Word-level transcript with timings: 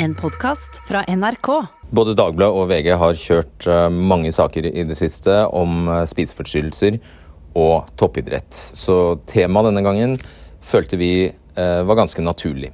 En 0.00 0.14
podkast 0.14 0.76
fra 0.86 1.00
NRK. 1.08 1.48
Både 1.90 2.12
Dagbladet 2.14 2.54
og 2.54 2.68
VG 2.70 2.92
har 3.00 3.16
kjørt 3.18 3.64
eh, 3.66 3.88
mange 3.90 4.30
saker 4.30 4.68
i 4.70 4.84
det 4.86 4.94
siste 4.94 5.40
om 5.50 5.88
eh, 5.90 6.04
spiseforstyrrelser 6.06 7.00
og 7.58 7.88
toppidrett. 7.98 8.46
Så 8.54 9.18
temaet 9.26 9.66
denne 9.66 9.82
gangen 9.82 10.14
følte 10.62 11.00
vi 11.00 11.10
eh, 11.26 11.80
var 11.82 11.98
ganske 11.98 12.22
naturlig. 12.22 12.70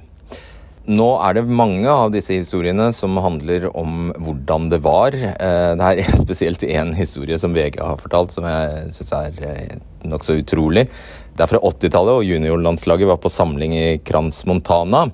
Nå 0.85 1.07
er 1.25 1.39
det 1.39 1.47
mange 1.49 1.89
av 1.89 2.13
disse 2.13 2.37
historiene 2.37 2.91
som 2.93 3.17
handler 3.17 3.71
om 3.71 4.11
hvordan 4.21 4.69
det 4.69 4.83
var. 4.85 5.17
Det 5.17 5.89
er 5.89 6.19
spesielt 6.27 6.61
én 6.61 6.93
historie 6.93 7.41
som 7.41 7.57
VG 7.57 7.81
har 7.81 7.97
fortalt 8.05 8.37
som 8.37 8.45
jeg 8.45 8.93
syns 8.99 9.15
er 9.17 9.81
nokså 10.05 10.37
utrolig. 10.43 10.85
Det 11.33 11.41
er 11.41 11.49
fra 11.55 11.65
80-tallet, 11.73 12.21
og 12.21 12.29
juniorlandslaget 12.29 13.09
var 13.09 13.17
på 13.19 13.33
samling 13.33 13.73
i 13.73 13.87
Crans 14.05 14.43
Montana. 14.45 15.07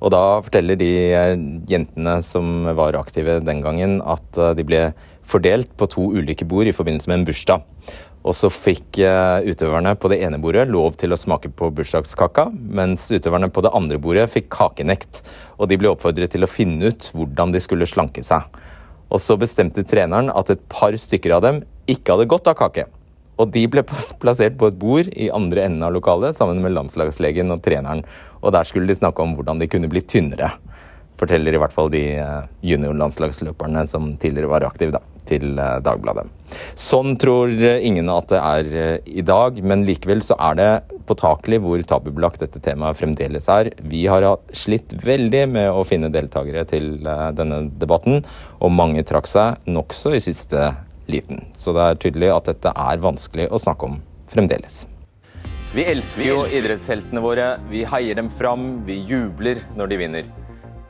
Og 0.00 0.12
da 0.14 0.40
forteller 0.44 0.78
de 0.80 0.92
jentene 1.68 2.20
som 2.24 2.68
var 2.76 2.96
aktive 2.98 3.38
den 3.44 3.60
gangen, 3.64 3.98
at 4.00 4.38
eh, 4.40 4.54
de 4.56 4.66
ble 4.66 4.84
fordelt 5.30 5.70
på 5.78 5.88
to 5.92 6.06
ulike 6.16 6.46
bord 6.48 6.66
i 6.66 6.74
forbindelse 6.74 7.10
med 7.10 7.20
en 7.20 7.26
bursdag. 7.28 7.66
Og 8.20 8.36
så 8.36 8.50
fikk 8.52 8.98
eh, 9.04 9.48
utøverne 9.48 9.94
på 10.00 10.10
det 10.12 10.20
ene 10.24 10.40
bordet 10.40 10.66
lov 10.68 10.96
til 11.00 11.12
å 11.12 11.20
smake 11.20 11.52
på 11.56 11.70
bursdagskaka, 11.76 12.50
mens 12.52 13.08
utøverne 13.12 13.48
på 13.52 13.64
det 13.64 13.72
andre 13.76 14.00
bordet 14.02 14.28
fikk 14.32 14.50
kakenekt. 14.52 15.22
Og 15.56 15.70
de 15.70 15.78
ble 15.80 15.92
oppfordret 15.92 16.32
til 16.32 16.44
å 16.44 16.50
finne 16.50 16.92
ut 16.92 17.10
hvordan 17.16 17.54
de 17.54 17.62
skulle 17.64 17.88
slanke 17.88 18.24
seg. 18.24 18.48
Og 19.10 19.20
så 19.22 19.36
bestemte 19.40 19.84
treneren 19.88 20.30
at 20.32 20.52
et 20.52 20.62
par 20.70 20.94
stykker 20.96 21.36
av 21.36 21.44
dem 21.46 21.62
ikke 21.90 22.14
hadde 22.14 22.28
godt 22.30 22.50
av 22.52 22.58
kake. 22.60 22.86
Og 23.40 23.48
de 23.54 23.62
ble 23.72 23.82
plassert 24.20 24.58
på 24.60 24.68
et 24.68 24.78
bord 24.78 25.08
i 25.16 25.30
andre 25.32 25.64
enden 25.64 25.84
av 25.86 25.94
lokalet 25.94 26.36
sammen 26.36 26.60
med 26.60 26.74
landslagslegen 26.76 27.52
og 27.54 27.62
treneren. 27.64 28.04
Og 28.40 28.54
der 28.54 28.66
skulle 28.68 28.90
de 28.90 28.98
snakke 28.98 29.22
om 29.24 29.36
hvordan 29.36 29.60
de 29.60 29.68
kunne 29.70 29.90
bli 29.90 30.02
tynnere. 30.08 30.54
Forteller 31.20 31.52
i 31.52 31.60
hvert 31.60 31.74
fall 31.76 31.90
de 31.92 32.02
eh, 32.16 32.44
juniorlandslagsløperne 32.64 33.84
som 33.90 34.14
tidligere 34.20 34.48
var 34.54 34.64
aktive, 34.64 34.94
da, 34.96 35.02
til 35.28 35.58
eh, 35.60 35.76
Dagbladet. 35.84 36.24
Sånn 36.80 37.18
tror 37.20 37.52
ingen 37.52 38.08
at 38.08 38.30
det 38.32 38.40
er 38.40 38.70
eh, 38.72 39.10
i 39.20 39.24
dag, 39.26 39.60
men 39.60 39.84
likevel 39.88 40.24
så 40.24 40.38
er 40.48 40.56
det 40.56 40.70
påtakelig 41.10 41.60
hvor 41.60 41.84
tabubelagt 41.84 42.40
dette 42.40 42.62
temaet 42.64 42.96
fremdeles 43.02 43.50
er. 43.52 43.72
Vi 43.84 44.06
har 44.08 44.24
slitt 44.56 44.94
veldig 45.04 45.44
med 45.52 45.68
å 45.68 45.84
finne 45.84 46.12
deltakere 46.12 46.64
til 46.70 46.94
denne 47.36 47.66
debatten, 47.82 48.22
og 48.62 48.72
mange 48.72 49.04
trakk 49.04 49.28
seg 49.28 49.68
nokså 49.68 50.14
i 50.16 50.22
siste 50.24 50.70
liten. 51.10 51.44
Så 51.60 51.74
det 51.76 51.84
er 51.84 52.00
tydelig 52.00 52.32
at 52.32 52.48
dette 52.54 52.72
er 52.72 53.04
vanskelig 53.04 53.50
å 53.50 53.60
snakke 53.60 53.90
om 53.90 54.00
fremdeles. 54.30 54.86
Vi 55.74 55.84
elsker 55.86 56.26
jo 56.26 56.40
idrettsheltene 56.46 57.22
våre. 57.22 57.52
Vi 57.70 57.84
heier 57.86 58.18
dem 58.18 58.30
fram, 58.30 58.80
vi 58.86 59.00
jubler 59.06 59.60
når 59.78 59.92
de 59.92 59.98
vinner. 60.00 60.30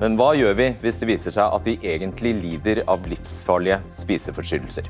Men 0.00 0.17
hva 0.17 0.31
gjør 0.39 0.56
vi 0.56 0.70
hvis 0.81 1.03
det 1.03 1.09
viser 1.11 1.36
seg 1.36 1.56
at 1.56 1.67
de 1.69 1.77
egentlig 1.92 2.33
lider 2.39 2.83
av 2.89 3.05
livsfarlige 3.08 3.83
spiseforstyrrelser? 3.92 4.89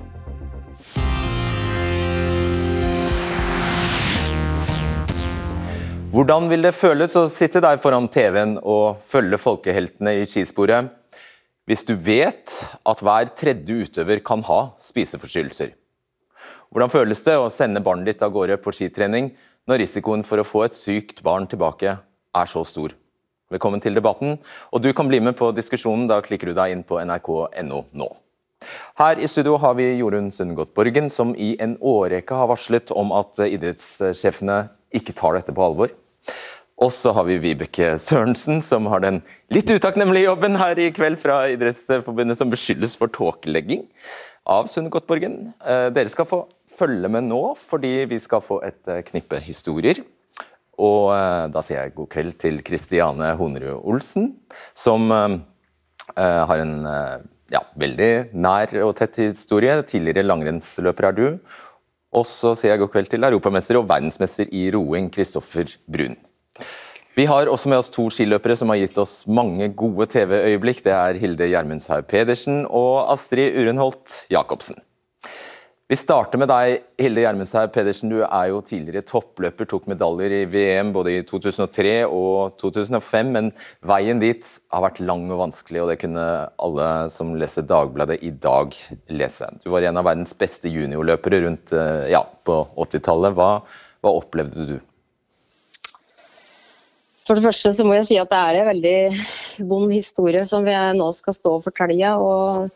Hvordan 6.10 6.48
vil 6.50 6.64
det 6.66 6.74
føles 6.74 7.18
å 7.18 7.26
sitte 7.30 7.62
der 7.62 7.82
foran 7.82 8.08
TV-en 8.10 8.56
og 8.62 9.02
følge 9.02 9.38
folkeheltene 9.38 10.18
i 10.22 10.26
skisporet? 10.30 10.96
hvis 11.70 11.84
du 11.86 11.92
vet 11.94 12.50
at 12.82 13.02
hver 13.04 13.28
tredje 13.38 13.84
utøver 13.84 14.18
kan 14.26 14.40
ha 14.48 14.72
spiseforstyrrelser. 14.82 15.70
Hvordan 16.70 16.90
føles 16.90 17.22
det 17.22 17.36
å 17.38 17.50
sende 17.50 17.82
barnet 17.82 18.08
ditt 18.10 18.24
av 18.26 18.32
gårde 18.34 18.56
på 18.62 18.72
skitrening 18.74 19.28
når 19.68 19.82
risikoen 19.84 20.24
for 20.26 20.40
å 20.40 20.46
få 20.46 20.64
et 20.66 20.76
sykt 20.76 21.22
barn 21.26 21.48
tilbake 21.50 21.98
er 21.98 22.50
så 22.50 22.64
stor? 22.68 22.94
Velkommen 23.50 23.82
til 23.82 23.96
debatten, 23.98 24.36
og 24.70 24.82
du 24.82 24.92
kan 24.94 25.08
bli 25.10 25.18
med 25.18 25.34
på 25.38 25.50
diskusjonen. 25.56 26.06
Da 26.06 26.20
klikker 26.22 26.50
du 26.50 26.54
deg 26.54 26.70
inn 26.70 26.84
på 26.86 27.00
nrk.no 27.02 27.80
nå. 27.90 28.10
Her 29.00 29.18
i 29.18 29.28
studio 29.30 29.56
har 29.58 29.74
vi 29.78 29.88
Jorunn 29.98 30.28
Sundgodt 30.30 30.74
Borgen, 30.76 31.08
som 31.10 31.32
i 31.34 31.56
en 31.58 31.74
årrekke 31.80 32.36
har 32.36 32.50
varslet 32.50 32.92
om 32.94 33.10
at 33.16 33.40
idrettssjefene 33.42 34.62
ikke 34.94 35.16
tar 35.18 35.38
dette 35.38 35.54
på 35.56 35.64
alvor. 35.64 35.90
Og 36.80 36.92
så 36.94 37.12
har 37.16 37.26
vi 37.28 37.40
Vibeke 37.42 37.92
Sørensen, 38.00 38.62
som 38.64 38.86
har 38.88 39.02
den 39.04 39.20
litt 39.52 39.68
utakknemlige 39.68 40.30
jobben 40.30 40.56
her 40.60 40.78
i 40.80 40.88
kveld 40.96 41.18
fra 41.20 41.42
Idrettsforbundet, 41.52 42.38
som 42.40 42.52
beskyldes 42.52 42.94
for 42.96 43.12
tåkelegging 43.12 43.84
av 44.48 44.68
Sunne 44.70 44.90
Godtborgen. 44.92 45.52
Eh, 45.60 45.88
dere 45.94 46.12
skal 46.12 46.28
få 46.28 46.44
følge 46.70 47.10
med 47.12 47.28
nå, 47.28 47.42
fordi 47.58 48.06
vi 48.10 48.18
skal 48.22 48.42
få 48.44 48.60
et 48.66 48.80
eh, 48.90 49.02
knippe 49.06 49.40
historier. 49.44 50.02
Og 50.80 51.10
eh, 51.14 51.46
da 51.52 51.62
sier 51.64 51.84
jeg 51.84 51.96
god 51.98 52.10
kveld 52.14 52.38
til 52.40 52.62
Kristiane 52.66 53.34
Honerud 53.40 53.84
Olsen, 53.84 54.34
som 54.74 55.10
har 56.10 56.58
en 56.58 56.72
ja, 57.54 57.60
veldig 57.78 58.32
nær 58.34 58.72
og 58.82 58.96
tett 58.98 59.20
historie. 59.22 59.76
Tidligere 59.86 60.24
langrennsløper 60.26 61.06
er 61.06 61.14
du. 61.14 61.26
Og 62.10 62.26
så 62.26 62.56
sier 62.58 62.74
jeg 62.74 62.82
god 62.82 62.90
kveld 62.96 63.12
til 63.12 63.28
europamester 63.28 63.78
og 63.78 63.86
verdensmester 63.92 64.50
i 64.50 64.64
roing, 64.74 65.06
Kristoffer 65.14 65.70
Brun. 65.86 66.18
Vi 67.20 67.26
har 67.28 67.50
også 67.52 67.68
med 67.68 67.82
oss 67.82 67.90
to 67.92 68.06
skiløpere 68.08 68.54
som 68.56 68.70
har 68.72 68.78
gitt 68.80 68.96
oss 69.02 69.26
mange 69.28 69.66
gode 69.76 70.06
TV-øyeblikk. 70.08 70.78
Det 70.86 70.92
er 70.94 71.18
Hilde 71.20 71.50
Gjermundshaug 71.50 72.06
Pedersen 72.08 72.62
og 72.64 73.10
Astrid 73.12 73.58
Urenholt 73.60 74.14
Jacobsen. 74.32 74.78
Vi 75.90 75.98
starter 76.00 76.40
med 76.40 76.48
deg, 76.48 76.86
Hilde 77.02 77.26
Gjermundshaug 77.26 77.74
Pedersen. 77.74 78.08
Du 78.08 78.22
er 78.22 78.46
jo 78.48 78.62
tidligere 78.64 79.04
toppløper, 79.04 79.68
tok 79.68 79.90
medaljer 79.92 80.32
i 80.38 80.40
VM 80.48 80.94
både 80.96 81.18
i 81.18 81.20
2003 81.28 81.92
og 82.06 82.56
2005. 82.62 83.34
Men 83.36 83.52
veien 83.84 84.22
dit 84.22 84.54
har 84.72 84.86
vært 84.86 85.04
lang 85.04 85.28
og 85.28 85.42
vanskelig, 85.42 85.82
og 85.82 85.92
det 85.92 86.00
kunne 86.00 86.28
alle 86.56 86.90
som 87.12 87.36
leser 87.36 87.68
Dagbladet 87.68 88.22
i 88.24 88.32
dag 88.32 88.72
lese. 89.12 89.50
Du 89.60 89.68
var 89.74 89.84
en 89.84 90.00
av 90.00 90.08
verdens 90.08 90.32
beste 90.40 90.72
juniorløpere 90.72 91.44
rundt 91.44 91.76
eh, 91.76 92.14
ja, 92.14 92.24
på 92.24 92.62
80-tallet. 92.86 93.36
Hva, 93.36 93.58
hva 94.00 94.20
opplevde 94.22 94.72
du? 94.72 94.78
For 97.30 97.38
det 97.38 97.46
første 97.46 97.70
så 97.70 97.84
må 97.86 97.94
jeg 97.94 98.06
si 98.08 98.16
at 98.18 98.26
det 98.32 98.38
er 98.42 98.56
en 98.58 98.66
veldig 98.66 99.66
vond 99.70 99.92
historie 99.94 100.40
som 100.48 100.64
vi 100.66 100.72
nå 100.98 101.04
skal 101.14 101.36
stå 101.36 101.52
og 101.60 101.62
fortelle. 101.62 102.08
Og 102.18 102.72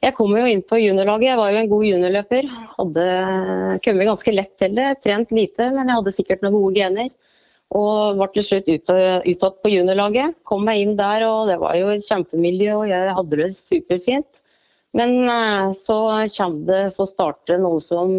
jeg 0.00 0.14
kom 0.16 0.32
jo 0.32 0.46
inn 0.48 0.62
på 0.64 0.78
juniorlaget. 0.80 1.26
Jeg 1.28 1.36
var 1.36 1.50
jo 1.52 1.58
en 1.60 1.68
god 1.68 1.84
juniorløper. 1.84 2.48
Hadde 2.78 3.04
kommet 3.84 4.08
ganske 4.08 4.32
lett 4.32 4.54
til 4.56 4.80
det. 4.80 4.86
Trent 5.04 5.36
lite, 5.36 5.68
men 5.76 5.92
jeg 5.92 6.00
hadde 6.00 6.16
sikkert 6.16 6.46
noen 6.46 6.56
gode 6.56 6.80
gener. 6.80 7.12
Og 7.76 8.16
var 8.22 8.32
til 8.32 8.48
slutt 8.48 8.72
uttatt 8.72 9.60
på 9.60 9.74
juniorlaget. 9.76 10.40
Kom 10.48 10.64
meg 10.64 10.86
inn 10.86 10.96
der, 10.96 11.28
og 11.28 11.52
det 11.52 11.60
var 11.60 11.76
jo 11.76 11.92
et 11.92 12.08
kjempemiljø, 12.08 12.80
og 12.80 12.88
jeg 12.88 13.14
hadde 13.20 13.42
det 13.44 13.52
superfint. 13.60 14.44
Men 14.96 15.18
eh, 15.28 15.68
så 15.76 16.00
kommer 16.32 16.64
det, 16.72 16.84
så 16.96 17.04
starter 17.12 17.60
noe 17.60 17.84
som 17.84 18.16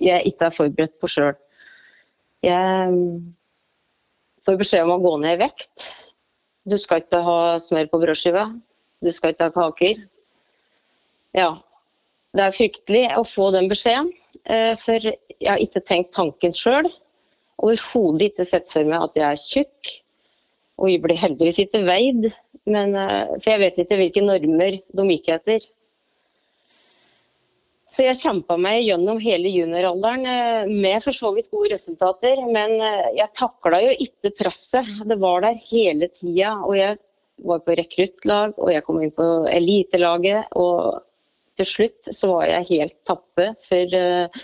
jeg 0.00 0.32
ikke 0.32 0.48
er 0.48 0.60
forberedt 0.64 0.96
på 0.96 1.12
sjøl. 1.12 1.36
Jeg 2.40 3.02
får 4.46 4.58
beskjed 4.60 4.86
om 4.86 4.94
å 4.96 5.02
gå 5.02 5.14
ned 5.22 5.36
i 5.36 5.42
vekt. 5.44 5.90
Du 6.66 6.76
skal 6.80 7.02
ikke 7.02 7.22
ha 7.26 7.38
smør 7.62 7.90
på 7.90 8.00
brødskiva. 8.02 8.48
Du 9.02 9.10
skal 9.14 9.34
ikke 9.34 9.48
ha 9.48 9.54
kaker. 9.54 10.02
Ja. 11.36 11.50
Det 12.36 12.44
er 12.44 12.54
fryktelig 12.54 13.04
å 13.16 13.22
få 13.24 13.50
den 13.54 13.68
beskjeden, 13.70 14.10
eh, 14.44 14.74
for 14.76 15.00
jeg 15.00 15.48
har 15.48 15.62
ikke 15.62 15.84
tenkt 15.88 16.12
tanken 16.16 16.52
sjøl. 16.52 16.88
Overhodet 17.64 18.32
ikke 18.32 18.44
sett 18.44 18.68
for 18.68 18.84
meg 18.84 19.06
at 19.06 19.16
jeg 19.16 19.26
er 19.28 19.40
tjukk. 19.40 19.94
Og 20.76 20.90
jeg 20.90 21.00
blir 21.00 21.16
heldigvis 21.16 21.62
ikke 21.62 21.86
veid, 21.86 22.28
men, 22.68 22.94
eh, 22.94 23.32
for 23.38 23.50
jeg 23.54 23.62
vet 23.62 23.78
ikke 23.80 24.00
hvilke 24.02 24.24
normer 24.26 24.76
de 24.76 25.08
gikk 25.14 25.30
etter. 25.38 25.64
Så 27.86 28.02
jeg 28.02 28.18
kjempa 28.18 28.56
meg 28.58 28.80
gjennom 28.82 29.20
hele 29.22 29.50
junioralderen 29.52 30.24
eh, 30.26 30.70
med 30.70 31.04
for 31.04 31.14
så 31.14 31.30
vidt 31.36 31.52
gode 31.54 31.70
resultater. 31.70 32.40
Men 32.50 32.80
eh, 32.82 33.12
jeg 33.20 33.34
takla 33.38 33.78
jo 33.84 33.92
ikke 34.02 34.32
presset. 34.34 34.88
Det 35.06 35.18
var 35.22 35.44
der 35.44 35.60
hele 35.68 36.08
tida. 36.10 36.56
Og 36.66 36.74
jeg 36.78 36.98
var 37.46 37.62
på 37.62 37.76
rekruttlag, 37.78 38.56
og 38.58 38.72
jeg 38.72 38.82
kom 38.86 38.98
inn 39.04 39.14
på 39.14 39.28
elitelaget. 39.52 40.50
Og 40.58 40.98
til 41.56 41.70
slutt 41.70 42.10
så 42.10 42.32
var 42.32 42.50
jeg 42.50 42.70
helt 42.72 42.98
tappe 43.06 43.52
for 43.68 43.96
eh, 44.00 44.42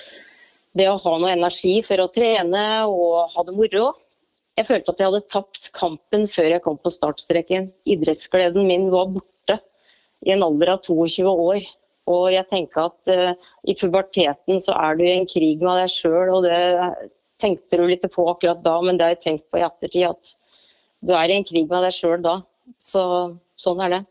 det 0.78 0.88
å 0.88 0.96
ha 1.02 1.18
noe 1.18 1.34
energi 1.34 1.80
for 1.84 2.00
å 2.00 2.08
trene 2.14 2.64
og 2.86 3.34
ha 3.34 3.46
det 3.48 3.58
moro. 3.58 3.90
Jeg 4.54 4.68
følte 4.68 4.92
at 4.92 5.02
jeg 5.02 5.10
hadde 5.10 5.32
tapt 5.32 5.70
kampen 5.74 6.30
før 6.30 6.54
jeg 6.54 6.62
kom 6.62 6.78
på 6.78 6.94
startstreken. 6.94 7.72
Idrettsgleden 7.90 8.70
min 8.70 8.90
var 8.92 9.10
borte 9.10 9.58
i 10.22 10.30
en 10.30 10.44
alder 10.46 10.76
av 10.76 10.84
22 10.86 11.26
år. 11.26 11.64
Og 12.10 12.32
jeg 12.34 12.48
tenker 12.50 12.88
at 12.88 13.10
uh, 13.12 13.50
i 13.68 13.74
puberteten 13.78 14.62
så 14.62 14.74
er 14.74 14.98
du 14.98 15.04
i 15.06 15.12
en 15.14 15.28
krig 15.28 15.62
med 15.62 15.82
deg 15.82 15.92
sjøl, 15.92 16.32
og 16.34 16.46
det 16.46 16.62
tenkte 17.42 17.78
du 17.78 17.86
litt 17.86 18.06
på 18.10 18.24
akkurat 18.30 18.62
da, 18.64 18.78
men 18.82 18.98
det 18.98 19.06
har 19.06 19.14
jeg 19.16 19.24
tenkt 19.26 19.46
på 19.50 19.60
i 19.60 19.66
ettertid, 19.66 20.08
at 20.10 20.32
du 21.02 21.14
er 21.18 21.30
i 21.30 21.36
en 21.38 21.46
krig 21.46 21.68
med 21.70 21.86
deg 21.86 21.94
sjøl 21.94 22.22
da. 22.24 22.40
Så 22.82 23.04
sånn 23.58 23.82
er 23.84 23.96
det. 23.96 24.02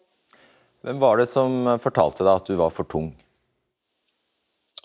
Hvem 0.87 1.01
var 1.01 1.19
det 1.21 1.27
som 1.29 1.67
fortalte 1.81 2.25
deg 2.25 2.33
at 2.33 2.47
du 2.49 2.57
var 2.59 2.71
for 2.73 2.87
tung? 2.89 3.11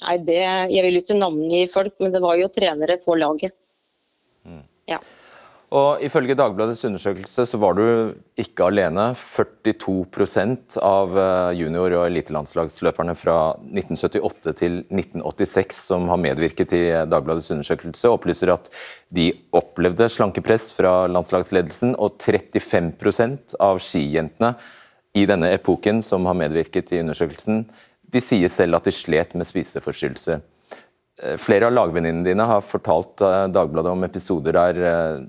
Nei, 0.02 0.18
det, 0.20 0.42
Jeg 0.74 0.82
vil 0.84 1.00
ikke 1.00 1.16
navngi 1.16 1.62
folk, 1.72 1.94
men 2.02 2.12
det 2.12 2.20
var 2.22 2.36
jo 2.36 2.50
trenere 2.52 2.98
på 3.00 3.16
laget. 3.16 3.54
Mm. 4.44 4.64
Ja. 4.90 4.98
Og 5.74 5.98
Ifølge 6.06 6.36
Dagbladets 6.38 6.84
undersøkelse 6.86 7.42
så 7.50 7.58
var 7.58 7.74
du 7.74 7.82
ikke 8.38 8.68
alene. 8.68 9.08
42% 9.18 10.76
av 10.78 11.16
eh, 11.18 11.58
junior- 11.58 11.96
og 11.98 12.04
elitelandslagsløperne 12.06 13.16
fra 13.18 13.38
1978 13.64 14.54
til 14.60 14.78
1986 14.84 15.80
som 15.88 16.06
har 16.12 16.22
medvirket 16.22 16.76
i 16.78 16.84
Dagbladets 17.10 17.50
undersøkelse, 17.50 18.12
opplyser 18.14 18.54
at 18.54 18.70
de 19.10 19.32
opplevde 19.58 20.06
slankepress 20.12 20.70
fra 20.76 21.08
landslagsledelsen, 21.10 21.96
og 21.98 22.14
35% 22.22 23.58
av 23.58 23.82
skijentene 23.82 24.54
i 25.18 25.26
denne 25.26 25.50
epoken 25.56 25.98
som 26.04 26.28
har 26.30 26.38
medvirket 26.38 26.94
i 26.94 27.02
undersøkelsen, 27.02 27.64
de 28.06 28.22
sier 28.22 28.52
selv 28.52 28.78
at 28.78 28.86
de 28.86 28.94
slet 28.94 29.34
med 29.34 29.48
spiseforstyrrelse. 29.48 30.38
Eh, 31.22 31.36
flere 31.40 31.68
av 31.68 31.76
lagvenninnene 31.76 32.26
dine 32.26 32.48
har 32.48 32.64
fortalt 32.64 33.22
eh, 33.24 33.44
Dagbladet 33.54 33.92
om 33.92 34.04
episoder 34.04 34.56
der 34.56 34.80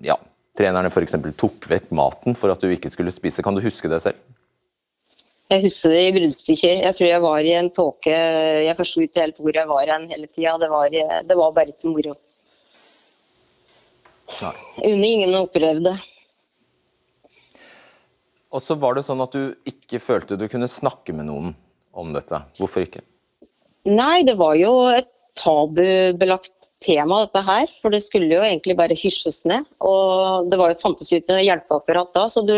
ja, 0.04 0.18
trenerne 0.58 0.92
f.eks. 0.92 1.16
tok 1.40 1.70
vekk 1.72 1.94
maten 1.96 2.36
for 2.36 2.52
at 2.52 2.64
du 2.64 2.72
ikke 2.74 2.92
skulle 2.94 3.14
spise. 3.16 3.46
Kan 3.46 3.56
du 3.56 3.64
huske 3.64 3.92
det 3.92 4.02
selv? 4.04 4.20
Jeg 5.48 5.64
husker 5.64 5.94
det 5.96 6.04
i 6.04 6.14
bruddstykker. 6.18 6.82
Jeg 6.84 6.96
tror 6.98 7.08
jeg 7.08 7.24
var 7.24 7.48
i 7.48 7.54
en 7.56 7.70
tåke. 7.72 8.16
Jeg 8.68 8.76
forsto 8.76 9.06
ikke 9.06 9.24
helt 9.24 9.38
hvor 9.40 9.56
jeg 9.56 9.70
var 9.70 9.92
hen 9.94 10.10
hele 10.12 10.28
tida. 10.28 10.58
Det, 10.60 10.68
var, 10.74 10.92
det 11.24 11.38
var 11.40 11.54
bare 11.56 11.72
til 11.72 11.94
moro. 11.96 12.18
Unner 14.84 15.08
ingen 15.08 15.36
opplevde. 15.40 15.96
Og 18.52 18.64
så 18.64 18.76
var 18.80 18.98
det 18.98 19.06
sånn 19.08 19.22
at 19.24 19.36
du 19.36 19.54
ikke 19.68 20.00
følte 20.04 20.38
du 20.40 20.48
kunne 20.52 20.70
snakke 20.72 21.16
med 21.16 21.30
noen 21.30 21.54
om 21.98 22.12
dette. 22.16 22.40
Hvorfor 22.60 22.86
ikke? 22.86 23.04
Nei, 23.88 24.24
det 24.28 24.36
var 24.40 24.56
jo 24.60 24.72
et 24.92 25.10
tabubelagt 25.38 26.72
tema, 26.84 27.24
dette 27.26 27.44
her. 27.48 27.72
For 27.82 27.94
det 27.94 28.04
skulle 28.06 28.30
jo 28.32 28.44
egentlig 28.46 28.78
bare 28.80 28.98
hysjes 28.98 29.44
ned. 29.50 29.68
Og 29.86 30.50
det 30.52 30.60
var 30.60 30.74
jo, 30.74 30.82
fantes 30.82 31.12
jo 31.14 31.22
ikke 31.22 31.40
hjelpeapparat 31.46 32.14
da, 32.18 32.28
så 32.32 32.44
du, 32.46 32.58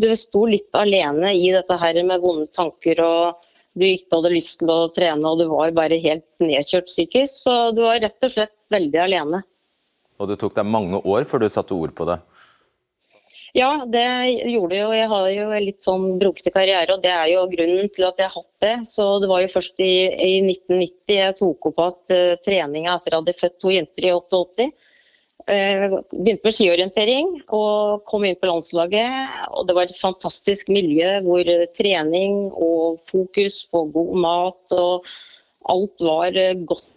du 0.00 0.10
sto 0.18 0.46
litt 0.50 0.74
alene 0.78 1.34
i 1.36 1.50
dette 1.54 1.78
her 1.80 2.00
med 2.06 2.22
vonde 2.24 2.50
tanker. 2.56 3.02
og 3.04 3.46
du 3.78 3.86
ikke 3.86 4.18
hadde 4.18 4.32
lyst 4.34 4.58
til 4.60 4.70
å 4.72 4.88
trene 4.90 5.30
og 5.30 5.38
du 5.38 5.46
var 5.50 5.70
bare 5.76 6.00
helt 6.02 6.26
nedkjørt 6.42 6.90
psykisk. 6.90 7.42
Så 7.44 7.54
du 7.76 7.84
var 7.86 8.00
rett 8.02 8.26
og 8.26 8.32
slett 8.34 8.54
veldig 8.72 9.02
alene. 9.04 9.44
Og 10.20 10.28
det 10.28 10.40
tok 10.40 10.56
deg 10.58 10.68
mange 10.68 11.00
år 11.00 11.24
før 11.28 11.44
du 11.44 11.48
satte 11.52 11.76
ord 11.76 11.94
på 11.96 12.06
det? 12.08 12.18
Ja, 13.56 13.70
det 13.86 14.06
gjorde 14.46 14.78
jo. 14.78 14.90
Jeg 14.94 15.08
har 15.10 15.24
jo 15.34 15.46
en 15.50 15.64
litt 15.64 15.82
sånn 15.82 16.04
brokete 16.20 16.52
karriere, 16.54 16.94
og 16.94 17.02
det 17.02 17.10
er 17.10 17.32
jo 17.32 17.48
grunnen 17.50 17.90
til 17.90 18.06
at 18.06 18.20
jeg 18.20 18.30
har 18.30 18.36
hatt 18.36 18.62
det. 18.62 18.74
Så 18.90 19.06
det 19.22 19.30
var 19.30 19.42
jo 19.42 19.50
først 19.50 19.82
i, 19.82 19.94
i 20.06 20.36
1990 20.44 21.16
jeg 21.16 21.38
tok 21.40 21.70
opp 21.72 21.82
at 21.88 22.14
uh, 22.14 22.36
treninga 22.46 22.94
etter 22.94 23.10
at 23.10 23.16
jeg 23.16 23.24
hadde 23.24 23.40
født 23.40 23.58
to 23.64 23.74
jenter 23.74 24.06
i 24.06 24.14
88. 24.14 24.68
Uh, 25.50 25.96
begynte 26.12 26.46
med 26.46 26.54
skiorientering 26.54 27.32
og 27.56 28.06
kom 28.10 28.28
inn 28.28 28.38
på 28.38 28.52
landslaget. 28.52 29.42
og 29.50 29.66
Det 29.66 29.78
var 29.78 29.90
et 29.90 29.98
fantastisk 29.98 30.70
miljø 30.70 31.16
hvor 31.26 31.50
trening 31.74 32.38
og 32.54 33.02
fokus 33.10 33.64
på 33.66 33.88
god 33.96 34.14
mat 34.28 34.78
og 34.78 35.10
alt 35.70 36.06
var 36.06 36.38
godt 36.70 36.88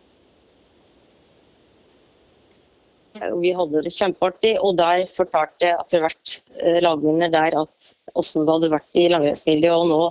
Vi 3.14 3.54
hadde 3.54 3.84
det 3.86 3.94
kjempeartig, 3.94 4.54
og 4.64 4.78
der 4.80 5.06
fortalte 5.12 5.74
etter 5.76 6.04
hvert 6.04 6.38
eh, 6.60 6.80
lagvinner 6.84 7.32
der 7.34 7.58
at 7.64 7.94
åssen 8.18 8.46
det 8.46 8.56
hadde 8.56 8.72
vært 8.74 9.00
i 9.00 9.10
langrennsmiljøet. 9.14 9.76
Og 9.78 9.90
nå 9.92 10.02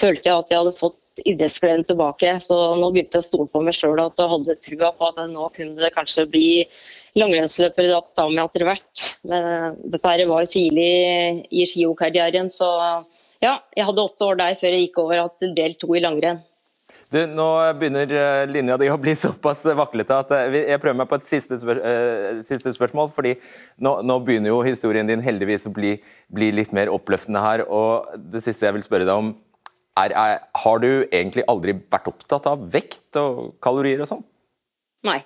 følte 0.00 0.28
jeg 0.28 0.36
at 0.36 0.52
jeg 0.52 0.60
hadde 0.60 0.76
fått 0.78 1.22
idrettsgleden 1.24 1.86
tilbake. 1.88 2.34
Så 2.42 2.58
nå 2.80 2.90
begynte 2.92 3.18
jeg 3.18 3.24
å 3.24 3.28
stole 3.28 3.50
på 3.52 3.62
meg 3.64 3.76
sjøl 3.76 4.02
at 4.04 4.20
jeg 4.20 4.32
hadde 4.34 4.58
trua 4.66 4.92
på 4.96 5.08
at 5.10 5.22
nå 5.30 5.48
kunne 5.56 5.80
det 5.80 5.94
kanskje 5.96 6.26
bli 6.30 6.50
langrennsløpere 7.18 8.02
da 8.16 8.28
med 8.28 8.44
etter 8.44 8.66
hvert. 8.68 9.06
Men 9.26 9.80
dette 9.90 10.28
var 10.30 10.44
jo 10.44 10.52
tidlig 10.52 10.92
i 11.50 11.66
skihokarrieren, 11.66 12.52
så 12.52 12.70
ja, 13.40 13.56
jeg 13.76 13.86
hadde 13.88 14.04
åtte 14.04 14.26
år 14.28 14.38
der 14.42 14.56
før 14.58 14.76
jeg 14.76 14.86
gikk 14.86 15.02
over 15.02 15.28
til 15.40 15.56
del 15.56 15.74
to 15.80 15.88
i 15.96 16.04
langrenn. 16.04 16.42
Du, 17.10 17.18
nå 17.26 17.46
begynner 17.74 18.12
eh, 18.14 18.44
linja 18.46 18.76
di 18.78 18.86
å 18.86 18.98
bli 19.00 19.16
såpass 19.18 19.64
vaklete 19.74 20.14
at 20.22 20.30
eh, 20.36 20.60
jeg 20.70 20.82
prøver 20.82 20.98
meg 21.00 21.08
på 21.10 21.18
et 21.18 21.26
siste, 21.26 21.58
spør 21.58 21.80
uh, 21.82 22.38
siste 22.46 22.70
spørsmål. 22.76 23.10
fordi 23.10 23.34
nå, 23.82 23.96
nå, 24.06 24.18
begynner 24.26 24.52
jo 24.52 24.60
historien 24.62 25.08
din 25.08 25.24
heldigvis 25.24 25.66
å 25.66 25.74
bli, 25.74 25.96
bli, 26.30 26.52
litt 26.54 26.70
mer 26.76 26.92
oppløftende 26.94 27.42
her. 27.42 27.64
og 27.66 28.14
Det 28.14 28.44
siste 28.44 28.68
jeg 28.68 28.78
vil 28.78 28.86
spørre 28.86 29.08
deg 29.08 29.24
om, 29.24 29.34
er, 29.98 30.14
er, 30.14 30.38
har 30.62 30.84
du 30.84 30.88
egentlig 31.10 31.44
aldri 31.50 31.74
vært 31.90 32.12
opptatt 32.12 32.46
av 32.46 32.62
vekt 32.70 33.18
og 33.18 33.56
kalorier 33.62 34.06
og 34.06 34.12
sånn? 34.12 34.24
Nei. 35.10 35.18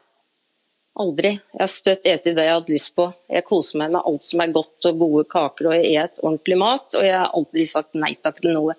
Aldri. 1.05 1.37
Jeg 1.53 1.61
har 1.67 1.73
støtt 1.75 2.09
ete 2.09 2.33
det 2.33 2.49
jeg 2.49 2.55
hatt 2.63 2.73
lyst 2.73 2.95
på. 2.97 3.11
Jeg 3.29 3.45
koser 3.45 3.83
meg 3.83 3.93
med 3.93 4.07
alt 4.09 4.25
som 4.25 4.41
er 4.41 4.57
godt 4.57 4.89
og 4.89 5.05
gode 5.05 5.29
kaker, 5.29 5.69
og 5.69 5.77
jeg 5.77 6.01
et 6.01 6.25
ordentlig 6.25 6.63
mat. 6.65 6.87
Og 6.97 7.05
jeg 7.05 7.19
har 7.19 7.33
aldri 7.35 7.69
sagt 7.69 7.99
nei 7.99 8.15
takk 8.25 8.41
til 8.41 8.57
noe. 8.57 8.79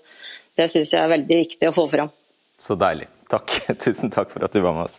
Det 0.58 0.72
syns 0.72 0.96
jeg 0.96 1.04
er 1.04 1.18
veldig 1.20 1.44
viktig 1.46 1.70
å 1.70 1.76
få 1.76 1.92
fram. 1.92 2.16
Så 2.66 2.78
deilig. 2.80 3.08
Takk. 3.30 3.52
Tusen 3.84 4.12
takk 4.14 4.32
for 4.34 4.46
at 4.46 4.54
du 4.54 4.62
var 4.66 4.74
med 4.74 4.88
oss. 4.88 4.98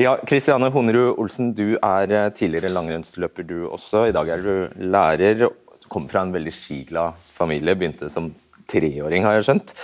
Ja, 0.00 0.16
Kristiane 0.28 0.68
Honerud 0.72 1.18
Olsen, 1.20 1.54
du 1.56 1.76
er 1.76 2.12
eh, 2.12 2.28
tidligere 2.36 2.72
langrennsløper 2.72 3.46
du 3.48 3.56
også. 3.70 4.06
I 4.08 4.14
dag 4.16 4.28
er 4.34 4.44
du 4.44 4.82
lærer. 4.92 5.46
Kommer 5.90 6.12
fra 6.12 6.24
en 6.26 6.34
veldig 6.34 6.52
skiglad 6.54 7.20
familie. 7.32 7.76
Begynte 7.76 8.10
som 8.12 8.30
treåring, 8.70 9.24
har 9.26 9.38
jeg 9.38 9.48
skjønt. 9.48 9.74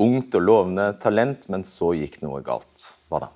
Ungt 0.00 0.38
og 0.38 0.46
lovende 0.46 0.92
talent, 1.02 1.48
men 1.52 1.66
så 1.68 1.92
gikk 1.98 2.20
noe 2.24 2.42
galt. 2.46 2.92
Hva 3.10 3.26
da? 3.26 3.32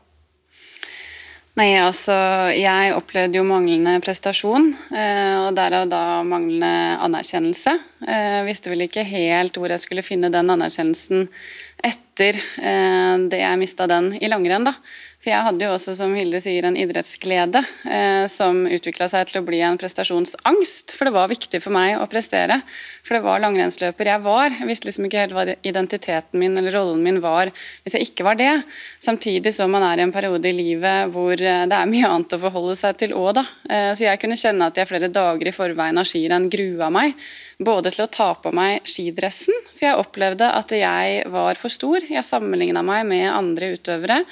Nei, 1.58 1.72
altså 1.82 2.14
jeg 2.54 2.92
opplevde 2.94 3.40
jo 3.40 3.46
manglende 3.46 3.96
prestasjon, 4.04 4.68
eh, 4.94 5.38
og 5.40 5.56
derav 5.56 5.88
da 5.90 6.20
manglende 6.22 6.68
anerkjennelse. 7.02 7.72
Jeg 8.04 8.36
eh, 8.38 8.44
visste 8.46 8.70
vel 8.70 8.84
ikke 8.84 9.02
helt 9.08 9.58
hvor 9.58 9.72
jeg 9.72 9.82
skulle 9.82 10.04
finne 10.06 10.30
den 10.30 10.52
anerkjennelsen 10.54 11.26
etter 11.82 12.38
eh, 12.62 13.14
det 13.32 13.42
jeg 13.42 13.58
mista 13.58 13.88
den 13.90 14.12
i 14.20 14.30
langrenn, 14.30 14.68
da. 14.68 14.76
For 15.18 15.32
jeg 15.32 15.42
hadde 15.48 15.66
jo 15.66 15.72
også, 15.74 15.96
som 15.98 16.12
Hilde 16.14 16.38
sier, 16.38 16.62
en 16.62 16.76
idrettsglede 16.78 17.58
eh, 17.90 18.24
som 18.30 18.60
utvikla 18.70 19.08
seg 19.10 19.26
til 19.26 19.40
å 19.40 19.46
bli 19.48 19.58
en 19.66 19.78
prestasjonsangst. 19.80 20.92
For 20.94 21.08
det 21.08 21.14
var 21.16 21.30
viktig 21.32 21.58
for 21.64 21.74
meg 21.74 21.96
å 21.98 22.04
prestere. 22.10 22.60
For 23.02 23.16
det 23.16 23.24
var 23.24 23.42
langrennsløper 23.42 24.12
jeg 24.12 24.22
var. 24.22 24.54
Jeg 24.54 24.68
visste 24.68 24.86
liksom 24.86 25.08
ikke 25.08 25.24
helt 25.24 25.34
hva 25.34 25.44
identiteten 25.66 26.38
min 26.38 26.54
eller 26.60 26.76
rollen 26.78 27.02
min 27.02 27.18
var 27.24 27.50
hvis 27.50 27.96
jeg 27.96 28.06
ikke 28.06 28.28
var 28.28 28.38
det. 28.38 28.52
Samtidig 29.02 29.50
som 29.56 29.74
man 29.74 29.88
er 29.88 29.98
i 29.98 30.04
en 30.06 30.14
periode 30.14 30.52
i 30.52 30.54
livet 30.54 31.10
hvor 31.10 31.34
eh, 31.34 31.64
det 31.66 31.80
er 31.80 31.90
mye 31.90 32.12
annet 32.12 32.38
å 32.38 32.40
forholde 32.44 32.78
seg 32.78 33.02
til 33.02 33.16
òg, 33.18 33.32
da. 33.40 33.44
Eh, 33.66 33.90
så 33.98 34.06
jeg 34.06 34.22
kunne 34.22 34.38
kjenne 34.38 34.70
at 34.70 34.78
jeg 34.78 34.90
flere 34.92 35.10
dager 35.10 35.50
i 35.50 35.56
forveien 35.56 35.98
av 35.98 36.06
skirenn 36.06 36.46
grua 36.52 36.92
meg. 36.94 37.18
Både 37.58 37.90
til 37.90 38.06
å 38.06 38.10
ta 38.20 38.30
på 38.38 38.54
meg 38.54 38.86
skidressen, 38.86 39.66
for 39.72 39.88
jeg 39.88 39.98
opplevde 39.98 40.46
at 40.54 40.78
jeg 40.78 41.26
var 41.34 41.58
for 41.58 41.74
stor. 41.74 42.06
Jeg 42.06 42.22
sammenligna 42.22 42.86
meg 42.86 43.02
med 43.10 43.26
andre 43.34 43.74
utøvere. 43.74 44.22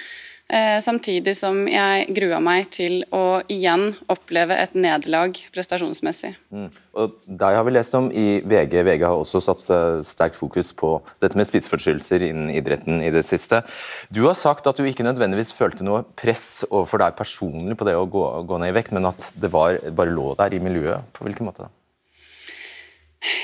Eh, 0.46 0.78
samtidig 0.78 1.32
som 1.34 1.64
jeg 1.66 2.04
grua 2.14 2.38
meg 2.38 2.68
til 2.70 3.00
å 3.10 3.40
igjen 3.50 3.88
oppleve 4.12 4.54
et 4.54 4.76
nederlag 4.78 5.34
prestasjonsmessig. 5.50 6.36
Mm. 6.54 6.68
Og 6.96 7.16
Deg 7.26 7.56
har 7.58 7.66
vi 7.66 7.72
lest 7.74 7.96
om 7.98 8.06
i 8.14 8.38
VG. 8.46 8.76
VG 8.86 9.02
har 9.02 9.18
også 9.18 9.42
satt 9.42 9.64
uh, 9.74 10.04
sterkt 10.06 10.38
fokus 10.38 10.70
på 10.70 10.92
dette 11.22 11.34
med 11.36 11.48
spiseforstyrrelser 11.48 12.28
innen 12.28 12.52
idretten 12.54 13.02
i 13.02 13.10
det 13.10 13.24
siste. 13.26 13.58
Du 14.14 14.22
har 14.28 14.38
sagt 14.38 14.70
at 14.70 14.78
du 14.78 14.86
ikke 14.86 15.06
nødvendigvis 15.06 15.50
følte 15.56 15.86
noe 15.86 16.04
press 16.14 16.62
overfor 16.70 17.02
deg 17.02 17.18
personlig 17.18 17.74
på 17.80 17.88
det 17.88 17.96
å 17.98 18.06
gå, 18.06 18.22
gå 18.46 18.60
ned 18.62 18.70
i 18.70 18.78
vekt, 18.78 18.94
men 18.94 19.10
at 19.10 19.32
det 19.34 19.50
var, 19.50 19.80
bare 19.98 20.14
lå 20.14 20.30
der 20.38 20.54
i 20.54 20.62
miljøet. 20.62 21.10
På 21.16 21.26
hvilken 21.26 21.50
måte 21.50 21.66
da? 21.66 21.72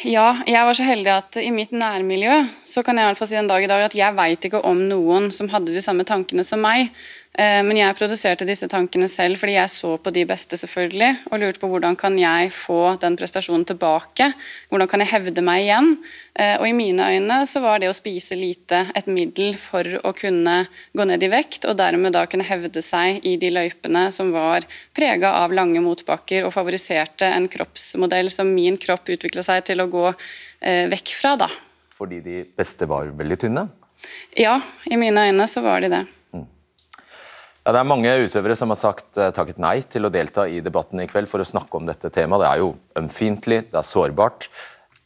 Ja, 0.07 0.43
jeg 0.47 0.67
var 0.67 0.77
så 0.77 0.85
heldig 0.87 1.11
at 1.11 1.39
i 1.41 1.51
mitt 1.55 1.73
nærmiljø 1.75 2.43
så 2.69 2.83
kan 2.85 2.99
jeg 2.99 3.07
i 3.07 3.11
hvert 3.11 3.19
fall 3.19 3.31
si 3.31 3.39
en 3.39 3.49
dag 3.51 3.65
i 3.65 3.71
dag 3.71 3.87
at 3.87 3.97
jeg 3.97 4.15
veit 4.19 4.47
ikke 4.47 4.61
om 4.69 4.83
noen 4.91 5.31
som 5.35 5.51
hadde 5.51 5.75
de 5.75 5.83
samme 5.83 6.07
tankene 6.07 6.45
som 6.47 6.63
meg. 6.63 6.93
Eh, 7.33 7.63
men 7.65 7.79
jeg 7.79 7.97
produserte 7.97 8.45
disse 8.45 8.67
tankene 8.69 9.07
selv 9.09 9.41
fordi 9.41 9.55
jeg 9.55 9.73
så 9.73 9.95
på 9.97 10.13
de 10.13 10.27
beste 10.29 10.59
selvfølgelig, 10.61 11.31
og 11.31 11.41
lurte 11.41 11.63
på 11.63 11.71
hvordan 11.73 11.97
kan 11.97 12.19
jeg 12.21 12.51
få 12.53 12.95
den 13.01 13.17
prestasjonen 13.17 13.65
tilbake. 13.69 14.29
Hvordan 14.69 14.91
kan 14.91 15.01
jeg 15.01 15.13
hevde 15.15 15.45
meg 15.45 15.65
igjen? 15.65 15.95
Eh, 16.37 16.55
og 16.59 16.67
I 16.69 16.75
mine 16.77 17.09
øyne 17.15 17.41
så 17.49 17.65
var 17.65 17.81
det 17.81 17.89
å 17.89 17.97
spise 17.97 18.37
lite 18.37 18.85
et 18.99 19.09
middel 19.09 19.57
for 19.61 19.89
å 20.05 20.13
kunne 20.17 20.59
gå 20.93 21.09
ned 21.09 21.25
i 21.25 21.33
vekt, 21.33 21.65
og 21.65 21.79
dermed 21.81 22.13
da 22.13 22.27
kunne 22.29 22.47
hevde 22.49 22.85
seg 22.85 23.25
i 23.25 23.39
de 23.41 23.53
løypene 23.55 24.07
som 24.13 24.35
var 24.37 24.69
prega 24.97 25.33
av 25.41 25.57
lange 25.57 25.81
motbakker 25.85 26.45
og 26.45 26.53
favoriserte 26.53 27.33
en 27.33 27.49
kroppsmodell 27.53 28.29
som 28.33 28.53
min 28.53 28.77
kropp 28.81 29.09
utvikla 29.17 29.45
seg 29.47 29.65
til 29.73 29.81
å 29.81 29.89
gå 29.93 30.09
eh, 30.13 30.85
vekk 30.93 31.17
fra. 31.17 31.37
da. 31.47 31.53
Fordi 31.97 32.21
de 32.21 32.43
beste 32.59 32.85
var 32.91 33.09
veldig 33.17 33.41
tynne? 33.41 33.71
Ja, 34.37 34.59
i 34.91 34.99
mine 35.01 35.31
øyne 35.31 35.49
så 35.49 35.63
var 35.65 35.81
de 35.81 35.93
det. 35.93 36.09
Ja, 37.63 37.71
det 37.71 37.79
er 37.79 37.87
mange 37.87 38.11
utøvere 38.25 38.57
som 38.59 38.73
har 38.75 38.79
sagt, 38.81 39.13
eh, 39.17 39.31
takket 39.31 39.61
nei 39.63 39.77
til 39.87 40.03
å 40.03 40.11
delta 40.11 40.49
i 40.51 40.59
debatten 40.59 40.99
i 40.99 41.07
kveld 41.07 41.29
for 41.31 41.39
å 41.39 41.47
snakke 41.47 41.79
om 41.79 41.87
dette 41.87 42.11
temaet. 42.11 42.43
Det 42.43 42.49
er 42.51 42.59
jo 42.59 42.75
ømfintlig, 42.99 43.59
det 43.71 43.79
er 43.79 43.87
sårbart. 43.87 44.49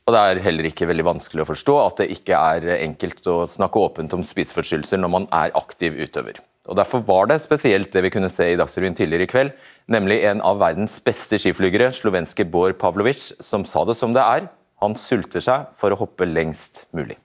Og 0.06 0.14
det 0.14 0.22
er 0.22 0.40
heller 0.40 0.64
ikke 0.64 0.88
veldig 0.88 1.04
vanskelig 1.04 1.44
å 1.44 1.50
forstå 1.50 1.74
at 1.82 1.96
det 2.00 2.06
ikke 2.14 2.32
er 2.32 2.78
enkelt 2.78 3.20
å 3.28 3.44
snakke 3.44 3.82
åpent 3.82 4.14
om 4.14 4.24
spiseforstyrrelser 4.24 5.02
når 5.02 5.12
man 5.12 5.28
er 5.34 5.52
aktiv 5.52 6.00
utøver. 6.00 6.40
Og 6.66 6.76
Derfor 6.76 7.04
var 7.04 7.26
det 7.26 7.42
spesielt 7.42 7.92
det 7.92 8.02
vi 8.02 8.10
kunne 8.10 8.30
se 8.32 8.48
i 8.48 8.56
Dagsrevyen 8.56 8.96
tidligere 8.96 9.28
i 9.28 9.30
kveld, 9.30 9.52
nemlig 9.92 10.22
en 10.24 10.40
av 10.40 10.56
verdens 10.58 10.96
beste 11.04 11.36
skiflygere, 11.36 11.92
slovenske 11.92 12.48
Bård 12.48 12.78
Pavlovic, 12.80 13.34
som 13.38 13.68
sa 13.68 13.84
det 13.84 13.98
som 14.00 14.16
det 14.16 14.24
er. 14.24 14.48
Han 14.80 14.94
sulter 14.94 15.44
seg 15.44 15.68
for 15.76 15.92
å 15.92 16.00
hoppe 16.00 16.24
lengst 16.24 16.86
mulig. 16.96 17.18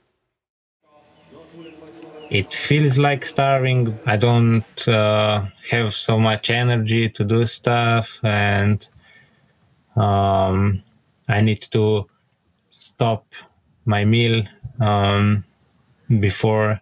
It 2.31 2.53
feels 2.53 2.97
like 2.97 3.25
starving. 3.25 3.99
I 4.05 4.15
don't 4.15 4.87
uh, 4.87 5.45
have 5.69 5.93
so 5.93 6.17
much 6.17 6.49
energy 6.49 7.09
to 7.09 7.25
do 7.25 7.45
stuff, 7.45 8.19
and 8.23 8.87
um, 9.97 10.81
I 11.27 11.41
need 11.41 11.61
to 11.71 12.07
stop 12.69 13.25
my 13.83 14.05
meal 14.05 14.43
um, 14.79 15.43
before 16.21 16.79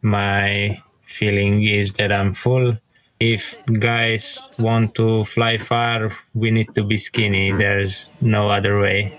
my 0.00 0.82
feeling 1.04 1.68
is 1.68 1.92
that 1.94 2.10
I'm 2.10 2.32
full. 2.32 2.74
If 3.20 3.58
guys 3.80 4.48
want 4.58 4.94
to 4.94 5.24
fly 5.24 5.58
far, 5.58 6.12
we 6.32 6.50
need 6.50 6.74
to 6.76 6.82
be 6.82 6.96
skinny. 6.96 7.52
There's 7.52 8.10
no 8.22 8.48
other 8.48 8.80
way. 8.80 9.18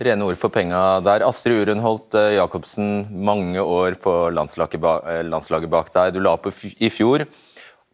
Rene 0.00 0.24
ord 0.24 0.38
for 0.40 0.48
penga 0.48 0.78
der. 1.04 1.20
Astrid 1.26 1.58
Urenholt 1.60 2.14
eh, 2.16 2.38
Jacobsen, 2.38 3.02
mange 3.12 3.60
år 3.60 3.98
på 4.00 4.12
landslaget 4.32 4.78
eh, 4.80 5.68
bak 5.68 5.90
deg. 5.92 6.14
Du 6.14 6.22
la 6.24 6.32
opp 6.38 6.46
i 6.48 6.88
fjor 6.88 7.26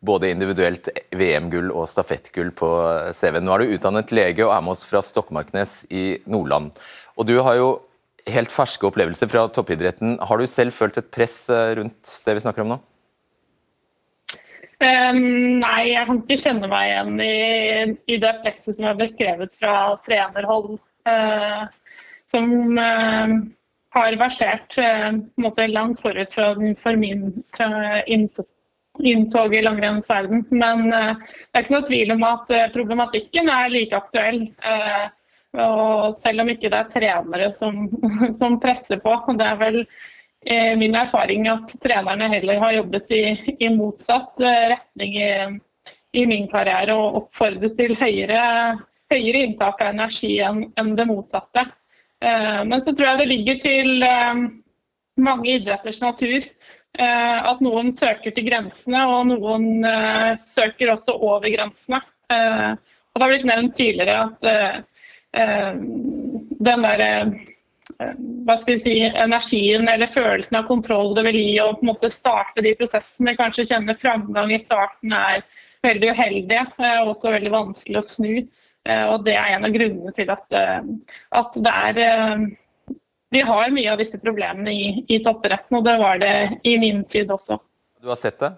både 0.07 0.29
individuelt 0.31 0.87
VM-gull 1.11 1.73
og 1.73 1.89
stafettgull 1.91 2.53
på 2.55 2.69
eh, 2.79 3.09
CV-en. 3.11 3.43
Nå 3.43 3.57
er 3.57 3.65
du 3.65 3.73
utdannet 3.75 4.13
lege 4.15 4.45
og 4.47 4.53
er 4.55 4.63
med 4.63 4.77
oss 4.77 4.85
fra 4.87 5.03
Stokmarknes 5.03 5.73
i 5.91 6.05
Nordland. 6.31 6.77
Og 7.19 7.27
du 7.27 7.41
har 7.43 7.59
jo 7.59 7.73
helt 8.31 8.55
ferske 8.55 8.87
opplevelser 8.87 9.31
fra 9.33 9.43
toppidretten. 9.51 10.21
Har 10.23 10.39
du 10.39 10.47
selv 10.51 10.77
følt 10.77 11.01
et 11.01 11.09
press 11.11 11.49
rundt 11.51 12.13
det 12.23 12.37
vi 12.37 12.45
snakker 12.45 12.63
om 12.63 12.77
nå? 12.77 12.77
Um, 14.77 15.59
nei, 15.59 15.89
jeg 15.89 16.07
kan 16.07 16.21
ikke 16.21 16.39
kjenne 16.39 16.71
meg 16.71 16.93
igjen 16.93 17.19
i, 17.25 17.35
i 18.15 18.21
det 18.23 18.33
presset 18.45 18.77
som 18.77 18.87
er 18.91 18.99
beskrevet 18.99 19.59
fra 19.59 19.75
trenerhold. 20.05 20.77
Uh, 21.09 21.67
som 22.33 22.79
uh, 22.79 23.35
har 23.97 24.17
versert 24.21 24.77
måte, 25.41 25.69
langt 25.73 26.03
forut 26.05 26.33
fra, 26.35 26.51
for 26.83 26.99
min 27.01 27.31
inntog 28.99 29.55
i 29.55 29.63
langrennsverden. 29.63 30.43
Men 30.51 30.91
det 30.91 31.55
er 31.55 31.65
ikke 31.65 31.75
noe 31.79 31.87
tvil 31.87 32.13
om 32.13 32.27
at 32.29 32.53
problematikken 32.75 33.49
er 33.49 33.73
like 33.73 33.97
aktuell. 33.97 34.43
Og 35.57 36.19
selv 36.21 36.43
om 36.43 36.51
ikke 36.53 36.71
det 36.73 36.79
er 36.79 36.91
trenere 36.93 37.49
som, 37.57 37.87
som 38.41 38.59
presser 38.61 39.01
på. 39.03 39.15
Det 39.39 39.47
er 39.47 39.61
vel 39.61 39.79
eh, 39.83 40.75
min 40.79 40.97
erfaring 40.99 41.49
at 41.53 41.73
trenerne 41.83 42.29
heller 42.33 42.61
har 42.63 42.77
jobbet 42.81 43.15
i, 43.17 43.23
i 43.61 43.71
motsatt 43.73 44.43
eh, 44.43 44.67
retning 44.75 45.17
i, 45.21 45.31
i, 46.21 46.27
min 46.29 46.49
karriere 46.53 46.97
og 46.97 47.23
oppfordret 47.23 47.77
til 47.79 47.97
høyere, 47.99 48.43
høyere 49.13 49.45
inntak 49.47 49.81
av 49.81 49.95
energi 49.95 50.37
enn, 50.45 50.67
enn 50.77 50.95
det 50.99 51.09
motsatte. 51.09 51.67
Eh, 52.25 52.63
men 52.65 52.85
så 52.85 52.93
tror 52.93 53.11
jeg 53.11 53.21
det 53.21 53.29
ligger 53.33 53.61
til 53.63 54.03
eh, 54.07 54.43
mange 55.21 55.53
idretters 55.53 56.01
natur 56.05 56.41
eh, 56.41 57.39
at 57.53 57.63
noen 57.65 57.93
søker 57.97 58.35
til 58.37 58.49
grensene, 58.49 59.05
og 59.09 59.31
noen 59.33 59.87
søker 60.49 60.93
også 60.95 61.17
over 61.17 61.49
grensene. 61.53 62.03
og 62.31 63.21
det 63.21 63.25
har 63.25 63.33
blitt 63.33 63.49
nevnt 63.49 63.77
tidligere 63.79 64.17
at 64.27 64.87
den 66.67 66.83
der 66.83 67.03
eh, 67.05 67.29
hva 68.47 68.57
skal 68.61 68.77
vi 68.77 68.83
si, 68.83 68.95
energien 69.07 69.89
eller 69.89 70.11
følelsen 70.11 70.59
av 70.59 70.67
kontroll 70.71 71.15
det 71.17 71.27
vil 71.29 71.39
gi 71.39 71.55
å 71.63 71.73
på 71.77 71.85
en 71.85 71.93
måte 71.93 72.11
starte 72.13 72.65
de 72.65 72.75
prosessene. 72.79 73.37
Kanskje 73.39 73.69
kjenne 73.71 73.97
framgang 73.99 74.55
i 74.55 74.63
starten 74.63 75.15
er 75.17 75.45
veldig 75.87 76.15
uheldig 76.17 76.61
eh, 76.63 77.01
og 77.03 77.15
også 77.15 77.35
veldig 77.37 77.53
vanskelig 77.55 78.01
å 78.01 78.07
snu. 78.07 78.35
Og 78.87 79.25
Det 79.27 79.35
er 79.35 79.57
en 79.57 79.67
av 79.67 79.75
grunnene 79.75 80.13
til 80.15 80.31
at, 80.31 80.57
at 81.41 81.57
det 81.65 81.73
er 81.73 82.45
Vi 83.35 83.41
har 83.43 83.73
mye 83.75 83.91
av 83.93 83.99
disse 83.99 84.21
problemene 84.23 84.71
i, 84.71 84.85
i 85.11 85.19
toppidretten, 85.25 85.79
og 85.81 85.89
det 85.89 85.97
var 85.99 86.21
det 86.23 86.35
i 86.69 86.77
min 86.79 87.03
tid 87.11 87.33
også. 87.35 87.59
Du 88.03 88.13
har 88.13 88.21
sett 88.21 88.39
det? 88.39 88.53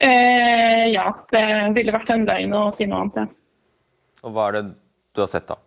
Eh, 0.00 0.86
ja, 0.94 1.06
det 1.32 1.46
ville 1.76 1.92
vært 1.92 2.12
en 2.12 2.24
løgn 2.28 2.54
å 2.56 2.62
si 2.76 2.86
noe 2.88 3.02
annet. 3.04 3.18
Ja. 3.20 3.26
Og 4.24 4.36
hva 4.36 4.46
er 4.48 4.56
det 4.56 4.62
du 5.16 5.22
har 5.22 5.30
sett, 5.32 5.48
da? 5.48 5.58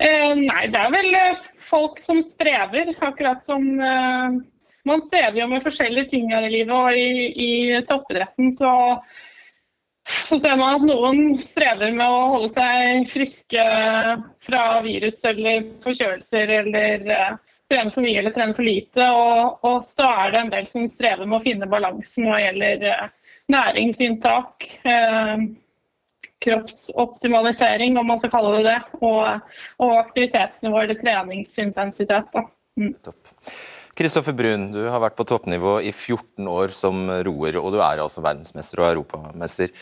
Eh, 0.00 0.30
nei, 0.38 0.62
det 0.72 0.80
er 0.80 0.92
vel 0.94 1.16
eh, 1.18 1.42
folk 1.68 2.00
som 2.00 2.22
strever, 2.24 2.92
akkurat 3.04 3.44
som 3.48 3.66
eh, 3.76 4.40
Man 4.88 5.02
strever 5.10 5.36
jo 5.36 5.46
med 5.50 5.60
forskjellige 5.60 6.08
ting 6.14 6.30
her 6.32 6.46
i 6.46 6.52
livet, 6.54 6.72
og 6.72 6.96
i, 6.96 7.26
i 7.36 7.80
toppidretten 7.88 8.48
så, 8.56 8.70
så 10.28 10.38
ser 10.38 10.56
man 10.58 10.78
at 10.78 10.86
noen 10.88 11.38
strever 11.42 11.94
med 11.94 12.06
å 12.06 12.26
holde 12.34 12.50
seg 12.56 13.06
friske 13.10 13.64
fra 14.46 14.64
virus 14.84 15.22
eller 15.26 15.64
forkjølelser 15.84 16.52
eller 16.60 17.06
uh, 17.10 17.38
trene 17.70 17.94
for 17.94 18.04
mye 18.04 18.18
eller 18.20 18.34
trene 18.34 18.56
for 18.56 18.66
lite. 18.66 19.06
Og, 19.06 19.64
og, 19.66 19.80
så 19.86 20.06
er 20.24 20.34
det 20.34 20.44
en 20.44 20.54
del 20.54 20.68
som 20.70 20.86
strever 20.90 21.26
med 21.26 21.40
å 21.40 21.44
finne 21.46 21.70
balansen 21.70 22.26
når 22.26 22.36
det 22.36 22.44
gjelder 22.46 22.86
uh, 22.90 23.34
næringsinntak. 23.56 24.70
Uh, 24.86 25.50
kroppsoptimalisering, 26.40 27.98
om 28.00 28.06
man 28.08 28.20
skal 28.22 28.30
kalle 28.32 28.54
det 28.54 28.70
det, 28.70 28.78
og, 29.04 29.50
og 29.84 29.90
aktivitetsnivå 29.98 30.78
eller 30.86 30.96
treningsintensitet. 30.96 32.38
Mm. 32.80 32.94
Kristoffer 34.00 34.32
Brun, 34.36 34.70
du 34.72 34.80
har 34.88 35.02
vært 35.02 35.18
på 35.18 35.26
toppnivå 35.28 35.74
i 35.84 35.90
14 35.92 36.48
år 36.48 36.72
som 36.72 37.02
roer, 37.26 37.58
og 37.60 37.74
du 37.74 37.82
er 37.84 38.00
altså 38.00 38.24
verdensmester 38.24 38.80
og 38.80 38.88
europamester. 38.94 39.74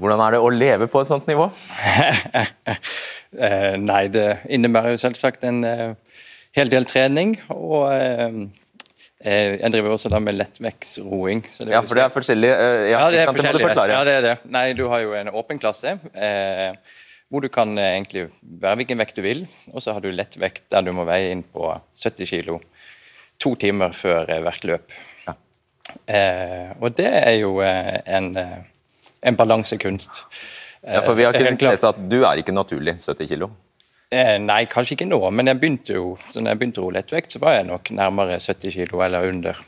Hvordan 0.00 0.22
er 0.24 0.34
det 0.34 0.42
å 0.42 0.50
leve 0.50 0.88
på 0.90 1.02
et 1.02 1.12
sånt 1.12 1.30
nivå? 1.30 1.50
Eh, 3.34 3.72
nei, 3.82 4.04
det 4.14 4.44
innebærer 4.54 4.92
jo 4.94 4.98
selvsagt 5.02 5.42
en 5.42 5.56
uh, 5.66 6.20
hel 6.54 6.68
del 6.70 6.84
trening. 6.86 7.32
Og 7.50 7.88
Eh, 9.24 9.54
jeg 9.56 9.72
driver 9.72 9.94
også 9.94 10.10
da 10.12 10.18
med 10.20 10.36
lettvektsroing. 10.36 11.40
Ja, 11.72 11.80
for 11.80 11.96
det 11.96 12.02
er 12.04 12.12
forskjellig? 12.12 12.50
Ja, 12.50 12.66
ja, 12.90 13.04
det 13.12 13.22
er 13.22 13.30
forskjellig. 13.30 13.70
Ja, 13.88 14.02
det 14.04 14.16
er 14.18 14.26
det. 14.26 14.34
Nei, 14.52 14.66
du 14.76 14.84
har 14.92 15.00
jo 15.00 15.14
en 15.16 15.30
åpen 15.32 15.60
klasse. 15.60 15.96
Eh, 16.12 16.76
hvor 17.32 17.40
du 17.40 17.48
kan 17.52 17.72
eh, 17.78 17.94
egentlig 17.94 18.26
være 18.42 18.82
hvilken 18.82 19.00
vekt 19.00 19.16
du 19.16 19.22
vil. 19.24 19.46
Og 19.72 19.80
så 19.80 19.94
har 19.96 20.04
du 20.04 20.10
lettvekt 20.12 20.66
der 20.74 20.84
du 20.84 20.92
må 20.96 21.06
veie 21.08 21.32
inn 21.32 21.40
på 21.40 21.72
70 21.96 22.28
kg 22.34 22.58
to 23.44 23.54
timer 23.60 23.92
før 23.96 24.30
hvert 24.46 24.68
løp. 24.70 24.94
Ja. 25.26 25.36
Eh, 26.08 26.70
og 26.80 26.96
det 26.96 27.10
er 27.10 27.34
jo 27.38 27.58
en, 27.60 28.32
en 28.34 29.38
balansekunst. 29.38 30.24
Ja, 30.84 31.00
for 31.04 31.16
Vi 31.16 31.24
har 31.24 31.36
kunnet 31.36 31.62
lese 31.64 31.88
at 31.88 32.00
du 32.10 32.22
er 32.24 32.40
ikke 32.40 32.52
naturlig 32.56 32.98
70 33.00 33.30
kg. 33.30 33.46
Eh, 34.14 34.36
nei, 34.38 34.62
kanskje 34.70 34.98
ikke 34.98 35.08
nå, 35.08 35.18
men 35.34 35.48
jeg 35.48 35.58
begynte 35.58 35.96
jo, 35.96 36.10
så 36.30 36.42
når 36.42 36.52
jeg 36.52 36.60
begynte 36.60 36.82
å 36.82 36.86
roe 36.86 36.96
lettvekt, 36.98 37.34
så 37.34 37.40
var 37.42 37.56
jeg 37.56 37.68
nok 37.70 37.90
nærmere 37.96 38.36
70 38.42 38.76
kg 38.76 39.06
eller 39.08 39.30
under. 39.30 39.60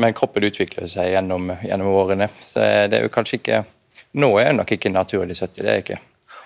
Men 0.00 0.14
kroppen 0.14 0.46
utvikler 0.46 0.90
seg 0.90 1.12
gjennom, 1.14 1.48
gjennom, 1.64 1.90
årene. 1.98 2.28
Så 2.46 2.62
det 2.90 2.98
er 2.98 3.06
jo 3.06 3.12
kanskje 3.12 3.40
ikke 3.40 3.64
Nå 4.18 4.26
er 4.40 4.48
jeg 4.48 4.54
nok 4.56 4.70
ikke 4.74 4.90
naturlig 4.90 5.36
70, 5.38 5.60
det 5.62 5.68
er 5.68 5.76
jeg 5.76 5.82
ikke. 5.84 5.96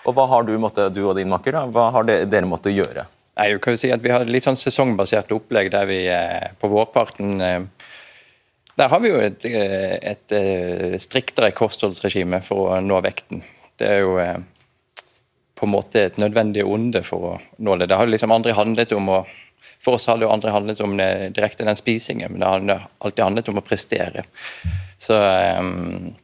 Og 0.04 0.12
Hva 0.12 0.26
har 0.28 0.42
du, 0.44 0.50
måtte, 0.60 0.90
du 0.92 0.98
og 1.06 1.14
din 1.16 1.30
makker, 1.32 1.56
da? 1.56 1.62
hva 1.72 1.86
har 1.94 2.04
dere 2.04 2.44
måttet 2.44 2.74
gjøre? 2.76 3.06
Nei, 3.34 3.48
du 3.50 3.58
kan 3.58 3.74
jo 3.74 3.80
si 3.80 3.90
at 3.90 4.02
Vi 4.04 4.12
har 4.14 4.24
litt 4.28 4.46
sånn 4.46 4.58
sesongbasert 4.58 5.32
opplegg 5.34 5.72
der 5.74 5.88
vi 5.90 6.04
eh, 6.10 6.52
på 6.60 6.70
vårparten 6.70 7.40
eh, 7.42 7.60
Der 8.78 8.90
har 8.92 9.02
vi 9.02 9.10
jo 9.10 9.20
et, 9.22 9.44
et, 9.46 10.34
et 10.34 11.02
striktere 11.02 11.50
kostholdsregime 11.54 12.40
for 12.42 12.74
å 12.74 12.80
nå 12.82 12.98
vekten. 13.04 13.44
Det 13.78 13.86
er 13.86 14.00
jo 14.02 14.16
på 15.54 15.66
en 15.66 15.72
måte 15.72 16.02
et 16.08 16.18
nødvendig 16.18 16.64
onde 16.66 17.02
for 17.06 17.28
å 17.28 17.32
nå 17.62 17.76
det. 17.78 17.88
Det 17.88 17.98
har 17.98 18.10
liksom 18.10 18.34
aldri 18.34 18.54
handlet 18.56 18.92
om 18.96 19.08
å 19.08 19.24
For 19.84 19.98
oss 19.98 20.06
har 20.08 20.16
det 20.16 20.24
jo 20.24 20.32
aldri 20.32 20.50
handlet 20.52 20.80
om 20.80 20.94
det, 20.96 21.06
direkte 21.36 21.64
den 21.64 21.76
spisingen, 21.76 22.32
men 22.32 22.40
det 22.40 22.74
har 22.74 22.86
alltid 23.04 23.24
handlet 23.24 23.48
om 23.52 23.58
å 23.60 23.64
prestere. 23.64 24.22
Så 24.98 25.18
um, 25.60 26.14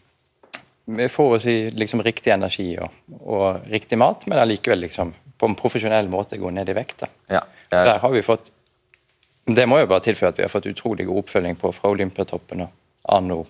vi 0.85 1.09
får 1.09 1.39
si, 1.45 1.55
liksom 1.77 2.01
riktig 2.03 2.33
energi 2.33 2.71
og, 2.81 2.89
og, 3.21 3.67
riktig 3.69 3.99
mat, 4.01 4.25
men 4.27 4.41
allikevel 4.41 4.81
liksom 4.87 5.13
på 5.41 5.49
en 5.49 5.57
profesjonell 5.57 6.09
måte 6.13 6.39
gå 6.41 6.53
ned 6.53 6.69
i 6.69 6.77
vekt. 6.77 7.07
Ja, 7.33 7.45
er... 7.71 7.85
Der 7.93 7.99
har 8.03 8.13
vi 8.13 8.23
fått 8.23 8.53
Det 9.51 9.65
må 9.67 9.81
jo 9.81 9.89
bare 9.89 10.05
tilføye 10.05 10.29
at 10.29 10.39
vi 10.39 10.45
har 10.45 10.53
fått 10.53 10.69
utrolig 10.69 11.07
god 11.09 11.25
oppfølging 11.25 11.57
på 11.59 11.73
fra 11.73 11.91
Olympiatoppen 11.91 12.67
og 12.67 12.75
Anno 13.11 13.45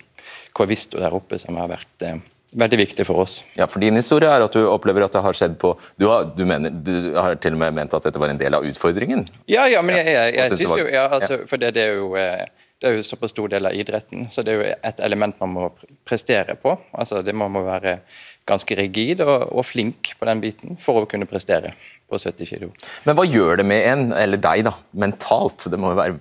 Covisto 0.54 1.00
der 1.00 1.14
oppe, 1.14 1.38
som 1.42 1.58
har 1.58 1.68
vært 1.68 2.04
eh, 2.06 2.20
veldig 2.56 2.78
viktig 2.78 3.06
for 3.06 3.24
oss. 3.24 3.40
Ja, 3.58 3.66
for 3.70 3.82
Din 3.82 3.98
historie 3.98 4.30
er 4.30 4.44
at 4.46 4.54
du 4.54 4.62
opplever 4.70 5.04
at 5.06 5.14
det 5.14 5.22
har 5.24 5.36
skjedd 5.36 5.58
på 5.60 5.74
Du 5.98 6.06
har, 6.10 6.30
du 6.36 6.44
mener, 6.46 6.70
du 6.70 7.12
har 7.18 7.34
til 7.42 7.58
og 7.58 7.62
med 7.62 7.76
ment 7.76 7.94
at 7.98 8.06
dette 8.06 8.22
var 8.22 8.32
en 8.32 8.40
del 8.40 8.56
av 8.56 8.66
utfordringen? 8.66 9.26
Ja, 9.50 9.66
ja 9.70 9.82
men 9.82 9.98
jeg, 9.98 10.14
jeg, 10.14 10.34
jeg, 10.38 10.56
synes 10.56 10.78
jo 10.84 10.88
ja, 10.88 11.06
altså, 11.10 11.42
For 11.50 11.62
det, 11.62 11.74
det, 11.76 11.88
er 11.90 12.00
jo 12.00 12.14
eh, 12.18 12.46
det 12.80 12.88
er 12.88 12.96
jo 12.96 13.04
såpass 13.04 13.34
stor 13.34 13.50
del 13.52 13.68
av 13.68 13.76
idretten, 13.76 14.24
så 14.32 14.40
det 14.44 14.52
er 14.52 14.56
jo 14.56 14.68
et 14.88 15.00
element 15.04 15.36
man 15.42 15.52
må 15.52 15.66
prestere 16.08 16.54
på. 16.56 16.72
Altså, 16.96 17.20
det 17.20 17.34
Man 17.36 17.52
må 17.52 17.60
være 17.66 17.98
ganske 18.48 18.76
rigid 18.78 19.20
og, 19.20 19.50
og 19.52 19.66
flink 19.68 20.14
på 20.18 20.28
den 20.28 20.40
biten 20.40 20.80
for 20.80 21.02
å 21.02 21.08
kunne 21.10 21.28
prestere 21.28 21.74
på 22.08 22.18
70 22.18 22.48
kg. 22.48 22.70
Men 23.04 23.18
hva 23.18 23.26
gjør 23.28 23.60
det 23.60 23.66
med 23.68 23.84
en, 23.86 24.06
eller 24.16 24.40
deg, 24.40 24.64
da, 24.66 24.74
mentalt? 24.96 25.68
Det 25.68 25.80
må 25.80 25.92
jo 25.92 26.00
være 26.00 26.18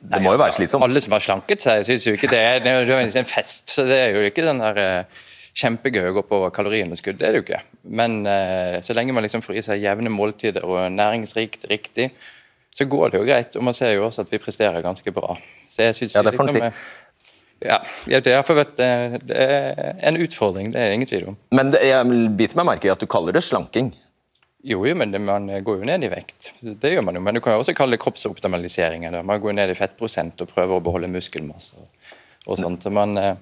det 0.00 0.22
må 0.24 0.32
jo 0.32 0.40
være 0.40 0.56
slitsomt? 0.56 0.84
Alle 0.86 1.02
som 1.04 1.12
har 1.12 1.20
slanket 1.20 1.60
seg, 1.60 1.82
syns 1.84 2.06
jo 2.08 2.14
ikke 2.16 2.30
det. 2.32 2.44
Det 2.64 2.72
er 2.72 2.88
jo 2.88 2.96
en 2.96 3.28
fest, 3.28 3.68
så 3.68 3.84
det 3.84 3.98
er 4.00 4.14
jo 4.16 4.24
ikke 4.24 4.46
den 4.46 4.62
der 4.62 4.80
eh, 4.80 5.26
kjempegøy 5.60 6.08
å 6.08 6.14
gå 6.16 6.22
på 6.30 6.38
kaloriunderskudd. 6.56 7.18
Det 7.20 7.26
er 7.28 7.36
det 7.36 7.42
jo 7.42 7.44
ikke. 7.44 7.60
Men 8.00 8.22
eh, 8.24 8.78
så 8.80 8.96
lenge 8.96 9.12
man 9.12 9.26
liksom 9.26 9.44
får 9.44 9.58
i 9.60 9.64
seg 9.68 9.84
jevne 9.84 10.12
måltider 10.12 10.64
og 10.64 10.86
næringsrikt 10.94 11.68
riktig, 11.68 12.08
så 12.80 12.88
går 12.88 13.12
det 13.12 13.20
jo 13.20 13.28
greit. 13.28 13.56
Og 13.60 13.64
man 13.68 13.76
ser 13.76 13.92
jo 13.94 14.06
også 14.08 14.24
at 14.24 14.32
vi 14.32 14.40
presterer 14.40 14.80
ganske 14.84 15.12
bra. 15.12 15.36
Så 15.68 15.84
jeg 15.84 15.98
synes 16.00 16.16
Ja, 16.16 16.22
det 16.24 16.32
får 16.34 16.48
man 16.48 16.54
liksom, 16.56 16.72
si. 16.72 17.66
ja, 17.68 17.78
ja, 18.08 18.20
det 18.24 18.36
det 19.28 19.36
er 19.36 19.96
en 20.08 20.16
utfordring, 20.16 20.70
det 20.72 20.80
er 20.80 20.94
ingen 20.96 21.08
tvil 21.10 21.28
om. 21.34 21.36
Men 21.52 21.74
det, 21.74 21.82
jeg 21.84 22.30
biter 22.38 22.56
meg 22.62 22.70
merke 22.72 22.88
i 22.88 22.92
at 22.94 23.02
du 23.02 23.06
kaller 23.10 23.36
det 23.36 23.44
slanking. 23.44 23.92
Jo, 24.64 24.82
jo, 24.84 24.94
men 24.96 25.12
det, 25.12 25.20
man 25.24 25.46
går 25.64 25.78
jo 25.80 25.88
ned 25.88 26.04
i 26.04 26.10
vekt. 26.12 26.54
Det 26.60 26.90
gjør 26.92 27.04
man 27.06 27.16
jo. 27.16 27.20
Men 27.24 27.36
du 27.36 27.40
kan 27.40 27.54
jo 27.54 27.62
også 27.62 27.72
kalle 27.76 27.96
det 27.96 28.02
kroppsoptimalisering. 28.02 29.04
eller 29.08 29.22
Man 29.24 29.40
går 29.40 29.56
ned 29.56 29.72
i 29.72 29.76
fettprosent 29.78 30.40
og 30.44 30.50
prøver 30.52 30.76
å 30.76 30.84
beholde 30.84 31.08
muskelmasse. 31.08 31.76
og 32.46 32.58
sånt. 32.58 32.82
Så 32.84 32.90
man, 32.92 33.16
eh, 33.16 33.34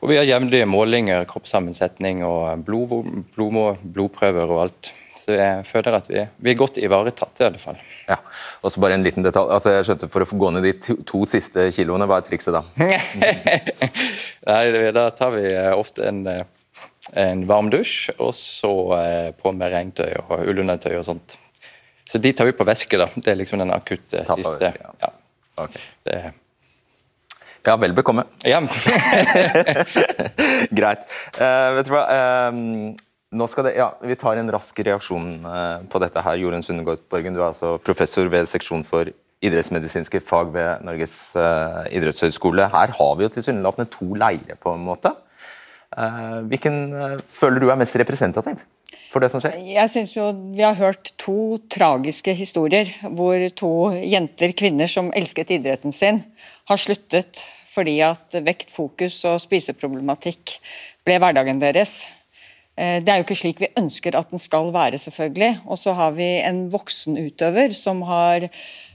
og 0.00 0.08
vi 0.08 0.16
har 0.16 0.24
jevnlige 0.24 0.66
målinger, 0.68 1.24
kroppssammensetning 1.28 2.24
og 2.24 2.64
blod, 2.64 2.92
blod, 3.36 3.80
blodprøver 3.84 4.48
og 4.48 4.62
alt. 4.66 4.92
Så 5.24 5.32
jeg 5.32 5.64
føler 5.64 5.94
at 5.96 6.08
vi, 6.10 6.20
vi 6.44 6.50
er 6.52 6.56
godt 6.58 6.76
ivaretatt, 6.82 7.38
i 7.40 7.46
alle 7.46 7.60
fall. 7.60 7.78
Ja, 8.10 8.18
og 8.60 8.72
så 8.72 8.80
bare 8.82 8.98
en 8.98 9.04
liten 9.06 9.24
detalj. 9.24 9.48
Altså, 9.56 9.72
jeg 9.72 9.86
skjønte 9.88 10.08
For 10.12 10.24
å 10.24 10.28
få 10.28 10.36
gå 10.42 10.50
ned 10.52 10.66
de 10.66 10.72
to, 10.84 10.96
to 11.08 11.22
siste 11.28 11.64
kiloene, 11.72 12.04
hva 12.10 12.18
er 12.20 12.26
trikset 12.26 12.52
da? 12.52 12.60
Nei, 14.50 14.90
Da 14.92 15.06
tar 15.16 15.32
vi 15.32 15.46
eh, 15.48 15.70
ofte 15.72 16.04
en, 16.10 16.20
eh, 16.28 16.44
en 17.22 17.46
varm 17.48 17.72
dusj, 17.72 18.10
og 18.18 18.34
så 18.36 18.74
eh, 18.98 19.30
på 19.38 19.54
med 19.56 19.72
regntøy 19.72 20.12
og 20.26 20.44
ullundertøy 20.44 20.92
og 20.98 21.06
sånt. 21.08 21.38
Så 22.04 22.20
de 22.20 22.34
tar 22.36 22.50
vi 22.50 22.56
på 22.58 22.68
væske, 22.68 23.00
da. 23.00 23.08
Det 23.16 23.32
er 23.32 23.40
liksom 23.40 23.64
den 23.64 23.72
akutte 23.72 24.26
siste. 24.28 24.36
væske, 24.60 24.84
ja. 24.84 24.92
ja. 25.06 25.14
Okay. 25.64 25.88
Det, 26.04 26.22
Ja, 27.64 27.78
vel 27.80 27.96
bekomme. 27.96 28.26
ja. 28.44 28.60
Greit. 30.78 31.08
Uh, 31.40 31.70
vet 31.78 31.88
du 31.88 31.94
hva? 31.96 32.04
Skal 32.04 33.13
det, 33.34 33.74
ja, 33.76 33.90
Vi 34.00 34.16
tar 34.16 34.36
en 34.36 34.50
rask 34.50 34.78
reaksjon 34.78 35.44
eh, 35.44 35.84
på 35.90 36.00
dette. 36.02 36.22
her. 36.22 36.36
Jorunn 36.36 36.62
Sundegård 36.62 37.04
Borgen, 37.10 37.34
du 37.34 37.40
er 37.40 37.50
altså 37.50 37.78
professor 37.78 38.28
ved 38.32 38.46
seksjon 38.46 38.84
for 38.84 39.10
idrettsmedisinske 39.44 40.20
fag 40.24 40.52
ved 40.54 40.84
Norges 40.86 41.36
eh, 41.36 41.96
idrettshøgskole. 41.98 42.68
Her 42.72 42.94
har 42.96 43.16
vi 43.18 43.26
jo 43.26 43.32
tilsynelatende 43.34 43.90
to 43.90 44.14
leirer, 44.14 44.56
på 44.56 44.74
en 44.74 44.86
måte. 44.86 45.12
Eh, 45.96 46.40
hvilken 46.48 47.20
føler 47.28 47.60
du 47.60 47.68
er 47.70 47.78
mest 47.78 47.96
representativ 48.00 48.62
for 49.12 49.22
det 49.22 49.30
som 49.30 49.42
skjer? 49.42 49.58
Jeg 49.62 49.90
synes 49.92 50.16
jo 50.16 50.30
Vi 50.56 50.62
har 50.64 50.78
hørt 50.78 51.12
to 51.20 51.58
tragiske 51.70 52.34
historier 52.34 52.90
hvor 53.14 53.38
to 53.56 53.74
jenter, 54.00 54.54
kvinner 54.56 54.90
som 54.90 55.12
elsket 55.14 55.54
idretten 55.58 55.94
sin, 55.94 56.22
har 56.70 56.80
sluttet 56.80 57.42
fordi 57.74 57.98
at 58.06 58.36
vekt, 58.46 58.70
fokus 58.70 59.16
og 59.28 59.40
spiseproblematikk 59.42 60.58
ble 61.06 61.18
hverdagen 61.18 61.58
deres. 61.62 62.04
Eh, 62.76 63.02
Det 63.04 63.08
er 63.08 63.20
jo 63.20 63.26
ikke 63.26 63.38
slik 63.38 63.60
vi 63.62 63.74
ønsker 63.78 64.16
at 64.18 64.30
den 64.30 64.42
skal 64.42 64.72
være, 64.74 64.98
selvfølgelig. 64.98 65.60
Og 65.66 65.78
så 65.78 65.94
har 65.94 66.12
vi 66.12 66.40
en 66.42 66.68
voksen 66.72 67.18
utøver 67.18 67.72
som 67.72 68.02
har 68.02 68.48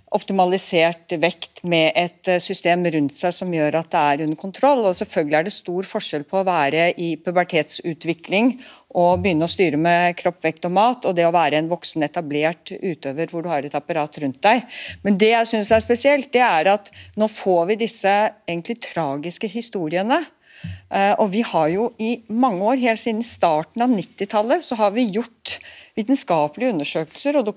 optimalisert 0.10 1.14
vekt 1.22 1.62
med 1.70 1.94
et 1.98 2.28
eh, 2.32 2.42
system 2.42 2.86
rundt 2.90 3.14
seg 3.14 3.34
som 3.36 3.52
gjør 3.54 3.78
at 3.80 3.92
det 3.94 4.02
er 4.02 4.24
under 4.26 4.40
kontroll. 4.42 4.82
Og 4.90 4.98
selvfølgelig 4.98 5.38
er 5.38 5.48
det 5.48 5.54
stor 5.54 5.90
forskjell 5.92 6.26
på 6.30 6.42
å 6.42 6.48
være 6.48 6.88
i 6.98 7.12
pubertetsutvikling 7.22 8.56
og 9.00 9.22
begynne 9.22 9.46
å 9.46 9.52
styre 9.52 9.78
med 9.78 10.18
kropp, 10.18 10.40
vekt 10.44 10.66
og 10.66 10.74
mat, 10.74 11.06
og 11.06 11.14
det 11.16 11.28
å 11.28 11.34
være 11.36 11.60
en 11.62 11.70
voksen, 11.70 12.04
etablert 12.08 12.74
utøver 12.74 13.30
hvor 13.30 13.46
du 13.46 13.52
har 13.52 13.66
et 13.66 13.78
apparat 13.78 14.18
rundt 14.24 14.42
deg. 14.42 14.66
Men 15.06 15.20
det 15.22 15.30
jeg 15.36 15.52
syns 15.52 15.72
er 15.78 15.86
spesielt, 15.86 16.32
det 16.34 16.42
er 16.42 16.74
at 16.74 16.90
nå 17.20 17.30
får 17.30 17.70
vi 17.70 17.80
disse 17.86 18.16
egentlig 18.50 18.80
tragiske 18.90 19.52
historiene. 19.54 20.24
Eh, 20.90 21.14
Og 21.20 21.30
vi 21.32 21.42
har 21.46 21.68
jo 21.70 21.92
i 22.00 22.22
mange 22.30 22.64
år, 22.66 22.82
helt 22.82 23.00
siden 23.00 23.22
starten 23.26 23.82
av 23.86 23.90
90-tallet, 23.94 24.64
så 24.66 24.76
har 24.76 24.92
vi 24.96 25.10
gjort 25.14 25.60
vitenskapelige 26.00 26.74
undersøkelser 26.74 27.38
og 27.38 27.50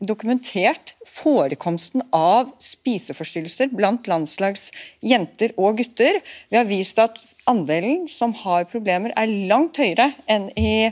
dokumentert 0.00 0.94
forekomsten 1.06 2.02
av 2.16 2.50
spiseforstyrrelser 2.58 3.70
blant 3.76 4.08
landslagsjenter 4.10 5.54
og 5.58 5.78
gutter. 5.82 6.20
Vi 6.50 6.58
har 6.58 6.68
vist 6.68 6.98
at 7.02 7.18
andelen 7.50 8.08
som 8.08 8.34
har 8.42 8.66
problemer 8.70 9.14
er 9.16 9.30
langt 9.50 9.78
høyere 9.78 10.12
enn 10.26 10.48
i 10.58 10.90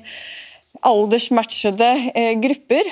aldersmatchede 0.87 1.91
eh, 2.15 2.35
grupper. 2.39 2.87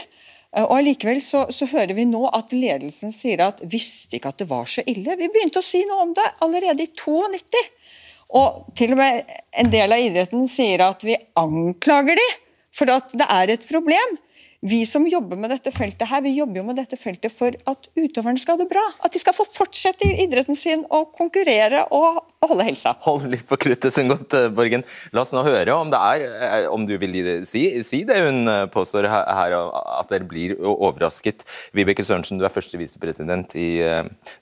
Eh, 0.57 0.64
Og 0.64 0.78
Allikevel 0.80 1.20
så, 1.22 1.46
så 1.52 1.68
hører 1.70 1.94
vi 1.94 2.09
nå 2.09 2.24
at 2.35 2.54
ledelsen 2.57 3.12
sier 3.14 3.44
at 3.44 3.62
visste 3.62 4.18
ikke 4.18 4.33
at 4.33 4.42
det 4.42 4.50
var 4.50 4.66
så 4.70 4.83
ille. 4.87 5.18
Vi 5.20 5.30
begynte 5.30 5.61
å 5.62 5.66
si 5.66 5.85
noe 5.87 6.09
om 6.09 6.14
det 6.16 6.26
allerede 6.42 6.87
i 6.87 6.90
92. 6.90 7.66
Og 8.34 8.66
til 8.78 8.96
og 8.96 9.00
med 9.00 9.36
en 9.56 9.70
del 9.70 9.92
av 9.92 10.02
idretten 10.02 10.48
sier 10.50 10.82
at 10.86 11.04
vi 11.06 11.18
anklager 11.38 12.18
de 12.18 12.30
for 12.76 12.90
at 12.92 13.12
det 13.16 13.26
er 13.30 13.54
et 13.54 13.68
problem. 13.68 14.16
Vi 14.66 14.80
som 14.88 15.04
jobber 15.06 15.38
med 15.38 15.52
dette 15.52 15.70
feltet 15.70 16.08
her, 16.08 16.22
vi 16.24 16.32
jobber 16.34 16.58
jo 16.58 16.64
med 16.66 16.78
dette 16.80 16.96
feltet 16.98 17.30
for 17.30 17.54
at 17.70 17.88
utøverne 17.92 18.40
skal 18.40 18.56
ha 18.56 18.62
det 18.62 18.68
bra. 18.70 18.82
At 19.04 19.14
de 19.14 19.20
skal 19.20 19.36
få 19.36 19.44
fortsette 19.46 20.08
i 20.08 20.24
idretten 20.24 20.56
sin 20.58 20.82
og 20.90 21.12
konkurrere 21.14 21.84
og 21.94 22.22
holde 22.42 22.66
helsa. 22.66 22.96
Hold 23.04 23.28
litt 23.30 23.46
på 23.46 23.58
kruttet, 23.62 23.92
Sundgodt 23.94 24.34
eh, 24.34 24.48
Borgen. 24.56 24.82
La 25.14 25.22
oss 25.22 25.34
nå 25.36 25.44
høre 25.46 25.76
om 25.76 25.92
det 25.92 26.00
er 26.00 26.24
eh, 26.48 26.66
Om 26.72 26.86
du 26.88 26.96
vil 26.98 27.14
si, 27.46 27.66
si 27.86 28.02
det 28.08 28.18
hun 28.24 28.48
eh, 28.50 28.64
påstår 28.72 29.06
her, 29.12 29.58
at 29.60 30.10
dere 30.10 30.26
blir 30.26 30.56
overrasket. 30.58 31.44
Vibeke 31.76 32.04
Sørensen, 32.06 32.40
du 32.40 32.48
er 32.48 32.54
første 32.54 32.80
visepresident 32.80 33.54
i 33.60 33.68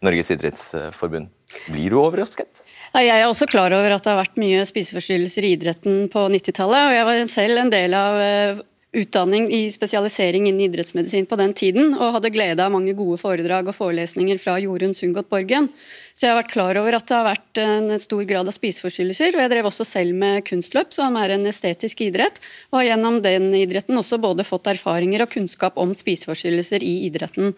Norges 0.05 0.31
idrettsforbund. 0.33 1.29
Blir 1.68 1.92
du 1.92 2.01
overrasket? 2.01 2.64
Jeg 2.95 3.11
er 3.11 3.27
også 3.27 3.49
klar 3.51 3.75
over 3.75 3.91
at 3.91 4.05
det 4.05 4.13
har 4.13 4.21
vært 4.21 4.37
mye 4.39 4.61
spiseforstyrrelser 4.69 5.43
i 5.49 5.57
idretten 5.57 6.05
på 6.13 6.29
90-tallet. 6.31 6.79
og 6.79 6.95
Jeg 6.95 7.07
var 7.09 7.25
selv 7.33 7.59
en 7.59 7.73
del 7.73 7.97
av 7.99 8.19
eh, 8.23 8.61
utdanning 8.95 9.49
i 9.51 9.65
spesialisering 9.75 10.47
innen 10.47 10.63
idrettsmedisin 10.69 11.27
på 11.27 11.39
den 11.41 11.51
tiden, 11.59 11.97
og 11.99 12.21
hadde 12.21 12.31
glede 12.37 12.63
av 12.63 12.71
mange 12.71 12.95
gode 12.95 13.19
foredrag 13.19 13.67
og 13.67 13.75
forelesninger 13.75 14.39
fra 14.39 14.55
Jorunn 14.63 14.95
Sundgodt 14.95 15.27
Borgen. 15.33 15.67
Så 16.15 16.29
jeg 16.29 16.37
har 16.37 16.39
vært 16.39 16.55
klar 16.55 16.79
over 16.79 16.95
at 17.01 17.09
det 17.11 17.19
har 17.19 17.27
vært 17.27 17.63
en 17.65 17.99
stor 17.99 18.23
grad 18.31 18.51
av 18.51 18.55
spiseforstyrrelser. 18.55 19.35
Og 19.35 19.43
jeg 19.43 19.53
drev 19.57 19.71
også 19.73 19.89
selv 19.89 20.15
med 20.21 20.45
kunstløp, 20.47 20.95
som 20.95 21.19
er 21.19 21.35
en 21.35 21.51
estetisk 21.51 22.05
idrett, 22.07 22.39
og 22.71 22.79
har 22.79 22.93
gjennom 22.93 23.19
den 23.25 23.51
idretten 23.59 23.99
også 23.99 24.23
både 24.23 24.47
fått 24.47 24.71
erfaringer 24.71 25.27
og 25.27 25.35
kunnskap 25.35 25.83
om 25.83 25.99
spiseforstyrrelser 25.99 26.87
i 26.87 27.01
idretten. 27.09 27.57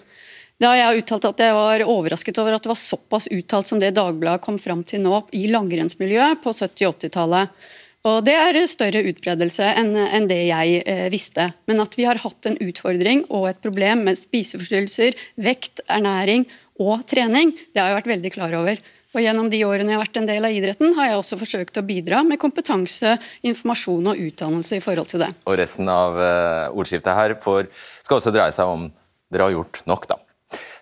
Da 0.56 0.70
jeg 0.72 1.02
uttalt 1.02 1.26
at 1.28 1.40
jeg 1.44 1.52
var 1.52 1.82
overrasket 1.84 2.38
over 2.40 2.56
at 2.56 2.64
det 2.64 2.70
var 2.70 2.78
såpass 2.80 3.26
uttalt 3.28 3.68
som 3.68 3.80
det 3.80 3.92
Dagbladet 3.96 4.40
kom 4.44 4.56
fram 4.60 4.80
til 4.88 5.02
nå 5.04 5.18
i 5.36 5.50
langrennsmiljøet 5.52 6.40
på 6.40 6.54
70- 6.56 6.88
og 6.88 6.96
80-tallet. 6.96 7.66
Og 8.06 8.22
Det 8.24 8.36
er 8.38 8.56
større 8.70 9.02
utbredelse 9.10 9.66
enn 9.76 10.28
det 10.30 10.38
jeg 10.46 10.82
eh, 10.86 11.06
visste. 11.12 11.50
Men 11.68 11.82
at 11.82 11.96
vi 11.98 12.06
har 12.06 12.20
hatt 12.22 12.48
en 12.48 12.56
utfordring 12.62 13.24
og 13.28 13.48
et 13.50 13.60
problem 13.60 14.06
med 14.06 14.16
spiseforstyrrelser, 14.16 15.18
vekt, 15.42 15.82
ernæring 15.90 16.46
og 16.80 17.02
trening, 17.10 17.52
det 17.74 17.82
har 17.82 17.90
jeg 17.90 17.98
vært 18.00 18.12
veldig 18.14 18.32
klar 18.32 18.56
over. 18.56 18.80
Og 19.16 19.22
Gjennom 19.24 19.48
de 19.52 19.62
årene 19.64 19.92
jeg 19.92 19.96
har 19.96 20.04
vært 20.04 20.20
en 20.20 20.28
del 20.28 20.44
av 20.46 20.54
idretten, 20.54 20.94
har 20.96 21.10
jeg 21.10 21.18
også 21.20 21.40
forsøkt 21.40 21.80
å 21.80 21.84
bidra 21.88 22.22
med 22.24 22.40
kompetanse, 22.40 23.16
informasjon 23.48 24.12
og 24.12 24.22
utdannelse 24.28 24.78
i 24.78 24.84
forhold 24.84 25.12
til 25.12 25.24
det. 25.24 25.32
Og 25.48 25.56
resten 25.60 25.88
av 25.92 26.20
eh, 26.20 26.76
ordskiftet 26.76 27.16
her 27.16 27.36
får, 27.42 27.68
skal 28.06 28.22
også 28.22 28.32
dreie 28.32 28.54
seg 28.56 28.70
om 28.70 28.86
dere 29.32 29.48
har 29.48 29.56
gjort 29.56 29.82
nok, 29.90 30.08
da. 30.12 30.20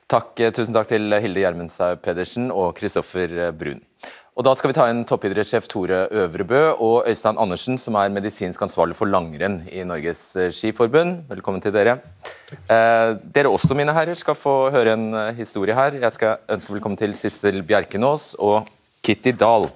Takk, 0.08 0.36
eh, 0.40 0.52
tusen 0.52 0.74
takk 0.76 0.90
til 0.90 1.08
Hilde 1.16 1.40
Gjermundstad 1.40 2.02
Pedersen 2.04 2.50
og 2.52 2.74
Kristoffer 2.76 3.52
Brun. 3.56 3.80
Og 4.34 4.42
Da 4.42 4.50
skal 4.58 4.72
vi 4.72 4.74
ta 4.74 4.88
inn 4.90 5.04
toppidrettssjef 5.06 5.68
Tore 5.70 6.08
Øvrebø 6.10 6.74
og 6.82 7.06
Øystein 7.06 7.38
Andersen, 7.38 7.78
som 7.78 7.94
er 7.94 8.10
medisinsk 8.10 8.64
ansvarlig 8.66 8.96
for 8.98 9.06
langrenn 9.06 9.60
i 9.70 9.84
Norges 9.86 10.34
eh, 10.34 10.50
Skiforbund. 10.50 11.28
Velkommen 11.30 11.62
til 11.62 11.70
dere. 11.70 12.00
Eh, 12.50 13.14
dere 13.30 13.52
også, 13.52 13.76
mine 13.78 13.94
herrer, 13.94 14.18
skal 14.18 14.34
få 14.34 14.72
høre 14.74 14.96
en 14.96 15.14
eh, 15.14 15.30
historie 15.38 15.76
her. 15.78 16.00
Jeg 16.02 16.16
skal 16.16 16.42
ønske 16.50 16.74
velkommen 16.74 16.98
til 16.98 17.14
Sissel 17.14 17.62
Bjerkenås 17.62 18.34
og 18.42 18.66
Kitty 19.06 19.36
Dahl. 19.38 19.68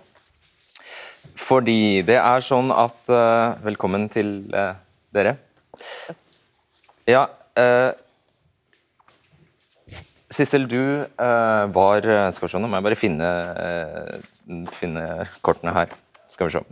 Fordi 1.38 2.02
det 2.02 2.18
er 2.18 2.42
sånn 2.42 2.74
at 2.74 3.14
eh, 3.14 3.62
Velkommen 3.62 4.08
til 4.10 4.40
eh, 4.50 4.74
dere. 5.14 5.36
Ja 7.06 7.28
eh, 7.54 7.94
Sissel, 10.30 10.66
du 10.68 10.80
eh, 11.00 11.64
var 11.72 12.04
eh, 12.04 12.26
Skal 12.36 12.46
vi 12.48 12.52
se, 12.52 12.60
nå 12.60 12.68
må 12.68 12.76
jeg 12.80 12.84
bare 12.88 12.98
finne, 13.00 13.28
eh, 13.64 14.18
finne 14.74 15.04
kortene 15.44 15.72
her. 15.76 15.94
Skal 16.28 16.50
vi 16.50 16.58
se. 16.58 16.62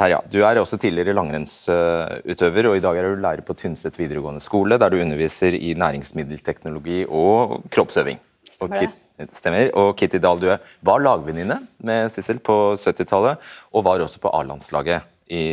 Her, 0.00 0.10
ja. 0.16 0.20
Du 0.32 0.40
er 0.42 0.58
også 0.58 0.78
tidligere 0.82 1.14
langrennsutøver, 1.14 2.66
og 2.70 2.76
i 2.78 2.82
dag 2.82 2.96
er 2.98 3.06
du 3.12 3.20
lærer 3.22 3.44
på 3.46 3.54
Tynset 3.60 3.94
videregående 4.00 4.42
skole, 4.42 4.78
der 4.80 4.90
du 4.90 4.96
underviser 4.98 5.54
i 5.54 5.74
næringsmiddelteknologi 5.78 7.04
og 7.06 7.60
kroppsøving. 7.70 8.18
Stemmer 8.48 8.64
og 8.64 8.80
det. 8.80 8.88
Kit- 8.88 9.00
Stemmer. 9.38 9.68
Og 9.78 9.92
Kitty 9.96 10.18
Dahl, 10.18 10.40
du 10.42 10.48
er- 10.50 10.58
var 10.82 10.98
lagvenninne 10.98 11.60
med 11.86 12.10
Sissel 12.10 12.40
på 12.42 12.74
70-tallet, 12.74 13.38
og 13.72 13.84
var 13.86 14.02
også 14.02 14.18
på 14.24 14.32
A-landslaget 14.34 15.04
i 15.30 15.44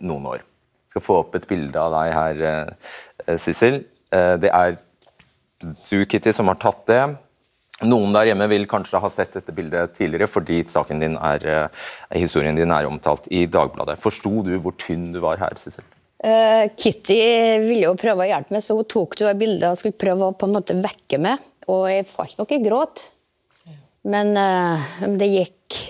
noen 0.00 0.24
år. 0.30 0.40
Jeg 0.40 0.94
skal 0.94 1.02
få 1.04 1.18
opp 1.20 1.34
et 1.36 1.46
bilde 1.50 1.76
av 1.76 1.92
deg 1.92 2.14
her, 2.14 3.36
Sissel. 3.36 3.82
Det 4.08 4.48
er 4.48 4.78
du, 5.64 6.04
Kitty, 6.06 6.32
som 6.36 6.50
har 6.50 6.58
tatt 6.60 6.84
det. 6.90 7.02
Noen 7.82 8.14
der 8.14 8.28
hjemme 8.28 8.46
vil 8.52 8.68
kanskje 8.70 9.00
ha 9.02 9.10
sett 9.10 9.34
dette 9.34 9.52
bildet 9.54 9.96
tidligere 9.96 10.28
fordi 10.30 10.60
saken 10.70 11.02
din 11.02 11.16
er, 11.18 11.46
eh, 11.50 11.82
historien 12.20 12.54
din 12.54 12.70
er 12.70 12.86
omtalt 12.86 13.26
i 13.34 13.44
Dagbladet. 13.50 13.98
Forsto 13.98 14.44
du 14.46 14.54
hvor 14.62 14.76
tynn 14.78 15.10
du 15.14 15.18
var 15.24 15.42
her, 15.42 15.56
Sissel? 15.58 15.86
Uh, 16.24 16.70
Kitty 16.78 17.18
ville 17.66 17.84
jo 17.84 17.96
prøve 18.00 18.24
å 18.24 18.28
hjelpe 18.30 18.54
meg, 18.54 18.62
så 18.64 18.76
hun 18.78 18.86
tok 18.88 19.18
jo 19.20 19.32
bildet 19.36 19.66
og 19.68 19.76
skulle 19.76 19.98
prøve 19.98 20.30
å 20.30 20.36
på 20.38 20.46
en 20.48 20.54
måte 20.54 20.76
vekke 20.78 21.18
meg. 21.20 21.42
Og 21.68 21.84
jeg 21.90 22.06
falt 22.08 22.38
nok 22.38 22.54
i 22.54 22.62
gråt. 22.64 23.02
Men 24.08 24.32
uh, 24.36 24.94
det 25.18 25.32
gikk 25.32 25.82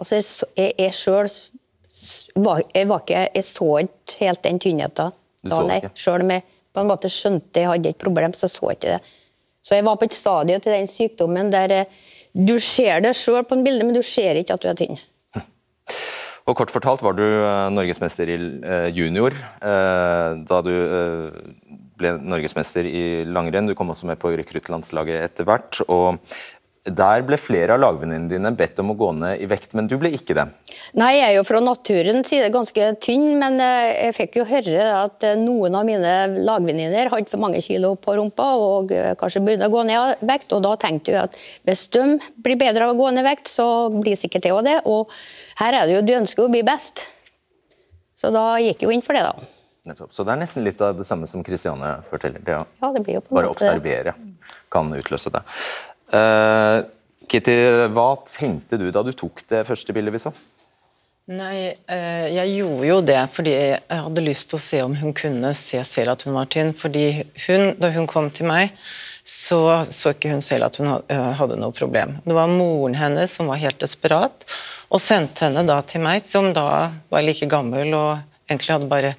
Altså, 0.00 0.16
jeg, 0.56 0.70
jeg 0.80 0.94
sjøl 0.96 1.26
jeg, 1.28 2.86
var 2.88 3.02
ikke, 3.02 3.26
jeg 3.34 3.44
så 3.44 3.66
ikke 3.82 4.14
helt 4.22 4.42
den 4.46 4.60
tynnheten. 4.62 5.12
Så 5.44 5.58
ikke? 5.68 5.90
Selv 5.98 6.24
om 6.24 6.32
jeg 6.32 6.44
på 6.70 6.82
en 6.82 6.90
måte 6.90 7.10
skjønte 7.12 7.62
jeg 7.62 7.70
hadde 7.70 7.92
et 7.92 8.00
problem, 8.00 8.34
så 8.36 8.48
så 8.50 8.70
jeg 8.70 8.80
ikke 8.80 8.94
det. 8.94 9.14
Så 9.60 9.76
jeg 9.76 9.86
var 9.86 9.98
på 10.00 10.08
et 10.08 10.16
stadium 10.16 10.62
til 10.62 10.74
den 10.74 10.88
sykdommen 10.88 11.52
der 11.52 11.74
eh, 11.74 12.00
du 12.32 12.54
ser 12.62 13.02
det 13.02 13.16
sjøl 13.18 13.42
på 13.44 13.58
en 13.58 13.64
bilde, 13.66 13.84
men 13.84 13.96
du 13.96 14.04
ser 14.06 14.38
ikke 14.38 14.54
at 14.54 14.62
du 14.62 14.68
er 14.70 14.78
tynn. 14.78 15.00
Og 16.48 16.56
Kort 16.56 16.70
fortalt 16.72 17.02
var 17.02 17.16
du 17.18 17.24
uh, 17.24 17.66
norgesmester 17.74 18.30
i 18.30 18.38
uh, 18.38 18.86
junior 18.94 19.34
da 19.60 20.60
du 20.64 20.70
ble 22.00 22.14
norgesmester 22.22 22.86
i 22.86 23.02
langrenn. 23.28 23.68
Du 23.68 23.76
kom 23.76 23.92
også 23.92 24.08
med 24.08 24.18
på 24.22 24.32
rekruttlandslaget 24.38 25.26
etter 25.26 25.48
hvert. 25.48 25.82
og 25.88 26.22
der 26.88 27.20
ble 27.28 27.36
flere 27.36 27.74
av 27.76 27.82
lagvenninnene 27.82 28.30
dine 28.30 28.50
bedt 28.56 28.78
om 28.80 28.94
å 28.94 28.96
gå 28.96 29.10
ned 29.12 29.42
i 29.44 29.48
vekt, 29.50 29.74
men 29.76 29.88
du 29.90 29.98
ble 30.00 30.14
ikke 30.16 30.32
det? 30.38 30.46
Nei, 30.96 31.10
jeg 31.18 31.26
er 31.26 31.34
jo 31.36 31.44
fra 31.44 31.60
naturens 31.60 32.30
side 32.32 32.48
ganske 32.54 32.86
tynn, 33.04 33.34
men 33.42 33.60
eh, 33.60 34.06
jeg 34.06 34.16
fikk 34.16 34.40
jo 34.40 34.46
høre 34.48 34.86
at 35.02 35.26
eh, 35.28 35.36
noen 35.36 35.76
av 35.76 35.84
mine 35.84 36.14
lagvenninner 36.40 37.12
hadde 37.12 37.28
for 37.28 37.42
mange 37.42 37.60
kilo 37.64 37.92
på 38.00 38.16
rumpa 38.16 38.48
og 38.56 38.94
kanskje 39.20 39.44
begynte 39.44 39.68
å 39.68 39.74
gå 39.76 39.84
ned 39.90 40.00
i 40.00 40.30
vekt. 40.32 40.56
Og 40.56 40.64
da 40.64 40.72
tenkte 40.80 41.12
jeg 41.12 41.28
at 41.28 41.38
hvis 41.68 41.86
de 41.92 42.06
blir 42.40 42.58
bedre 42.60 42.88
av 42.88 42.94
å 42.94 42.98
gå 42.98 43.12
ned 43.12 43.26
i 43.26 43.28
vekt, 43.28 43.52
så 43.52 43.68
blir 43.92 44.16
sikkert 44.16 44.48
jeg 44.48 44.56
òg 44.56 44.64
det. 44.70 44.80
Og 44.88 45.12
her 45.60 45.76
er 45.76 45.84
det 45.84 45.98
jo, 45.98 46.04
du 46.06 46.16
ønsker 46.16 46.48
å 46.48 46.52
bli 46.52 46.64
best. 46.66 47.04
Så 48.16 48.32
da 48.32 48.54
gikk 48.60 48.82
jeg 48.82 48.88
jo 48.88 48.96
inn 48.96 49.04
for 49.04 49.16
det, 49.16 49.28
da. 49.28 49.52
Nettopp. 49.90 50.12
Så 50.12 50.24
det 50.24 50.34
er 50.34 50.42
nesten 50.42 50.64
litt 50.64 50.80
av 50.84 50.96
det 50.96 51.06
samme 51.08 51.28
som 51.28 51.44
Kristiane 51.44 51.98
forteller. 52.08 52.40
Det, 52.44 52.56
ja. 52.56 52.64
ja, 52.82 52.90
det 52.96 53.04
blir 53.04 53.20
jo 53.20 53.24
på 53.24 53.36
Bare 53.36 53.52
observere 53.52 54.16
kan 54.70 54.92
utløse 54.94 55.32
det. 55.34 55.40
Uh, 56.10 56.86
Kitty, 57.30 57.56
hva 57.94 58.08
tenkte 58.26 58.78
du 58.80 58.88
da 58.90 59.04
du 59.06 59.12
tok 59.14 59.44
det 59.50 59.62
første 59.68 59.94
bildet 59.94 60.16
vi 60.16 60.22
så? 60.22 60.32
Nei, 61.30 61.70
uh, 61.70 62.26
jeg 62.26 62.56
gjorde 62.56 62.88
jo 62.88 62.96
det 63.06 63.20
fordi 63.30 63.52
jeg 63.54 64.02
hadde 64.06 64.24
lyst 64.26 64.50
til 64.50 64.58
å 64.58 64.62
se 64.64 64.80
om 64.82 64.96
hun 64.98 65.14
kunne 65.14 65.52
se 65.54 65.78
selv 65.86 66.16
at 66.16 66.26
hun 66.26 66.34
var 66.34 66.50
tynn. 66.50 66.72
Fordi 66.74 67.06
hun, 67.46 67.76
da 67.78 67.92
hun 67.94 68.08
kom 68.10 68.32
til 68.34 68.50
meg, 68.50 68.74
så 69.22 69.60
så 69.86 70.14
ikke 70.14 70.32
hun 70.32 70.42
selv 70.42 70.66
at 70.70 70.80
hun 70.80 70.90
eh, 70.90 71.30
hadde 71.38 71.58
noe 71.60 71.74
problem. 71.76 72.16
Det 72.24 72.34
var 72.34 72.50
moren 72.50 72.96
hennes 72.98 73.30
som 73.36 73.50
var 73.50 73.60
helt 73.62 73.78
desperat, 73.82 74.46
og 74.90 75.02
sendte 75.02 75.46
henne 75.46 75.62
da 75.68 75.78
til 75.86 76.02
meg, 76.02 76.24
som 76.26 76.50
da 76.56 76.88
var 77.12 77.26
like 77.26 77.46
gammel 77.50 77.94
og 77.94 78.16
egentlig 78.48 78.74
hadde 78.74 78.90
bare 78.90 79.12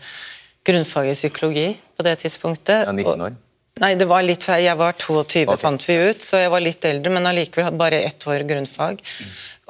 grunnfag 0.67 1.13
i 1.13 1.15
psykologi 1.15 1.69
på 1.95 2.05
det 2.07 2.17
tidspunktet. 2.25 2.89
Ja, 2.89 2.91
19 2.91 3.27
år. 3.29 3.37
Nei, 3.81 3.95
det 3.97 4.05
var 4.05 4.21
litt 4.21 4.45
Jeg 4.45 4.77
var 4.77 4.93
22, 4.93 5.45
okay. 5.47 5.57
fant 5.61 5.87
vi 5.89 5.95
ut, 5.97 6.21
så 6.21 6.37
jeg 6.43 6.51
var 6.53 6.61
litt 6.61 6.85
eldre, 6.85 7.13
men 7.13 7.25
allikevel 7.25 7.73
bare 7.79 8.03
ett 8.05 8.27
år 8.29 8.45
grunnfag. 8.49 9.01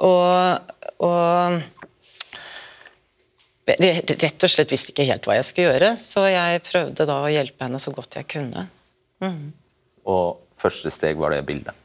Og, 0.04 0.74
og 1.06 1.62
rett 3.66 4.44
og 4.44 4.50
slett 4.50 4.74
visste 4.74 4.92
ikke 4.92 5.08
helt 5.08 5.26
hva 5.28 5.38
jeg 5.38 5.48
skulle 5.48 5.70
gjøre, 5.70 5.90
så 6.02 6.26
jeg 6.28 6.62
prøvde 6.66 7.08
da 7.08 7.18
å 7.22 7.32
hjelpe 7.32 7.64
henne 7.64 7.80
så 7.80 7.94
godt 7.94 8.18
jeg 8.20 8.28
kunne. 8.34 8.66
Mm. 9.22 9.52
Og 10.10 10.42
første 10.58 10.92
steg 10.92 11.20
var 11.20 11.32
det 11.32 11.44
bildet? 11.48 11.78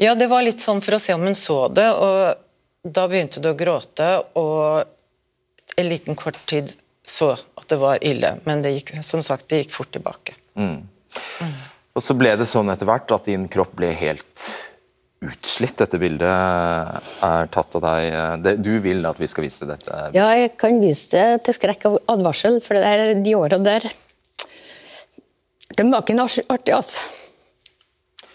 Ja, 0.00 0.14
det 0.16 0.30
var 0.30 0.42
litt 0.42 0.62
sånn 0.62 0.80
for 0.82 0.96
å 0.96 1.02
se 1.02 1.14
om 1.14 1.26
hun 1.28 1.36
så 1.36 1.66
det. 1.68 1.90
og 1.92 2.40
Da 2.82 3.04
begynte 3.10 3.42
det 3.44 3.52
å 3.52 3.58
gråte, 3.58 4.08
og 4.40 5.76
en 5.76 5.90
liten 5.90 6.16
kort 6.16 6.40
tid 6.48 6.72
så 7.06 7.34
at 7.34 7.66
det 7.68 7.78
var 7.80 8.00
ille. 8.06 8.38
Men 8.46 8.62
det 8.64 8.72
gikk, 8.78 8.94
som 9.04 9.22
sagt, 9.26 9.48
det 9.52 9.64
gikk 9.64 9.76
fort 9.76 9.92
tilbake. 9.92 10.36
Mm. 10.56 10.88
Og 11.96 12.04
Så 12.04 12.14
ble 12.16 12.32
det 12.38 12.46
sånn 12.48 12.70
etter 12.72 12.88
hvert 12.88 13.10
at 13.14 13.26
din 13.28 13.48
kropp 13.50 13.72
ble 13.78 13.90
helt 13.98 14.44
utslitt. 15.20 15.76
Dette 15.82 15.98
bildet 16.00 16.28
er 17.26 17.50
tatt 17.52 17.76
av 17.76 17.84
deg. 17.84 18.60
Du 18.62 18.72
vil 18.84 19.04
at 19.08 19.18
vi 19.20 19.28
skal 19.30 19.44
vise 19.44 19.68
dette? 19.68 20.04
Ja, 20.16 20.30
jeg 20.38 20.54
kan 20.60 20.80
vise 20.80 21.10
det 21.12 21.42
til 21.48 21.58
skrekk 21.58 21.88
og 21.90 21.98
advarsel, 22.10 22.60
for 22.64 22.78
det 22.78 22.86
er 22.86 23.14
de 23.20 23.36
åra 23.36 23.58
der 23.60 23.90
Det 25.70 25.84
var 25.86 26.02
ikke 26.02 26.16
noe 26.16 26.46
artig, 26.50 26.74
altså. 26.74 27.04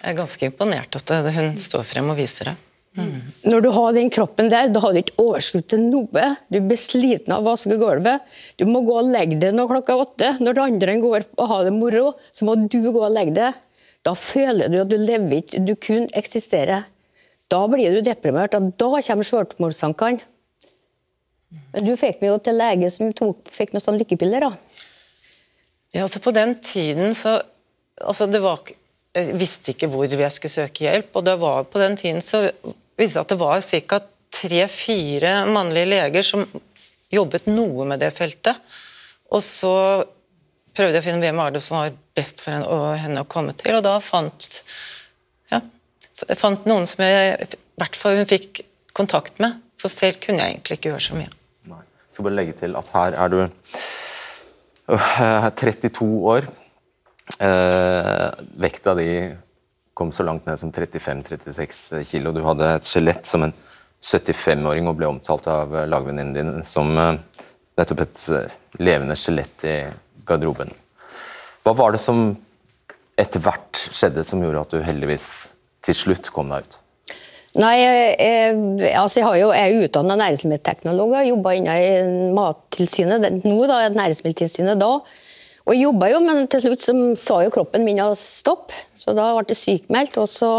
Jeg 0.01 0.13
er 0.13 0.19
ganske 0.19 0.45
imponert 0.45 0.95
at 0.99 1.11
hun 1.35 1.55
står 1.57 1.83
frem 1.87 2.11
og 2.13 2.19
viser 2.19 2.51
det. 2.51 2.55
Mm. 2.95 3.15
Når 3.51 3.63
du 3.65 3.69
har 3.75 3.95
den 3.95 4.09
kroppen 4.13 4.49
der, 4.51 4.69
da 4.71 4.79
har 4.83 4.93
du 4.95 5.01
ikke 5.01 5.17
overskudd 5.19 5.67
til 5.71 5.81
noe. 5.83 6.27
Du 6.47 6.59
blir 6.63 6.79
sliten 6.79 7.33
av 7.35 7.43
å 7.43 7.51
vaske 7.51 7.75
gulvet. 7.79 8.23
Du 8.59 8.63
må 8.69 8.85
gå 8.87 8.95
og 9.01 9.11
legge 9.11 9.39
deg 9.41 9.55
når 9.55 9.71
klokka 9.73 9.95
er 9.95 10.03
åtte. 10.05 10.29
Når 10.39 10.55
de 10.55 10.63
andre 10.65 10.97
går 11.03 11.25
og 11.35 11.49
har 11.51 11.65
det 11.67 11.73
moro, 11.75 12.13
så 12.31 12.47
må 12.47 12.55
du 12.63 12.79
gå 12.85 13.01
og 13.01 13.11
legge 13.11 13.35
deg. 13.35 13.63
Da 14.05 14.13
føler 14.15 14.69
du 14.71 14.79
at 14.83 14.91
du 14.91 14.99
lever 15.01 15.41
ikke, 15.41 15.63
du 15.65 15.73
kun 15.81 16.07
eksisterer. 16.15 16.85
Da 17.51 17.59
blir 17.69 17.93
du 17.93 18.05
deprimert, 18.05 18.55
og 18.57 18.71
da 18.79 19.01
kommer 19.05 19.27
selvmordstankene. 19.27 20.23
Men 21.75 21.85
du 21.85 21.93
fikk 21.99 22.21
meg 22.21 22.31
jo 22.31 22.39
til 22.43 22.57
lege 22.59 22.89
som 22.91 23.11
tok, 23.15 23.51
fikk 23.53 23.75
noen 23.75 23.83
sånne 23.83 24.01
lykkepiller, 24.01 24.47
da. 24.47 24.81
Ja, 25.95 26.03
altså 26.03 26.19
På 26.19 26.33
den 26.35 26.57
tiden 26.59 27.13
så 27.15 27.37
altså 28.01 28.27
det 28.27 28.41
var, 28.43 28.59
Jeg 29.15 29.37
visste 29.39 29.71
ikke 29.71 29.87
hvor 29.87 30.03
jeg 30.03 30.31
skulle 30.31 30.51
søke 30.51 30.83
hjelp. 30.83 31.15
og 31.15 31.23
det 31.23 31.39
var 31.39 31.63
På 31.63 31.79
den 31.79 31.95
tiden 31.95 32.21
så 32.21 32.49
viste 32.99 33.21
at 33.21 33.31
det 33.31 33.39
var 33.39 33.61
ca. 33.61 34.01
tre-fire 34.35 35.45
mannlige 35.47 35.87
leger 35.87 36.25
som 36.25 36.43
jobbet 37.13 37.47
noe 37.47 37.85
med 37.87 38.01
det 38.03 38.11
feltet. 38.15 38.57
Og 39.31 39.43
så 39.43 40.03
prøvde 40.75 40.97
jeg 40.97 41.03
å 41.03 41.05
finne 41.05 41.23
hvem 41.23 41.39
var 41.39 41.53
det 41.55 41.61
som 41.63 41.77
var 41.79 41.93
best 42.17 42.41
for 42.43 42.55
henne, 42.55 42.67
og 42.67 42.97
henne 42.99 43.23
å 43.23 43.31
komme 43.31 43.53
til, 43.57 43.77
og 43.77 43.85
da 43.85 43.95
fant 44.03 44.41
ja, 45.51 45.61
fant 46.35 46.65
noen 46.67 46.87
som 46.89 47.03
jeg 47.05 47.15
i 47.45 47.47
hvert 47.79 47.99
fall 47.99 48.17
hun 48.19 48.29
fikk 48.29 48.63
kontakt 48.95 49.39
med. 49.43 49.51
For 49.81 49.89
selv 49.91 50.15
kunne 50.23 50.43
jeg 50.43 50.49
egentlig 50.55 50.75
ikke 50.79 50.91
gjøre 50.93 51.03
så 51.03 51.13
mye. 51.17 51.31
Nei. 51.69 51.83
Jeg 51.83 52.13
skal 52.15 52.25
bare 52.27 52.39
legge 52.39 52.55
til 52.61 52.71
at 52.79 52.87
her 52.95 53.11
er 53.21 53.27
du 53.33 53.39
øh, 53.43 53.49
32 55.59 56.07
år. 56.35 56.43
Uh, 57.35 58.29
vekta 58.61 58.91
di 58.95 59.09
kom 59.95 60.11
så 60.11 60.25
langt 60.27 60.45
ned 60.45 60.59
som 60.59 60.71
35-36 60.75 62.03
kilo. 62.03 62.33
Du 62.35 62.43
hadde 62.43 62.67
et 62.75 62.87
skjelett 62.87 63.25
som 63.27 63.47
en 63.47 63.53
75-åring 64.03 64.89
og 64.91 64.97
ble 64.99 65.07
omtalt 65.09 65.47
av 65.49 65.71
lagvenninnen 65.87 66.35
din 66.35 66.65
som 66.67 66.91
uh, 66.99 67.15
nettopp 67.79 68.03
et 68.03 68.25
uh, 68.35 68.57
levende 68.83 69.15
skjelett 69.17 69.63
i 69.65 69.75
garderoben. 70.27 70.73
Hva 71.63 71.73
var 71.79 71.95
det 71.95 72.03
som 72.03 72.27
etter 73.17 73.41
hvert 73.41 73.85
skjedde 73.95 74.25
som 74.27 74.43
gjorde 74.43 74.65
at 74.65 74.75
du 74.75 74.83
heldigvis 74.83 75.29
til 75.85 75.97
slutt 75.97 76.29
kom 76.35 76.51
deg 76.51 76.67
ut? 76.67 76.81
Nei, 77.55 77.75
jeg, 77.79 78.95
altså 78.99 79.21
jeg, 79.21 79.39
jo, 79.39 79.51
jeg 79.55 79.71
er 79.71 79.85
utdanna 79.87 80.17
næringsmiddelteknolog 80.19 81.13
og 81.21 81.29
jobba 81.29 81.53
innen 81.55 82.33
Mattilsynet, 82.35 83.29
nå 83.47 83.61
da, 83.69 83.85
Næringsmiddeltilsynet 83.95 84.81
da. 84.81 84.97
Og 85.65 85.73
jeg 85.73 85.87
jobba 85.87 86.11
jo, 86.11 86.19
men 86.21 86.45
til 86.49 86.61
slutt 86.61 86.83
sa 87.17 87.39
jo 87.41 87.53
kroppen 87.53 87.85
min 87.85 88.01
å 88.03 88.11
stoppe. 88.19 88.77
Så 88.97 89.15
da 89.17 89.31
ble 89.33 89.47
det 89.49 89.57
sykmeldt, 89.57 90.17
og 90.21 90.29
så, 90.29 90.51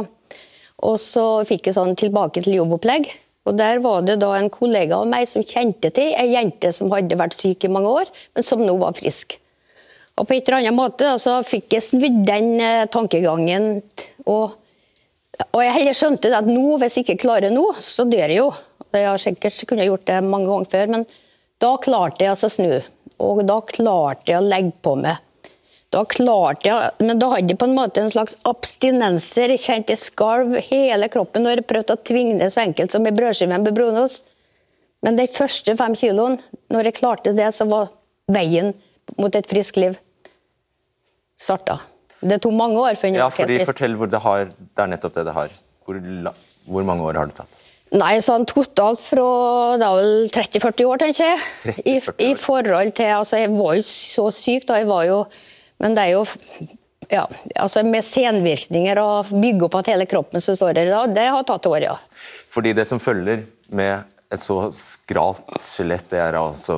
og 0.83 0.99
så 1.03 1.27
fikk 1.47 1.71
jeg 1.71 1.79
sånn 1.79 1.95
tilbake 1.99 2.43
til 2.43 2.59
jobbopplegg. 2.59 3.09
Og 3.47 3.55
Der 3.55 3.79
var 3.79 4.03
det 4.03 4.19
da 4.19 4.33
en 4.35 4.51
kollega 4.51 4.99
av 4.99 5.07
meg 5.07 5.29
som 5.31 5.45
kjente 5.47 5.93
til 5.95 6.11
ei 6.19 6.33
jente 6.33 6.73
som 6.75 6.91
hadde 6.91 7.19
vært 7.19 7.39
syk 7.39 7.65
i 7.65 7.71
mange 7.71 7.93
år, 8.03 8.11
men 8.35 8.47
som 8.47 8.63
nå 8.63 8.75
var 8.81 8.97
frisk. 8.99 9.39
Og 10.17 10.27
På 10.27 10.35
et 10.35 10.49
eller 10.49 10.65
annet 10.65 10.75
måte 10.75 11.13
så 11.23 11.39
fikk 11.47 11.77
jeg 11.77 11.85
snudd 11.85 12.25
den 12.27 12.57
eh, 12.59 12.89
tankegangen. 12.91 13.83
Og, 14.27 14.57
og, 15.53 15.61
jeg 15.63 15.75
heller 15.77 15.95
skjønte 15.95 16.33
at 16.35 16.49
nå, 16.49 16.79
hvis 16.81 16.99
jeg 16.99 17.07
ikke 17.07 17.23
klarer 17.29 17.55
nå, 17.55 17.69
så 17.79 18.09
dør 18.09 18.33
jeg 18.33 18.41
jo. 18.41 18.51
Jeg 18.97 19.07
har 19.07 19.21
sikkert 19.21 19.63
kunne 19.69 19.87
gjort 19.87 20.07
det 20.09 20.23
mange 20.25 20.49
ganger 20.49 20.71
før, 20.73 20.93
men 20.95 21.09
da 21.63 21.75
klarte 21.83 22.25
jeg 22.25 22.33
altså 22.33 22.49
å 22.49 22.55
snu. 22.57 22.96
Og 23.23 23.45
da 23.49 23.61
klarte 23.65 24.33
jeg 24.33 24.43
å 24.43 24.47
legge 24.47 24.75
på 24.85 24.97
meg 25.01 25.23
da 25.95 26.03
klarte 26.11 26.69
jeg, 26.69 26.95
men 27.07 27.21
da 27.21 27.29
hadde 27.33 27.55
jeg 27.55 27.61
på 27.61 27.69
en 27.69 27.77
måte 27.77 28.03
en 28.03 28.11
slags 28.13 28.35
abstinenser. 28.49 29.55
Jeg 29.55 29.63
kjente 29.63 29.95
jeg 29.95 30.03
skalv 30.03 30.57
hele 30.69 31.09
kroppen 31.13 31.47
når 31.47 31.61
jeg 31.61 31.69
prøvde 31.71 31.95
å 31.95 32.03
tvinge 32.11 32.39
det 32.41 32.51
så 32.53 32.65
enkelt 32.67 32.95
som 32.95 33.07
i 33.07 33.13
brødskive 33.15 33.55
med 33.55 33.71
brunost. 33.77 34.27
Men 35.07 35.19
de 35.19 35.29
første 35.31 35.77
fem 35.79 35.95
kiloene, 35.97 36.41
når 36.73 36.91
jeg 36.91 36.99
klarte 36.99 37.35
det, 37.37 37.49
så 37.55 37.69
var 37.71 37.93
veien 38.33 38.73
mot 39.21 39.39
et 39.39 39.47
friskt 39.47 39.79
liv 39.79 39.95
starta. 41.39 41.79
Det 42.21 42.41
tok 42.43 42.57
mange 42.57 42.81
år. 42.83 42.99
For 42.99 43.15
ja, 43.15 43.29
fordi 43.31 43.61
Fortell 43.69 43.95
hvor 44.01 44.11
det 44.11 44.23
har 44.25 44.49
Det 44.49 44.83
er 44.83 44.91
nettopp 44.91 45.15
det 45.15 45.27
det 45.29 45.37
har. 45.37 45.53
Hvor, 45.87 46.01
hvor 46.67 46.89
mange 46.89 47.07
år 47.07 47.21
har 47.21 47.31
det 47.31 47.39
tatt? 47.39 47.61
Nei, 47.95 48.17
sånn 48.25 48.43
totalt 48.51 48.99
fra 48.99 49.27
er 49.77 49.99
vel 50.01 50.31
30-40 50.35 50.89
år, 50.91 51.03
tenker 51.05 51.29
jeg. 51.29 51.77
I, 51.87 51.99
I, 52.27 52.33
forhold 52.35 52.97
til 52.99 53.13
Altså, 53.15 53.39
jeg 53.45 53.53
var 53.55 53.77
jo 53.79 53.85
så 53.87 54.27
syk 54.35 54.67
da. 54.67 54.81
Jeg 54.83 54.91
var 54.91 55.05
jo 55.07 55.21
men 55.83 55.97
det 55.97 56.07
er 56.07 56.15
jo 56.15 56.25
ja, 57.13 57.23
altså 57.61 57.85
med 57.87 58.03
senvirkninger 58.05 58.99
og 58.99 59.31
bygge 59.31 59.69
opp 59.69 59.79
at 59.81 59.93
hele 59.93 60.09
kroppen 60.11 60.43
som 60.43 60.57
står 60.59 60.81
her 60.81 60.89
i 60.89 60.95
dag, 60.95 61.15
det 61.15 61.29
har 61.31 61.47
tatt 61.47 61.69
år, 61.71 61.85
ja. 61.87 61.95
Fordi 62.51 62.73
det 62.75 62.87
som 62.89 63.03
følger 63.03 63.45
med 63.77 64.13
et 64.33 64.43
så 64.43 64.73
skralt 64.75 65.55
skjelett, 65.63 66.09
det 66.11 66.19
er 66.19 66.39
altså 66.41 66.77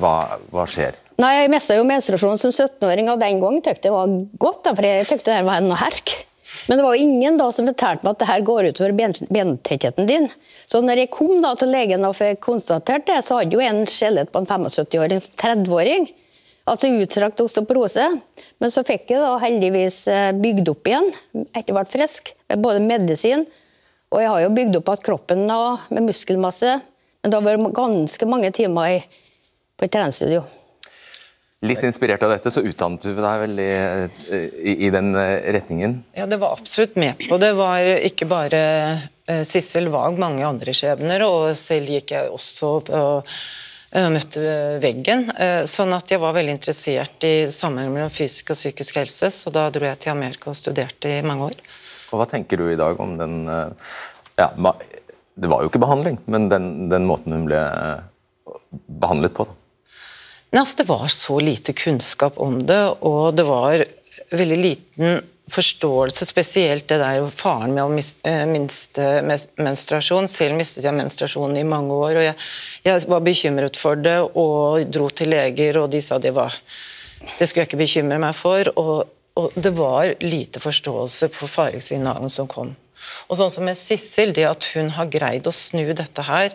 hva, 0.00 0.40
hva 0.50 0.66
skjer? 0.66 0.98
Nei, 1.22 1.44
Jeg 1.44 1.52
mista 1.52 1.76
jo 1.78 1.86
menstruasjonen 1.86 2.40
som 2.42 2.50
17-åring, 2.50 3.12
og 3.12 3.20
den 3.22 3.38
gangen 3.38 3.60
syntes 3.60 3.76
jeg 3.78 3.84
det 3.84 3.94
var 3.94 4.16
godt. 4.42 4.72
for 4.72 4.88
jeg 4.88 5.06
syntes 5.06 5.28
det 5.28 5.36
var 5.46 5.62
noe 5.62 5.78
herk. 5.78 6.16
Men 6.68 6.78
det 6.78 6.84
var 6.86 6.96
jo 6.96 7.06
ingen 7.06 7.38
da 7.40 7.48
som 7.52 7.68
fortalte 7.68 8.06
meg 8.06 8.14
at 8.14 8.20
det 8.22 8.28
her 8.30 8.44
går 8.46 8.68
utover 8.70 8.94
ben, 8.96 9.16
bentettheten 9.28 10.10
din. 10.10 10.28
Så 10.70 10.82
når 10.84 11.04
jeg 11.04 11.12
kom 11.14 11.40
da 11.44 11.54
til 11.58 11.72
legen 11.74 12.06
og 12.08 12.16
fikk 12.18 12.42
konstatert 12.44 13.08
det, 13.10 13.20
så 13.26 13.40
hadde 13.40 13.56
jo 13.56 13.64
en 13.64 13.82
skjelett 13.90 14.32
på 14.32 14.42
en 14.42 14.48
75-åring, 14.50 15.24
30-åring. 15.40 16.08
Altså 16.70 16.92
utstrakt 16.96 17.42
osteoporose. 17.44 18.06
Men 18.62 18.72
så 18.72 18.86
fikk 18.86 19.10
jeg 19.12 19.20
da 19.20 19.34
heldigvis 19.42 19.98
eh, 20.08 20.30
bygd 20.36 20.70
opp 20.72 20.88
igjen, 20.88 21.10
etter 21.52 21.76
hvert 21.76 21.92
frisk, 21.92 22.32
med 22.48 22.64
både 22.64 22.80
medisin 22.84 23.44
og 24.14 24.22
jeg 24.22 24.30
har 24.30 24.42
jo 24.44 24.50
bygd 24.54 24.76
opp 24.78 24.90
igjen 24.92 25.06
kroppen 25.08 25.46
nå, 25.48 25.60
med 25.90 26.06
muskelmasse. 26.06 26.76
Men 27.22 27.32
det 27.32 27.38
har 27.38 27.46
vært 27.48 27.72
ganske 27.74 28.28
mange 28.30 28.50
timer 28.54 28.92
i, 28.94 29.00
på 29.74 29.86
et 29.86 29.94
treningsstudio. 29.94 30.44
Litt 31.64 31.82
inspirert 31.86 32.22
av 32.26 32.34
dette, 32.34 32.52
så 32.52 32.62
utdannet 32.64 33.04
du 33.04 33.16
deg 33.16 33.42
vel 33.44 33.58
i, 33.62 33.72
i, 34.36 34.74
i, 34.86 34.90
den 34.92 35.14
eh, 35.16 35.50
retningen? 35.56 35.98
Ja, 36.16 36.28
det 36.30 36.38
var 36.42 36.56
absolutt 36.58 36.96
med 37.00 37.20
på. 37.24 37.38
Det 37.40 37.52
var 37.56 37.88
ikke 38.04 38.28
bare 38.28 38.62
uh, 39.30 39.44
Sissel 39.48 39.88
Wag, 39.92 40.18
mange 40.20 40.44
andre 40.46 40.74
skjebner. 40.76 41.24
Og 41.26 41.54
selv 41.58 41.92
gikk 41.94 42.16
jeg 42.16 42.32
også 42.34 42.74
og 42.94 43.36
møtte 43.94 44.40
veggen. 44.82 45.28
Sånn 45.70 45.92
at 45.94 46.10
jeg 46.10 46.18
var 46.18 46.34
veldig 46.34 46.56
interessert 46.56 47.22
i 47.28 47.46
sammenheng 47.54 47.92
mellom 47.94 48.10
fysisk 48.10 48.50
og 48.50 48.58
psykisk 48.58 48.96
helse. 48.98 49.30
Så 49.30 49.52
da 49.54 49.68
dro 49.70 49.86
jeg 49.86 50.00
til 50.02 50.10
Amerika 50.10 50.50
og 50.50 50.58
studerte 50.58 51.12
i 51.14 51.22
mange 51.22 51.52
år. 51.52 51.60
Og 52.14 52.20
Hva 52.20 52.28
tenker 52.30 52.60
du 52.60 52.68
i 52.70 52.78
dag 52.78 53.00
om 53.02 53.16
den 53.18 53.44
eh, 53.50 53.92
ja, 54.38 54.50
Det 55.34 55.50
var 55.50 55.64
jo 55.64 55.70
ikke 55.70 55.82
behandling, 55.82 56.20
men 56.30 56.48
den, 56.52 56.72
den 56.92 57.08
måten 57.08 57.34
hun 57.34 57.48
ble 57.48 57.58
eh, 57.58 58.42
behandlet 59.02 59.34
på? 59.34 59.48
Nei, 60.54 60.60
altså, 60.62 60.76
det 60.82 60.88
var 60.88 61.08
så 61.10 61.38
lite 61.42 61.72
kunnskap 61.74 62.36
om 62.38 62.60
det, 62.66 62.82
og 63.02 63.34
det 63.34 63.42
var 63.48 63.82
veldig 64.30 64.58
liten 64.60 65.16
forståelse, 65.50 66.26
spesielt 66.26 66.86
det 66.88 67.00
der 67.02 67.26
faren 67.34 67.74
med 67.74 67.82
å 67.82 68.04
eh, 68.30 68.44
miste 68.46 69.08
menstruasjon. 69.58 70.30
Selv 70.30 70.54
mistet 70.56 70.86
jeg 70.86 70.94
menstruasjonen 70.94 71.58
i 71.58 71.66
mange 71.66 71.98
år, 71.98 72.20
og 72.20 72.26
jeg, 72.28 72.36
jeg, 72.86 73.02
var 73.10 73.26
bekymret 73.26 73.80
for 73.80 73.98
det 73.98 74.20
og 74.30 74.86
dro 74.94 75.10
til 75.10 75.34
leger, 75.34 75.80
og 75.82 75.90
de 75.90 76.00
sa 76.04 76.22
det 76.22 76.32
var 76.38 76.54
Det 77.24 77.48
skulle 77.48 77.64
jeg 77.64 77.72
ikke 77.72 77.82
bekymre 77.82 78.22
meg 78.22 78.38
for. 78.38 78.70
og 78.78 79.10
og 79.34 79.50
det 79.58 79.72
var 79.74 80.12
lite 80.22 80.60
forståelse 80.62 81.28
på 81.34 81.48
faresignalene 81.50 82.30
som 82.30 82.46
kom. 82.46 82.68
Og 83.26 83.38
sånn 83.38 83.50
som 83.50 83.66
med 83.66 83.74
Sissel, 83.74 84.30
det 84.30 84.46
at 84.46 84.68
hun 84.76 84.92
har 84.94 85.10
greid 85.10 85.48
å 85.50 85.54
snu 85.54 85.88
dette 85.90 86.22
her 86.22 86.52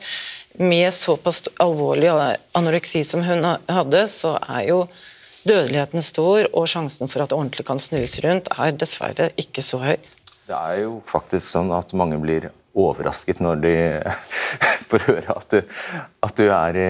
med 0.58 0.94
såpass 0.94 1.44
alvorlig 1.62 2.10
anoreksi 2.58 3.04
som 3.08 3.24
hun 3.24 3.46
hadde, 3.46 4.04
så 4.12 4.38
er 4.42 4.68
jo 4.70 4.80
dødeligheten 5.48 6.04
stor, 6.04 6.48
og 6.54 6.68
sjansen 6.68 7.12
for 7.12 7.24
at 7.24 7.32
det 7.32 7.38
ordentlig 7.38 7.66
kan 7.68 7.80
snus 7.82 8.18
rundt, 8.26 8.50
er 8.58 8.76
dessverre 8.76 9.30
ikke 9.40 9.64
så 9.66 9.82
høy. 9.84 9.98
Det 10.50 10.58
er 10.58 10.82
jo 10.84 10.98
faktisk 11.06 11.46
sånn 11.46 11.72
at 11.76 11.94
mange 11.98 12.18
blir 12.22 12.50
overrasket 12.78 13.42
når 13.44 13.62
de 13.64 13.76
får 14.90 15.06
høre 15.08 15.36
at 15.36 15.54
du, 15.54 15.76
at 16.26 16.40
du 16.40 16.48
er 16.48 16.80
i 16.80 16.90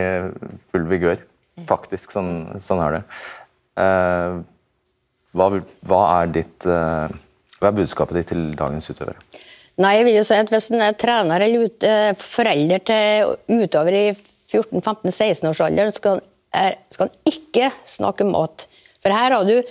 full 0.72 0.88
vigør. 0.90 1.20
Faktisk, 1.68 2.14
sånn, 2.16 2.60
sånn 2.62 2.80
er 2.86 2.96
det. 2.96 3.02
Uh, 3.80 4.40
hva, 5.36 5.50
hva, 5.86 6.00
er 6.22 6.32
ditt, 6.34 6.66
eh, 6.66 7.12
hva 7.60 7.70
er 7.70 7.76
budskapet 7.78 8.18
ditt 8.18 8.32
til 8.32 8.48
dagens 8.58 8.90
utøvere? 8.90 9.20
Nei, 9.80 9.94
jeg 9.96 10.08
vil 10.08 10.18
jo 10.18 10.26
si 10.28 10.40
at 10.40 10.52
Hvis 10.52 10.72
en 10.74 10.84
er 10.84 10.98
trener 11.00 11.46
eller 11.46 11.70
ut, 11.70 11.86
eh, 11.88 12.12
forelder 12.20 12.84
til 12.84 13.36
utover 13.62 13.96
i 13.96 14.08
14-15-16-årsalderen, 14.50 15.94
skal, 15.94 16.24
skal 16.90 17.08
han 17.08 17.30
ikke 17.30 17.70
snakke 17.88 18.26
mat. 18.28 18.66
For 19.00 19.14
her 19.14 19.36
har 19.38 19.46
du 19.46 19.56
eh, 19.60 19.70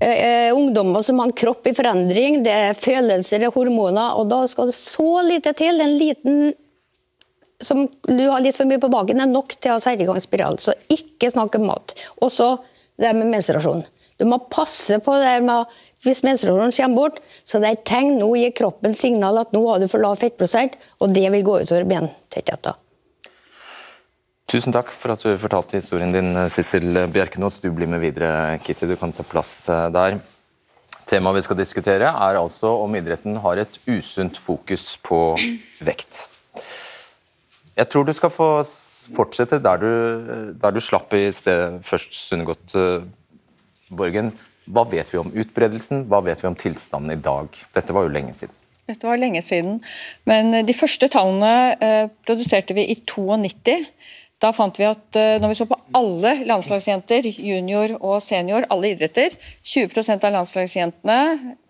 eh, 0.00 0.52
ungdommer 0.54 1.02
som 1.04 1.18
har 1.18 1.28
en 1.28 1.36
kropp 1.36 1.66
i 1.66 1.74
forandring, 1.76 2.38
det 2.46 2.54
er 2.54 2.78
følelser 2.78 3.48
og 3.48 3.58
hormoner, 3.58 4.14
og 4.16 4.30
da 4.30 4.44
skal 4.48 4.70
det 4.70 4.78
så 4.78 5.24
lite 5.26 5.52
til. 5.58 5.82
En 5.82 5.98
liten 5.98 6.54
som 7.64 7.82
du 8.06 8.24
har 8.28 8.40
litt 8.44 8.56
for 8.56 8.68
mye 8.68 8.80
på 8.80 8.92
baken, 8.92 9.20
er 9.20 9.32
nok 9.32 9.56
til 9.58 9.74
å 9.74 9.82
sette 9.82 10.04
i 10.04 10.08
gang 10.08 10.22
spiral. 10.22 10.60
Så 10.62 10.76
ikke 10.92 11.32
snakk 11.32 11.58
om 11.58 11.68
mat. 11.72 11.96
Og 12.20 12.32
så 12.32 12.54
det 13.00 13.12
med 13.16 13.32
menstruasjon. 13.34 13.84
Du 14.16 14.24
må 14.28 14.38
passe 14.48 14.96
på 15.04 15.16
det 15.20 15.34
med 15.44 15.76
hvis 16.04 16.22
menstruasjonen 16.26 16.74
kommer 16.76 16.96
bort, 17.00 17.20
så 17.44 17.60
det 17.60 17.68
er 17.68 17.78
et 17.78 17.86
tegn. 17.88 18.18
Nå 18.20 18.28
gir 18.38 18.52
kroppen 18.56 18.96
signal 18.98 19.40
at 19.40 19.54
nå 19.56 19.62
har 19.66 19.80
du 19.80 19.88
for 19.90 20.02
lav 20.02 20.18
fettprosent, 20.20 20.76
og 21.00 21.14
det 21.16 21.24
vil 21.32 21.46
gå 21.46 21.60
utover 21.64 21.88
bentettheten. 21.88 22.82
Tusen 24.46 24.74
takk 24.74 24.92
for 24.94 25.10
at 25.10 25.24
du 25.26 25.32
fortalte 25.42 25.80
historien 25.80 26.12
din, 26.14 26.30
Sissel 26.52 27.08
Bjerkenås. 27.10 27.58
Du 27.64 27.72
blir 27.74 27.90
med 27.90 28.04
videre, 28.04 28.60
Kitty. 28.62 28.86
Du 28.86 28.94
kan 29.00 29.14
ta 29.14 29.26
plass 29.26 29.66
eh, 29.72 29.88
der. 29.90 30.20
Temaet 31.06 31.38
vi 31.38 31.44
skal 31.46 31.58
diskutere, 31.58 32.10
er 32.10 32.38
altså 32.38 32.72
om 32.82 32.94
idretten 32.98 33.38
har 33.42 33.62
et 33.62 33.78
usunt 33.86 34.38
fokus 34.42 34.96
på 35.06 35.20
vekt. 35.86 36.24
Jeg 37.76 37.90
tror 37.92 38.06
du 38.06 38.14
skal 38.16 38.32
få 38.34 38.48
fortsette 39.14 39.60
der 39.62 39.82
du, 39.82 39.90
der 40.58 40.74
du 40.74 40.80
slapp 40.82 41.14
i 41.14 41.28
sted 41.34 41.78
først, 41.86 42.14
Sunnegodt 42.26 42.74
godt, 42.74 43.06
Borgen, 43.94 44.32
hva 44.66 44.84
vet 44.90 45.08
vi 45.12 45.20
om 45.20 45.32
utbredelsen, 45.32 46.04
hva 46.10 46.22
vet 46.26 46.42
vi 46.42 46.50
om 46.50 46.58
tilstanden 46.58 47.14
i 47.14 47.22
dag? 47.22 47.48
Dette 47.74 47.94
var 47.94 48.06
jo 48.06 48.14
lenge 48.14 48.34
siden. 48.36 48.54
Dette 48.86 49.08
var 49.08 49.18
lenge 49.18 49.42
siden, 49.42 49.80
men 50.30 50.60
de 50.66 50.74
første 50.76 51.08
tallene 51.10 51.74
eh, 51.82 52.04
produserte 52.26 52.74
vi 52.76 52.84
i 52.92 52.96
92. 53.02 53.80
Da 54.42 54.52
fant 54.54 54.78
vi 54.78 54.86
at 54.86 55.18
eh, 55.18 55.38
når 55.42 55.52
vi 55.52 55.58
så 55.58 55.66
på 55.70 55.78
alle 55.98 56.36
landslagsjenter, 56.46 57.26
junior 57.26 57.96
og 57.98 58.20
senior, 58.22 58.68
alle 58.70 58.92
idretter, 58.94 59.34
20% 59.66 60.26
av 60.28 60.36
landslagsjentene 60.38 61.20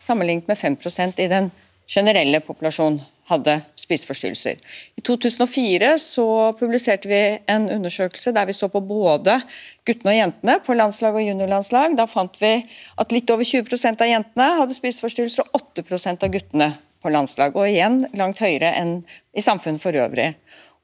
sammenlignet 0.02 0.50
med 0.50 0.60
5% 0.60 1.24
i 1.24 1.30
den 1.32 1.52
generelle 1.88 2.42
populasjonen 2.44 3.00
hadde 3.30 3.56
spiseforstyrrelser. 3.78 4.60
I 4.96 5.02
2004 5.04 5.92
så 6.02 6.26
publiserte 6.58 7.10
vi 7.10 7.20
en 7.50 7.68
undersøkelse 7.74 8.32
der 8.36 8.46
vi 8.46 8.54
så 8.56 8.68
på 8.70 8.82
både 8.86 9.40
guttene 9.86 10.12
og 10.12 10.18
jentene 10.20 10.58
på 10.66 10.76
landslag 10.78 11.18
og 11.18 11.26
juniorlandslag. 11.26 11.96
Da 11.98 12.06
fant 12.10 12.38
vi 12.42 12.52
at 12.96 13.14
litt 13.14 13.30
over 13.34 13.46
20% 13.46 14.04
av 14.04 14.12
jentene 14.12 14.50
hadde 14.60 14.78
spiseforstyrrelser, 14.78 15.48
og 15.50 15.66
8% 15.74 16.26
av 16.26 16.34
guttene 16.36 16.70
på 17.02 17.12
landslag. 17.12 17.58
Og 17.58 17.66
igjen 17.68 18.00
langt 18.18 18.42
høyere 18.42 18.72
enn 18.78 19.00
i 19.36 19.44
samfunnet 19.44 19.82
for 19.82 19.98
øvrig. 19.98 20.32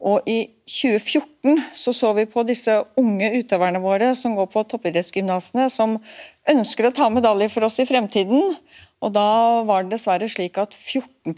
Og 0.02 0.26
I 0.26 0.38
2014 0.66 1.60
så, 1.78 1.92
så 1.94 2.10
vi 2.16 2.24
på 2.26 2.42
disse 2.46 2.74
unge 2.98 3.28
utøverne 3.36 3.78
våre 3.82 4.10
som 4.18 4.34
går 4.34 4.48
på 4.50 4.64
toppidrettsgymnasene, 4.72 5.68
som 5.70 5.94
ønsker 6.50 6.88
å 6.88 6.94
ta 6.96 7.06
medaljer 7.12 7.52
for 7.52 7.68
oss 7.68 7.78
i 7.78 7.86
fremtiden. 7.86 8.56
Og 9.02 9.14
Da 9.14 9.62
var 9.66 9.84
det 9.84 9.94
dessverre 9.94 10.26
slik 10.30 10.58
at 10.58 10.74
14 10.74 11.36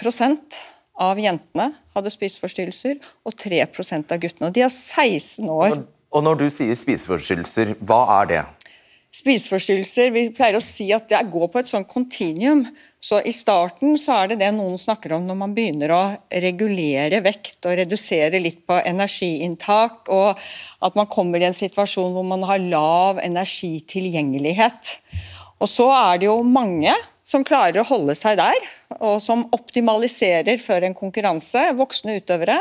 av 1.00 1.18
jentene 1.18 1.70
hadde 1.96 2.12
spiseforstyrrelser, 2.12 2.98
og 3.26 3.36
3% 3.40 4.14
av 4.14 4.20
guttene. 4.22 4.50
Og 4.50 4.54
de 4.54 4.64
har 4.64 4.72
16 4.72 5.50
år. 5.50 5.80
Og 6.14 6.22
når 6.22 6.44
du 6.44 6.46
sier 6.52 6.76
spiseforstyrrelser, 6.78 7.74
hva 7.82 8.02
er 8.20 8.30
det? 8.30 8.42
Spiseforstyrrelser, 9.14 10.10
Vi 10.10 10.24
pleier 10.34 10.58
å 10.58 10.62
si 10.62 10.88
at 10.94 11.06
det 11.10 11.20
går 11.30 11.46
på 11.52 11.60
et 11.60 11.70
sånt 11.70 11.86
kontinuum. 11.90 12.64
Så 12.98 13.20
I 13.22 13.34
starten 13.36 13.98
så 14.00 14.16
er 14.16 14.32
det 14.32 14.40
det 14.40 14.50
noen 14.56 14.78
snakker 14.80 15.14
om 15.14 15.26
når 15.28 15.38
man 15.38 15.54
begynner 15.54 15.92
å 15.94 16.02
regulere 16.42 17.20
vekt 17.22 17.66
og 17.68 17.76
redusere 17.78 18.40
litt 18.42 18.64
på 18.66 18.78
energiinntak, 18.80 20.08
og 20.10 20.40
at 20.82 20.98
man 20.98 21.10
kommer 21.10 21.38
i 21.38 21.46
en 21.46 21.54
situasjon 21.54 22.14
hvor 22.16 22.26
man 22.26 22.42
har 22.48 22.62
lav 22.62 23.20
energitilgjengelighet. 23.22 24.96
Og 25.62 25.70
så 25.70 25.86
er 25.94 26.22
det 26.22 26.30
jo 26.30 26.40
mange 26.42 26.94
som 27.24 27.44
klarer 27.46 27.80
å 27.80 27.88
holde 27.88 28.14
seg 28.18 28.36
der, 28.38 28.66
og 29.00 29.16
som 29.24 29.46
optimaliserer 29.56 30.60
før 30.60 30.84
en 30.84 30.96
konkurranse, 30.96 31.70
voksne 31.78 32.18
utøvere. 32.20 32.58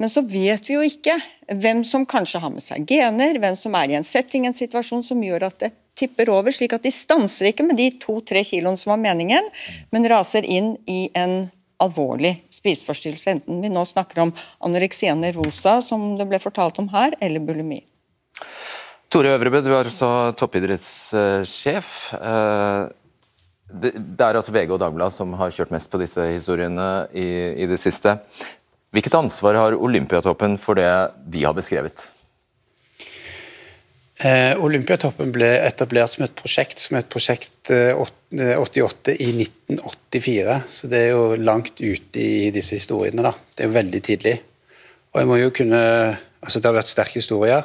Men 0.00 0.08
så 0.08 0.22
vet 0.24 0.64
vi 0.64 0.78
jo 0.78 0.86
ikke 0.86 1.18
hvem 1.60 1.82
som 1.84 2.06
kanskje 2.08 2.40
har 2.40 2.52
med 2.54 2.64
seg 2.64 2.88
gener, 2.88 3.36
hvem 3.36 3.56
som 3.58 3.76
er 3.76 3.92
i 3.92 3.98
en 3.98 4.06
setting, 4.06 4.48
en 4.48 4.56
situasjon 4.56 5.04
som 5.04 5.20
gjør 5.20 5.50
at 5.50 5.58
det 5.60 5.74
tipper 6.00 6.30
over, 6.32 6.54
slik 6.54 6.72
at 6.72 6.86
de 6.86 6.92
stanser 6.94 7.50
ikke 7.50 7.66
med 7.68 7.76
de 7.76 7.90
to-tre 8.00 8.40
kiloene 8.46 8.80
som 8.80 8.94
var 8.94 9.02
meningen, 9.02 9.44
men 9.92 10.08
raser 10.08 10.48
inn 10.48 10.72
i 10.88 11.10
en 11.12 11.50
alvorlig 11.80 12.38
spiseforstyrrelse, 12.52 13.36
enten 13.36 13.60
vi 13.60 13.68
nå 13.72 13.84
snakker 13.88 14.24
om 14.24 14.32
anoreksia 14.64 15.12
nervosa, 15.16 15.78
som 15.84 16.14
det 16.16 16.28
ble 16.28 16.40
fortalt 16.40 16.80
om 16.80 16.88
her, 16.92 17.16
eller 17.20 17.44
bulimi. 17.44 17.82
Tore 19.10 19.32
Øvrebø, 19.34 19.60
du 19.64 19.72
er 19.74 19.88
også 19.88 20.08
toppidrettssjef. 20.38 21.88
Eh, 23.70 23.80
det, 23.82 23.92
det 23.96 24.26
er 24.26 24.38
altså 24.38 24.54
VG 24.54 24.74
og 24.74 24.80
Dagbladet 24.82 25.16
som 25.16 25.34
har 25.38 25.52
kjørt 25.54 25.74
mest 25.74 25.90
på 25.90 26.00
disse 26.02 26.24
historiene 26.32 26.88
i, 27.14 27.28
i 27.62 27.68
det 27.70 27.78
siste. 27.80 28.18
Hvilket 28.90 29.14
ansvar 29.14 29.54
har 29.54 29.78
Olympiatoppen 29.78 30.58
for 30.58 30.78
det 30.78 30.90
de 31.30 31.44
har 31.46 31.54
beskrevet? 31.54 32.08
Eh, 34.20 34.52
Olympiatoppen 34.60 35.30
ble 35.32 35.48
etablert 35.64 36.12
som 36.12 36.26
et 36.26 36.34
prosjekt 36.36 36.82
som 36.82 36.98
et 36.98 37.08
prosjekt 37.08 37.70
eh, 37.72 37.94
88 37.96 39.14
i 39.16 39.30
1984. 39.46 40.58
Så 40.68 40.90
det 40.92 41.06
er 41.06 41.14
jo 41.14 41.38
langt 41.40 41.80
ute 41.80 42.20
i 42.20 42.50
disse 42.52 42.76
historiene. 42.76 43.22
da. 43.24 43.32
Det 43.54 43.64
er 43.64 43.70
jo 43.70 43.78
veldig 43.78 44.02
tidlig. 44.04 44.36
Og 45.14 45.22
jeg 45.22 45.30
må 45.30 45.40
jo 45.40 45.54
kunne, 45.54 45.80
altså 46.42 46.60
Det 46.60 46.68
har 46.68 46.76
vært 46.76 46.92
sterke 46.92 47.18
historier. 47.22 47.64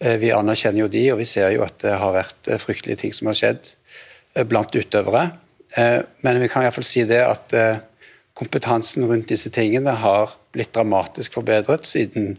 Eh, 0.00 0.16
vi 0.16 0.30
anerkjenner 0.32 0.84
jo 0.84 0.92
de, 0.92 1.02
og 1.12 1.18
vi 1.20 1.28
ser 1.28 1.50
jo 1.52 1.64
at 1.66 1.76
det 1.82 1.96
har 2.00 2.14
vært 2.14 2.48
eh, 2.48 2.60
fryktelige 2.60 3.02
ting 3.02 3.12
som 3.12 3.28
har 3.28 3.36
skjedd 3.36 3.66
eh, 3.68 3.79
blant 4.48 4.74
utøvere. 4.74 5.30
Eh, 5.76 6.00
men 6.26 6.40
vi 6.42 6.48
kan 6.50 6.66
iallfall 6.66 6.86
si 6.86 7.04
det 7.08 7.22
at 7.24 7.54
kompetansen 8.36 9.04
rundt 9.10 9.28
disse 9.28 9.50
tingene 9.52 9.92
har 10.00 10.32
blitt 10.54 10.72
dramatisk 10.74 11.34
forbedret 11.36 11.86
siden 11.88 12.36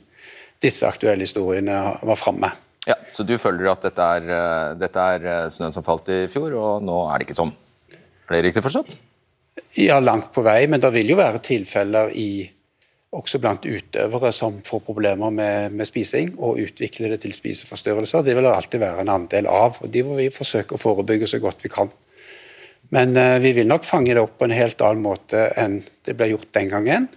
disse 0.62 0.86
aktuelle 0.88 1.26
historiene 1.26 1.78
var 2.06 2.20
framme. 2.20 2.52
Ja, 2.88 2.96
Så 3.14 3.24
du 3.24 3.36
føler 3.38 3.70
at 3.72 3.84
dette 3.86 4.02
er, 4.02 4.24
eh, 4.26 4.74
dette 4.80 5.00
er 5.00 5.26
eh, 5.26 5.50
snøen 5.54 5.74
som 5.74 5.86
falt 5.86 6.10
i 6.10 6.26
fjor, 6.32 6.54
og 6.58 6.86
nå 6.86 6.98
er 7.12 7.20
det 7.20 7.28
ikke 7.28 7.38
sånn? 7.38 7.54
Er 7.92 8.38
det 8.38 8.46
riktig 8.48 8.64
forstått? 8.66 8.96
Ja, 9.78 10.00
langt 10.00 10.32
på 10.34 10.42
vei, 10.42 10.66
men 10.68 10.82
det 10.82 10.90
vil 10.96 11.14
jo 11.14 11.20
være 11.20 11.42
tilfeller 11.44 12.10
i, 12.18 12.50
også 13.12 13.42
blant 13.44 13.66
utøvere 13.68 14.32
som 14.32 14.62
får 14.64 14.84
problemer 14.86 15.34
med, 15.36 15.74
med 15.76 15.88
spising 15.88 16.32
og 16.40 16.62
utvikler 16.64 17.12
det 17.12 17.24
til 17.26 17.34
spiseforstyrrelser. 17.36 18.24
Det 18.24 18.36
vil 18.38 18.48
det 18.48 18.54
alltid 18.56 18.80
være 18.84 19.04
en 19.04 19.12
andel 19.12 19.50
av, 19.52 19.82
og 19.84 19.92
de 19.92 20.04
må 20.08 20.16
vi 20.20 20.30
forsøke 20.32 20.78
å 20.78 20.82
forebygge 20.82 21.28
så 21.28 21.42
godt 21.44 21.66
vi 21.66 21.74
kan. 21.74 21.92
Men 22.96 23.16
eh, 23.20 23.38
vi 23.44 23.54
vil 23.60 23.68
nok 23.68 23.88
fange 23.88 24.16
det 24.16 24.24
opp 24.24 24.38
på 24.40 24.48
en 24.48 24.56
helt 24.56 24.84
annen 24.88 25.04
måte 25.04 25.50
enn 25.60 25.82
det 26.08 26.16
ble 26.16 26.32
gjort 26.32 26.54
den 26.56 26.72
gangen. 26.72 27.10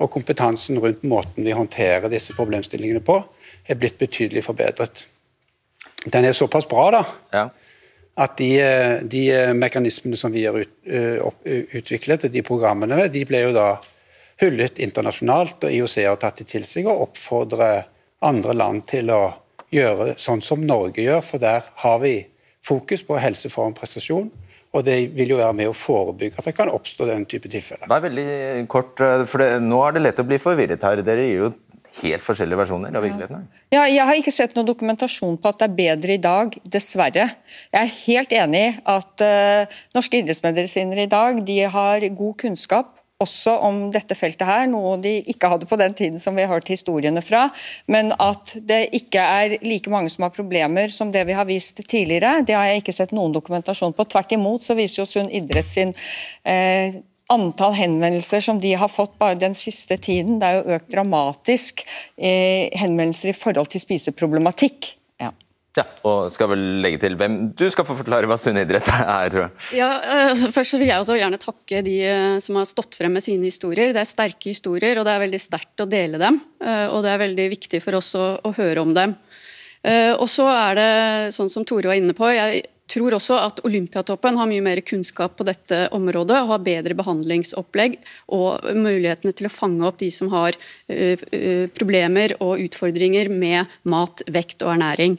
Og 0.00 0.10
kompetansen 0.14 0.78
rundt 0.80 1.02
måten 1.02 1.44
vi 1.44 1.54
håndterer 1.54 2.10
disse 2.12 2.34
problemstillingene 2.38 3.02
på, 3.04 3.18
er 3.66 3.78
blitt 3.78 3.98
betydelig 3.98 4.46
forbedret. 4.46 5.04
Den 6.06 6.24
er 6.24 6.36
såpass 6.36 6.64
bra 6.70 6.86
da, 6.94 7.00
ja. 7.34 7.42
at 8.24 8.38
de, 8.38 8.54
de, 9.04 9.24
mekanismene 9.52 10.16
som 10.16 10.32
vi 10.32 10.46
har 10.46 10.56
ut, 10.56 10.72
utviklet, 11.44 12.30
de 12.32 12.42
programmene, 12.46 13.10
de 13.12 13.26
ble 13.28 13.42
jo 13.44 13.52
da 13.52 13.74
hyllet 14.40 14.80
internasjonalt, 14.82 15.64
og 15.64 15.72
IOC 15.72 15.96
har 16.08 16.20
tatt 16.20 16.42
det 16.42 16.48
til 16.50 16.66
seg 16.66 16.88
og 16.88 17.08
oppfordrer 17.08 17.86
andre 18.26 18.56
land 18.56 18.84
til 18.90 19.12
å 19.12 19.22
gjøre 19.70 20.16
sånn 20.18 20.42
som 20.42 20.62
Norge 20.66 21.04
gjør, 21.04 21.22
for 21.24 21.42
der 21.42 21.66
har 21.84 21.98
vi 22.02 22.14
fokus 22.66 23.04
på 23.06 23.20
helse 23.20 23.48
foran 23.52 23.76
prestasjon 23.76 24.30
og 24.70 24.84
det 24.86 24.98
vil 25.16 25.32
jo 25.32 25.40
være 25.40 25.56
med 25.58 25.70
å 25.70 25.74
forebygge 25.74 26.38
at 26.38 26.46
det 26.46 26.54
kan 26.54 26.70
oppstå 26.70 27.08
den 27.08 27.24
type 27.30 27.50
tilfeller. 27.50 27.88
Det 27.90 27.96
er 27.96 28.04
veldig 28.04 28.68
kort, 28.70 29.00
eh, 29.02 29.24
for 29.26 29.42
det, 29.42 29.58
Nå 29.62 29.80
er 29.86 29.96
det 29.96 30.04
lett 30.04 30.22
å 30.22 30.26
bli 30.26 30.38
forvirret 30.38 30.86
her. 30.86 31.02
Dere 31.02 31.26
gir 31.26 31.40
jo 31.40 31.50
helt 32.02 32.22
forskjellige 32.22 32.60
versjoner 32.60 32.94
av 32.94 33.02
virkeligheten. 33.02 33.48
Ja, 33.74 33.82
jeg 33.90 34.06
har 34.06 34.14
ikke 34.14 34.30
sett 34.30 34.54
noen 34.54 34.68
dokumentasjon 34.68 35.40
på 35.42 35.50
at 35.50 35.58
det 35.58 35.66
er 35.66 35.74
bedre 35.74 36.14
i 36.14 36.22
dag, 36.22 36.54
dessverre. 36.62 37.26
Jeg 37.74 37.80
er 37.80 37.96
helt 38.06 38.30
enig 38.30 38.62
i 38.68 38.76
at 38.94 39.24
uh, 39.26 39.80
norske 39.96 40.22
idrettsmedisinere 40.22 41.08
i 41.08 41.10
dag 41.10 41.42
de 41.42 41.58
har 41.66 42.06
god 42.14 42.36
kunnskap 42.38 42.99
også 43.20 43.56
om 43.66 43.82
dette 43.92 44.16
feltet 44.16 44.46
her, 44.48 44.66
noe 44.70 44.96
de 45.02 45.18
ikke 45.32 45.50
hadde 45.52 45.68
på 45.68 45.78
den 45.80 45.94
tiden 45.96 46.22
som 46.22 46.36
vi 46.36 46.46
har 46.46 46.52
hørt 46.54 46.70
historiene 46.72 47.22
fra. 47.24 47.46
Men 47.90 48.14
at 48.16 48.54
det 48.66 48.86
ikke 48.96 49.20
er 49.20 49.58
like 49.64 49.92
mange 49.92 50.12
som 50.12 50.26
har 50.26 50.34
problemer 50.34 50.92
som 50.94 51.12
det 51.12 51.26
vi 51.28 51.36
har 51.36 51.48
vist 51.48 51.82
tidligere, 51.84 52.40
det 52.46 52.56
har 52.56 52.70
jeg 52.70 52.84
ikke 52.84 52.96
sett 52.96 53.14
noen 53.16 53.34
dokumentasjon 53.36 53.94
på. 53.96 54.08
Tvert 54.08 54.34
imot 54.36 54.64
så 54.64 54.76
viser 54.78 55.02
jo 55.02 55.08
Sunn 55.10 55.32
idrett 55.34 55.68
sin 55.68 55.92
eh, 56.48 56.96
antall 57.30 57.76
henvendelser 57.78 58.42
som 58.44 58.60
de 58.62 58.72
har 58.78 58.90
fått 58.90 59.16
bare 59.20 59.38
den 59.38 59.54
siste 59.58 59.98
tiden, 60.02 60.40
det 60.40 60.48
er 60.48 60.58
jo 60.58 60.78
økt 60.78 60.90
dramatisk. 60.94 61.84
Eh, 62.16 62.70
henvendelser 62.80 63.32
i 63.32 63.36
forhold 63.36 63.70
til 63.70 63.84
spiseproblematikk. 63.84 64.94
Ja, 65.78 65.84
og 66.02 66.32
skal 66.34 66.48
vel 66.50 66.62
legge 66.82 66.98
til 67.04 67.14
hvem 67.14 67.34
Du 67.54 67.62
skal 67.70 67.86
få 67.86 67.94
forklare 68.00 68.26
hva 68.26 68.34
sunn 68.40 68.58
idrett 68.58 68.88
er. 68.90 69.28
tror 69.30 69.44
jeg. 69.44 69.52
Ja, 69.78 69.90
altså, 70.30 70.50
først 70.54 70.74
vil 70.74 70.88
jeg 70.88 70.98
også 70.98 71.18
gjerne 71.18 71.38
takke 71.42 71.84
de 71.86 71.94
eh, 72.10 72.40
som 72.42 72.58
har 72.58 72.66
stått 72.66 72.98
frem 72.98 73.14
med 73.14 73.24
sine 73.24 73.46
historier. 73.46 73.94
Det 73.94 74.02
er 74.02 74.10
sterke 74.10 74.50
historier, 74.50 74.98
og 74.98 75.06
det 75.06 75.14
er 75.14 75.22
veldig 75.22 75.42
sterkt 75.42 75.84
å 75.84 75.88
dele 75.90 76.18
dem. 76.22 76.40
Eh, 76.58 76.88
og 76.90 77.04
det 77.06 77.14
er 77.14 77.22
veldig 77.22 77.46
viktig 77.54 77.82
for 77.84 78.00
oss 78.00 78.10
å, 78.18 78.26
å 78.42 78.54
høre 78.58 78.82
om 78.82 78.96
dem. 78.96 79.16
Og 80.20 80.26
så 80.28 80.44
er 80.52 80.74
det 80.76 80.88
sånn 81.32 81.48
som 81.48 81.64
Tore 81.64 81.88
var 81.88 81.96
inne 81.96 82.12
på, 82.12 82.26
jeg 82.28 82.58
tror 82.90 83.16
også 83.16 83.38
at 83.40 83.62
Olympiatoppen 83.66 84.38
har 84.40 84.50
mye 84.50 84.64
mer 84.64 84.82
kunnskap 84.86 85.36
på 85.38 85.46
dette 85.48 85.84
området 85.96 86.40
og 86.42 86.54
har 86.54 86.66
bedre 86.66 86.96
behandlingsopplegg 86.98 88.00
og 88.36 88.66
mulighetene 88.74 89.34
til 89.36 89.48
å 89.48 89.52
fange 89.54 89.86
opp 89.86 90.00
de 90.02 90.10
som 90.14 90.32
har 90.34 90.58
problemer 91.76 92.34
og 92.42 92.60
utfordringer 92.66 93.30
med 93.32 93.80
mat, 93.88 94.24
vekt 94.30 94.64
og 94.66 94.74
ernæring. 94.74 95.18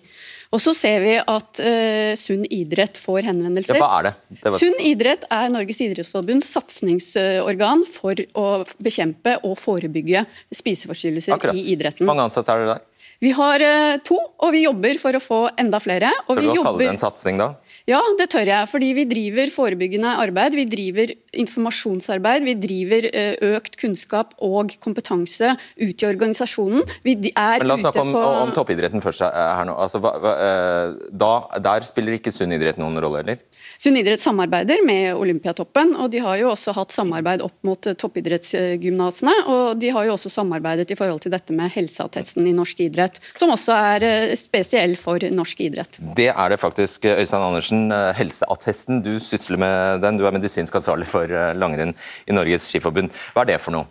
Og 0.52 0.60
så 0.60 0.74
ser 0.76 1.04
vi 1.04 1.14
at 1.16 1.62
uh, 1.64 2.12
Sunn 2.20 2.44
idrett 2.52 3.00
får 3.00 3.24
henvendelser. 3.30 3.80
Ja, 3.80 3.86
hva 3.86 4.00
er 4.02 4.10
det? 4.10 4.14
det 4.42 4.52
var... 4.52 4.60
Sunn 4.60 4.78
idrett 4.84 5.24
er 5.32 5.52
Norges 5.54 5.80
idrettsforbunds 5.86 6.52
satsingsorgan 6.58 7.86
for 7.88 8.20
å 8.36 8.48
bekjempe 8.84 9.38
og 9.48 9.56
forebygge 9.62 10.26
spiseforstyrrelser 10.52 11.38
Akkurat. 11.38 11.56
i 11.56 11.72
idretten. 11.72 12.08
Mange 12.10 12.28
ansatte 12.28 12.52
er 12.52 12.66
det 12.66 12.74
der? 12.74 12.88
Vi 13.22 13.30
har 13.38 13.62
uh, 13.62 14.00
to, 14.02 14.18
og 14.18 14.54
vi 14.56 14.64
jobber 14.64 14.98
for 14.98 15.14
å 15.14 15.22
få 15.22 15.40
enda 15.62 15.78
flere. 15.82 16.10
Tør 16.26 16.40
du 16.42 16.48
å 16.48 16.56
jobber... 16.56 16.66
kalle 16.72 16.82
det 16.82 16.88
en 16.96 17.02
satsing 17.02 17.38
da? 17.38 17.52
Ja, 17.90 18.00
det 18.18 18.32
tør 18.34 18.50
jeg. 18.50 18.70
Fordi 18.72 18.90
vi 18.98 19.06
driver 19.10 19.52
forebyggende 19.54 20.16
arbeid, 20.24 20.58
vi 20.58 20.66
driver 20.70 21.14
informasjonsarbeid, 21.44 22.48
vi 22.50 22.56
driver 22.64 23.06
uh, 23.14 23.54
økt 23.60 23.78
kunnskap 23.82 24.34
og 24.42 24.74
kompetanse 24.82 25.54
ut 25.54 26.06
i 26.06 26.10
organisasjonen. 26.10 26.82
Vi 27.06 27.18
er 27.30 27.62
Men 27.62 27.70
La 27.70 27.78
oss 27.78 27.86
snakke 27.86 28.08
om, 28.08 28.16
om 28.18 28.56
toppidretten 28.58 29.06
først 29.06 29.28
her 29.30 29.70
nå. 29.70 29.78
Altså, 29.78 30.02
hva, 30.02 30.16
hva, 30.24 30.34
da, 31.14 31.34
der 31.62 31.86
spiller 31.86 32.18
ikke 32.18 32.34
sunn 32.34 32.58
idrett 32.58 32.82
noen 32.82 32.98
rolle, 33.06 33.22
eller? 33.22 33.46
Sunn 33.82 33.98
idrett 33.98 34.22
samarbeider 34.22 34.84
med 34.86 35.16
Olympiatoppen, 35.18 35.96
og 35.98 36.12
de 36.14 36.20
har 36.22 36.36
jo 36.38 36.52
også 36.52 36.76
hatt 36.78 36.94
samarbeid 36.94 37.42
opp 37.42 37.56
mot 37.66 37.82
toppidrettsgymnasene. 37.82 39.34
Og 39.50 39.80
de 39.82 39.90
har 39.96 40.06
jo 40.06 40.14
også 40.14 40.30
samarbeidet 40.30 40.92
i 40.94 40.98
forhold 41.00 41.24
til 41.24 41.34
dette 41.34 41.56
med 41.58 41.74
helseattesten 41.74 42.46
i 42.46 42.54
norsk 42.54 42.84
idrett, 42.86 43.18
som 43.34 43.50
også 43.56 43.80
er 43.96 44.06
spesiell 44.38 44.94
for 45.02 45.26
norsk 45.34 45.66
idrett. 45.66 45.98
Det 46.14 46.30
er 46.30 46.54
det 46.54 46.60
faktisk, 46.62 47.10
Øystein 47.10 47.48
Andersen. 47.48 47.90
Helseattesten, 48.20 49.02
du 49.02 49.16
sysler 49.18 49.58
med 49.66 50.06
den. 50.06 50.22
Du 50.22 50.28
er 50.30 50.38
medisinsk 50.38 50.78
ansvarlig 50.78 51.10
for 51.10 51.34
langrenn 51.58 51.98
i 52.30 52.38
Norges 52.38 52.70
Skiforbund. 52.70 53.10
Hva 53.34 53.48
er 53.48 53.56
det 53.56 53.60
for 53.66 53.74
noe? 53.80 53.90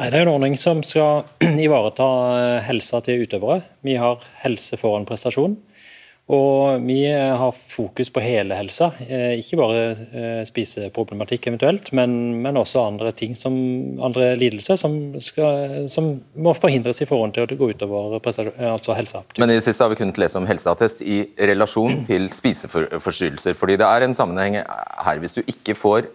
Nei, 0.00 0.10
Det 0.10 0.18
er 0.18 0.26
en 0.26 0.34
ordning 0.34 0.60
som 0.60 0.84
skal 0.84 1.24
ivareta 1.64 2.10
helsa 2.68 3.00
til 3.06 3.24
utøvere. 3.24 3.62
Vi 3.88 3.96
har 3.96 4.20
helse 4.44 4.76
foran 4.76 5.08
prestasjon. 5.08 5.56
Og 6.32 6.80
vi 6.86 7.02
har 7.12 7.52
fokus 7.52 8.08
på 8.08 8.22
hele 8.24 8.56
helsa, 8.56 8.86
ikke 9.36 9.58
bare 9.60 9.82
spiseproblematikk 10.48 11.50
eventuelt, 11.50 11.90
men, 11.92 12.14
men 12.40 12.56
også 12.56 12.80
andre 12.80 13.12
ting 13.12 13.34
som, 13.36 13.52
andre 14.00 14.30
lidelser 14.40 14.80
som, 14.80 14.96
skal, 15.20 15.84
som, 15.92 16.14
må 16.40 16.56
forhindres 16.56 17.02
i 17.04 17.08
forhold 17.10 17.36
til 17.36 17.44
å 17.44 17.60
gå 17.60 17.68
utover 17.74 18.16
altså 18.24 18.96
helsa. 18.96 19.20
Men 19.36 19.52
i 19.52 19.58
det 19.58 19.66
siste 19.66 19.84
har 19.84 19.92
vi 19.92 20.00
kunnet 20.00 20.20
lese 20.22 20.40
om 20.40 20.48
helseattest 20.48 21.04
i 21.04 21.20
relasjon 21.52 22.00
til 22.08 22.30
spiseforstyrrelser. 22.32 23.52
fordi 23.58 23.76
det 23.84 23.90
er 23.90 24.08
en 24.08 24.16
sammenheng 24.16 24.62
her. 24.64 25.20
Hvis 25.20 25.36
du 25.36 25.42
ikke 25.44 25.76
får 25.76 26.08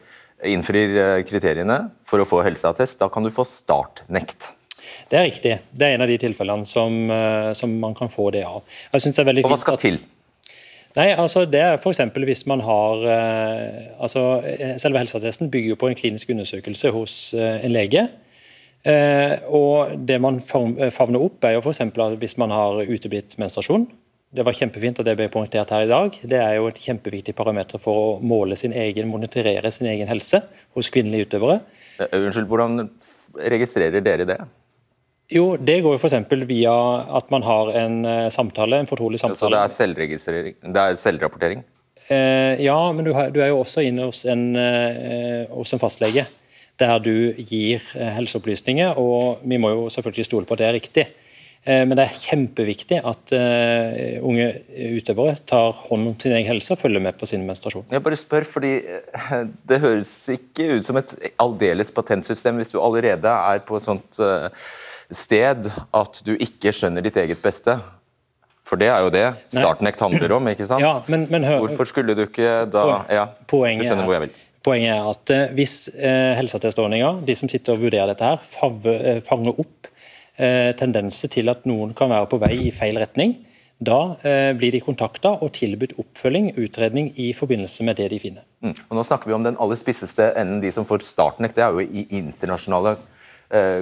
innfrir 0.49 1.21
kriteriene 1.29 1.83
for 2.07 2.23
å 2.23 2.25
få 2.25 2.41
helseattest, 2.47 2.97
da 2.97 3.13
kan 3.13 3.27
du 3.27 3.29
få 3.35 3.45
startnekt. 3.45 4.55
Det 5.09 5.17
er 5.17 5.25
riktig. 5.25 5.57
Det 5.73 5.87
er 5.87 5.95
en 5.95 6.05
av 6.05 6.09
de 6.11 6.17
tilfellene 6.21 6.67
som, 6.69 6.95
som 7.57 7.75
man 7.81 7.95
kan 7.97 8.11
få 8.13 8.29
det 8.35 8.45
av. 8.45 8.61
Og 8.93 9.49
hva 9.49 9.57
skal 9.59 9.79
til? 9.81 9.99
Nei, 10.97 11.11
altså 11.13 11.43
det 11.49 11.61
er 11.61 11.77
f.eks. 11.77 12.01
hvis 12.17 12.43
man 12.49 12.63
har 12.65 13.03
altså 14.01 14.23
Selve 14.81 15.01
helseattesten 15.03 15.51
bygger 15.53 15.75
jo 15.75 15.77
på 15.81 15.89
en 15.89 15.97
klinisk 15.97 16.29
undersøkelse 16.33 16.91
hos 16.93 17.15
en 17.37 17.73
lege. 17.73 18.07
Og 19.53 19.97
Det 19.97 20.19
man 20.21 20.39
favner 20.41 21.25
opp, 21.25 21.43
er 21.45 21.57
jo 21.57 21.63
f.eks. 21.65 21.81
hvis 22.21 22.37
man 22.41 22.53
har 22.53 22.81
uteblitt 22.85 23.37
menstruasjon. 23.41 23.87
Det 24.29 24.45
var 24.45 24.53
kjempefint 24.53 24.99
at 25.01 25.07
det 25.07 25.15
ble 25.17 25.25
poengtert 25.33 25.71
her 25.73 25.87
i 25.87 25.89
dag. 25.89 26.17
Det 26.21 26.37
er 26.37 26.59
jo 26.59 26.67
et 26.69 26.77
kjempeviktig 26.77 27.33
parameter 27.33 27.81
for 27.81 27.97
å 27.97 28.09
måle 28.21 28.53
sin 28.59 28.75
egen, 28.77 29.09
monitorere 29.09 29.71
sin 29.73 29.89
egen 29.89 30.09
helse 30.09 30.43
hos 30.77 30.91
kvinnelige 30.93 31.31
utøvere. 31.31 31.63
Unnskyld, 32.13 32.45
Hvordan 32.51 32.83
registrerer 33.49 34.05
dere 34.05 34.27
det? 34.29 34.37
Jo, 35.29 35.57
Det 35.57 35.81
går 35.85 35.93
jo 35.93 35.99
f.eks. 36.01 36.31
via 36.49 36.75
at 37.19 37.27
man 37.29 37.43
har 37.45 37.69
en 37.77 37.99
samtale, 38.33 38.79
en 38.81 38.89
fortrolig 38.89 39.19
samtale. 39.21 39.37
Så 39.37 39.51
det 39.53 39.59
er 39.61 39.75
selvregistrering? 39.75 40.55
Det 40.63 40.85
er 40.85 40.97
selvrapportering? 40.97 41.61
Eh, 42.09 42.61
ja, 42.65 42.77
men 42.91 43.05
du, 43.05 43.13
har, 43.13 43.29
du, 43.29 43.39
er 43.43 43.51
jo 43.51 43.61
også 43.61 43.83
inne 43.85 44.07
hos 44.09 44.23
en, 44.29 44.51
eh, 44.57 45.45
hos 45.53 45.73
en 45.73 45.81
fastlege. 45.81 46.25
Der 46.79 46.99
du 47.03 47.35
gir 47.35 47.83
helseopplysninger, 48.15 48.97
og 48.97 49.41
vi 49.43 49.57
må 49.59 49.73
jo 49.73 49.89
selvfølgelig 49.91 50.25
stole 50.25 50.47
på 50.47 50.55
at 50.55 50.61
det 50.61 50.67
er 50.69 50.77
riktig. 50.77 51.05
Eh, 51.67 51.83
men 51.83 51.97
det 51.99 52.05
er 52.05 52.15
kjempeviktig 52.15 53.01
at 53.03 53.33
uh, 53.35 54.13
unge 54.25 54.47
utøvere 54.95 55.35
tar 55.43 55.75
hånd 55.89 56.07
om 56.07 56.15
sin 56.15 56.37
egen 56.37 56.47
helse 56.47 56.71
og 56.73 56.79
følger 56.79 57.03
med 57.03 57.17
på 57.19 57.27
sin 57.27 57.43
menstruasjon. 57.45 57.83
Jeg 57.91 58.05
bare 58.05 58.19
spør, 58.19 58.47
fordi 58.47 58.71
Det 59.67 59.81
høres 59.83 60.13
ikke 60.33 60.69
ut 60.77 60.87
som 60.87 61.01
et 61.01 61.11
aldeles 61.35 61.91
patentsystem 61.91 62.61
hvis 62.61 62.71
du 62.71 62.79
allerede 62.79 63.35
er 63.51 63.59
på 63.67 63.75
et 63.75 63.89
sånt 63.89 64.21
uh, 64.23 64.47
sted 65.11 65.69
at 65.69 66.21
du 66.25 66.35
ikke 66.35 66.73
skjønner 66.75 67.05
ditt 67.05 67.17
eget 67.17 67.41
beste. 67.41 67.77
For 68.69 68.77
det 68.77 68.91
er 68.93 69.01
jo 69.01 69.09
det 69.13 69.25
Startnekt 69.49 70.01
handler 70.03 70.35
om, 70.37 70.51
ikke 70.51 70.67
sant? 70.69 70.83
Ja, 70.83 70.99
men, 71.09 71.25
men 71.31 71.47
hør, 71.47 71.63
Hvorfor 71.63 71.89
skulle 71.89 72.13
du 72.17 72.27
ikke 72.27 72.67
da 72.69 72.85
Ja, 73.09 73.25
poenget, 73.49 73.81
du 73.81 73.89
skjønner 73.89 74.05
hvor 74.05 74.19
jeg 74.19 74.27
vil. 74.27 74.37
Poenget 74.65 74.93
er 74.93 75.09
at 75.09 75.33
eh, 75.33 75.51
hvis 75.57 75.75
eh, 75.95 76.35
helseattestordninga, 76.37 77.13
de 77.25 77.35
som 77.39 77.49
sitter 77.49 77.77
og 77.77 77.85
vurderer 77.85 78.11
dette, 78.11 78.27
her, 78.27 78.41
favve, 78.43 78.93
eh, 78.99 79.21
fanger 79.25 79.61
opp 79.63 79.87
eh, 80.37 80.69
tendenser 80.77 81.31
til 81.31 81.49
at 81.49 81.63
noen 81.69 81.95
kan 81.97 82.11
være 82.11 82.27
på 82.29 82.41
vei 82.43 82.51
i 82.67 82.73
feil 82.75 82.99
retning, 82.99 83.37
da 83.79 84.17
eh, 84.27 84.51
blir 84.59 84.75
de 84.75 84.81
kontakta 84.83 85.31
og 85.39 85.53
tilbudt 85.55 85.95
oppfølging, 86.03 86.51
utredning, 86.59 87.13
i 87.15 87.31
forbindelse 87.33 87.87
med 87.87 87.97
det 88.01 88.09
de 88.11 88.19
finner. 88.19 88.43
Mm. 88.59 88.75
Og 88.75 88.99
nå 88.99 89.05
snakker 89.07 89.31
vi 89.31 89.37
om 89.37 89.47
den 89.47 89.57
aller 89.63 89.79
spisseste 89.79 90.33
enden, 90.35 90.59
de 90.61 90.73
som 90.75 90.85
får 90.85 91.07
Startnekt. 91.07 91.55
Det 91.55 91.63
er 91.63 91.73
jo 91.73 91.87
i 91.87 92.03
internasjonale 92.19 92.97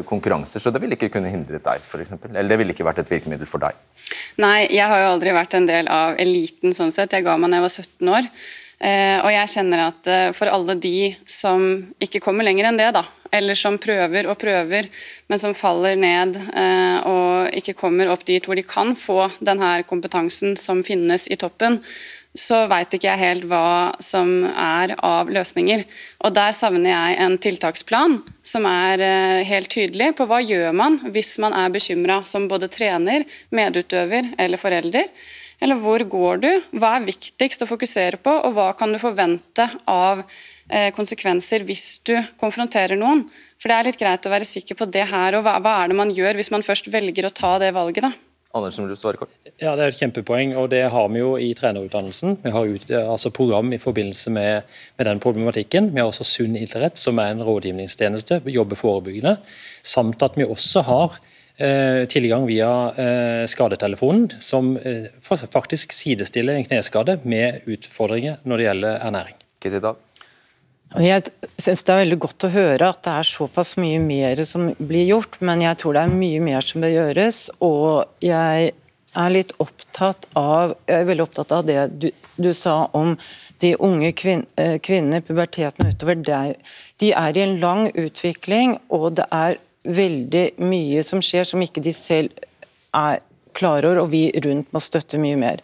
konkurranser, 0.07 0.61
så 0.63 0.71
det 0.71 0.79
ville 0.79 0.95
ikke 0.95 1.09
kunne 1.11 1.27
hindret 1.27 1.65
deg, 1.65 1.83
f.eks. 1.83 2.13
Eller 2.29 2.47
det 2.53 2.57
ville 2.61 2.71
ikke 2.71 2.85
vært 2.87 3.01
et 3.03 3.09
virkemiddel 3.11 3.49
for 3.49 3.59
deg. 3.59 3.75
Nei, 4.39 4.67
jeg 4.71 4.87
har 4.87 5.01
jo 5.01 5.09
aldri 5.15 5.33
vært 5.35 5.57
en 5.57 5.67
del 5.67 5.89
av 5.91 6.15
eliten 6.21 6.71
sånn 6.75 6.93
sett. 6.93 7.11
Jeg 7.11 7.25
ga 7.25 7.35
meg 7.35 7.51
da 7.51 7.59
jeg 7.59 7.65
var 7.65 7.75
17 7.75 8.13
år. 8.13 8.31
Eh, 8.77 9.17
og 9.25 9.31
jeg 9.33 9.49
kjenner 9.55 9.87
at 9.87 10.07
eh, 10.11 10.27
for 10.37 10.51
alle 10.53 10.75
de 10.77 11.09
som 11.25 11.63
ikke 12.03 12.21
kommer 12.21 12.45
lenger 12.45 12.67
enn 12.69 12.77
det, 12.77 12.91
da, 12.93 13.01
eller 13.33 13.57
som 13.57 13.79
prøver 13.81 14.29
og 14.29 14.37
prøver, 14.37 14.85
men 15.25 15.41
som 15.41 15.55
faller 15.57 15.97
ned 15.97 16.37
eh, 16.37 17.07
og 17.09 17.57
ikke 17.57 17.73
kommer 17.79 18.11
opp 18.13 18.27
dit 18.27 18.45
hvor 18.45 18.59
de 18.59 18.65
kan 18.67 18.93
få 18.93 19.23
denne 19.41 19.79
kompetansen 19.89 20.53
som 20.61 20.85
finnes 20.85 21.25
i 21.33 21.39
toppen, 21.41 21.79
så 22.37 22.63
veit 22.69 22.93
ikke 22.93 23.09
jeg 23.09 23.21
helt 23.23 23.47
hva 23.49 23.95
som 24.03 24.43
er 24.47 24.93
av 25.03 25.31
løsninger. 25.33 25.83
Og 26.27 26.35
Der 26.37 26.53
savner 26.55 26.93
jeg 26.93 27.17
en 27.25 27.37
tiltaksplan 27.41 28.19
som 28.45 28.67
er 28.69 29.03
helt 29.47 29.71
tydelig 29.73 30.13
på 30.19 30.27
hva 30.29 30.39
gjør 30.43 30.75
man 30.77 30.99
hvis 31.11 31.35
man 31.43 31.55
er 31.57 31.73
bekymra 31.73 32.21
som 32.27 32.47
både 32.51 32.69
trener, 32.71 33.25
medutøver 33.49 34.31
eller 34.37 34.61
forelder. 34.61 35.09
Eller 35.59 35.79
hvor 35.81 36.03
går 36.05 36.43
du? 36.43 36.49
Hva 36.77 36.97
er 36.97 37.07
viktigst 37.07 37.65
å 37.65 37.69
fokusere 37.69 38.19
på, 38.21 38.33
og 38.45 38.53
hva 38.53 38.69
kan 38.77 38.93
du 38.93 38.99
forvente 39.01 39.65
av 39.89 40.21
eh, 40.21 40.91
konsekvenser 40.93 41.65
hvis 41.65 41.87
du 42.05 42.13
konfronterer 42.37 42.99
noen? 42.99 43.25
For 43.57 43.71
det 43.71 43.77
er 43.77 43.89
litt 43.89 43.99
greit 43.99 44.27
å 44.29 44.33
være 44.33 44.45
sikker 44.45 44.77
på 44.77 44.85
det 44.93 45.07
her, 45.09 45.39
og 45.39 45.47
hva 45.47 45.57
er 45.57 45.89
det 45.89 45.97
man 45.97 46.13
gjør 46.13 46.37
hvis 46.37 46.53
man 46.53 46.65
først 46.65 46.91
velger 46.93 47.25
å 47.25 47.33
ta 47.33 47.55
det 47.63 47.73
valget, 47.73 48.05
da? 48.05 48.26
Andersen, 48.55 48.85
vil 48.85 48.95
du 48.95 48.99
svare 48.99 49.19
kort? 49.19 49.29
Ja, 49.59 49.75
Det 49.75 49.83
er 49.83 49.91
et 49.91 49.99
kjempepoeng, 49.99 50.55
og 50.57 50.69
det 50.71 50.83
har 50.89 51.07
vi 51.11 51.19
jo 51.19 51.35
i 51.37 51.53
trenerutdannelsen. 51.53 52.37
Vi 52.43 52.51
har 52.53 52.65
ut, 52.65 52.89
altså 52.89 53.29
program 53.29 53.73
i 53.73 53.77
forbindelse 53.77 54.31
med, 54.31 54.61
med, 54.97 55.05
den 55.05 55.19
problematikken. 55.19 55.91
Vi 55.93 55.99
har 55.99 56.07
også 56.07 56.23
Sunn 56.23 56.55
idrett, 56.55 56.97
som 56.97 57.19
er 57.19 57.33
en 57.33 57.43
rådgivningstjeneste, 57.43 58.41
vi 58.45 58.55
jobber 58.55 58.79
forebyggende. 58.79 59.37
Samt 59.83 60.23
at 60.23 60.39
vi 60.39 60.47
også 60.47 60.81
har 60.87 61.19
Eh, 61.57 62.05
tilgang 62.05 62.43
via 62.45 62.69
eh, 62.93 63.47
skadetelefonen, 63.49 64.27
som 64.39 64.75
eh, 64.77 65.07
faktisk 65.25 65.91
sidestiller 65.91 66.53
en 66.53 66.67
kneskade 66.67 67.15
med 67.23 67.65
utfordringer 67.65 68.37
når 68.45 68.57
det 68.57 68.67
gjelder 68.67 68.99
ernæring. 69.07 69.39
Jeg 70.95 71.23
synes 71.59 71.83
det 71.83 71.93
er 71.93 71.99
veldig 72.05 72.17
godt 72.23 72.45
å 72.47 72.51
høre 72.53 72.89
at 72.93 73.01
det 73.03 73.13
er 73.19 73.27
såpass 73.27 73.73
mye 73.81 73.99
mer 73.99 74.39
som 74.47 74.69
blir 74.79 75.09
gjort, 75.09 75.35
men 75.43 75.61
jeg 75.65 75.79
tror 75.81 75.97
det 75.97 76.03
er 76.05 76.13
mye 76.21 76.43
mer 76.43 76.63
som 76.63 76.83
bør 76.83 76.93
gjøres. 76.93 77.41
Og 77.59 78.23
jeg 78.23 78.71
er 79.17 79.33
litt 79.33 79.51
opptatt 79.63 80.29
av 80.37 80.75
Jeg 80.87 81.01
er 81.01 81.09
veldig 81.09 81.25
opptatt 81.25 81.53
av 81.57 81.67
det 81.67 81.79
du, 81.99 82.07
du 82.37 82.51
sa 82.55 82.85
om 82.95 83.15
de 83.61 83.73
unge 83.81 84.11
kvin, 84.13 84.45
kvinnene, 84.85 85.23
puberteten 85.25 85.89
utover. 85.89 86.21
Der. 86.23 86.55
De 87.01 87.11
er 87.11 87.37
i 87.37 87.43
en 87.43 87.57
lang 87.59 87.87
utvikling, 87.97 88.77
og 88.93 89.17
det 89.17 89.25
er 89.33 89.57
veldig 89.87 90.45
mye 90.61 91.03
som 91.03 91.23
skjer 91.23 91.47
som 91.47 91.63
ikke 91.63 91.83
de 91.83 91.93
selv 91.95 92.45
er 92.95 93.23
klar 93.57 93.85
over, 93.87 94.03
og 94.03 94.11
vi 94.13 94.29
rundt 94.45 94.71
må 94.75 94.81
støtte 94.83 95.19
mye 95.21 95.39
mer. 95.39 95.63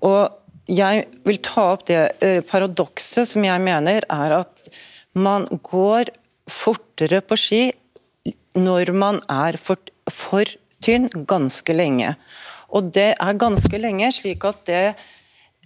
Og 0.00 0.32
Jeg 0.68 1.06
vil 1.24 1.38
ta 1.40 1.70
opp 1.72 1.86
det 1.88 2.00
eh, 2.24 2.40
paradokset 2.44 3.30
som 3.30 3.44
jeg 3.46 3.60
mener 3.64 4.04
er 4.04 4.34
at 4.42 4.66
man 5.16 5.46
går 5.64 6.10
fortere 6.48 7.22
på 7.24 7.38
ski 7.40 7.62
når 8.58 8.92
man 8.92 9.22
er 9.32 9.56
for, 9.60 9.80
for 10.12 10.44
tynn 10.84 11.08
ganske 11.28 11.72
lenge. 11.72 12.12
Og 12.68 12.90
det 12.92 13.14
er 13.16 13.40
ganske 13.40 13.80
lenge, 13.80 14.10
slik 14.12 14.44
at 14.48 14.64
det 14.68 14.84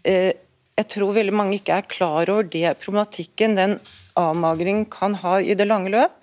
eh, 0.06 0.32
Jeg 0.72 0.88
tror 0.88 1.12
veldig 1.12 1.34
mange 1.36 1.58
ikke 1.58 1.74
er 1.76 1.84
klar 1.84 2.30
over 2.32 2.46
det 2.48 2.78
problematikken 2.80 3.58
den 3.58 3.74
avmagringen 4.16 4.86
kan 4.88 5.12
ha 5.20 5.34
i 5.38 5.52
det 5.54 5.66
lange 5.66 5.90
løp. 5.92 6.14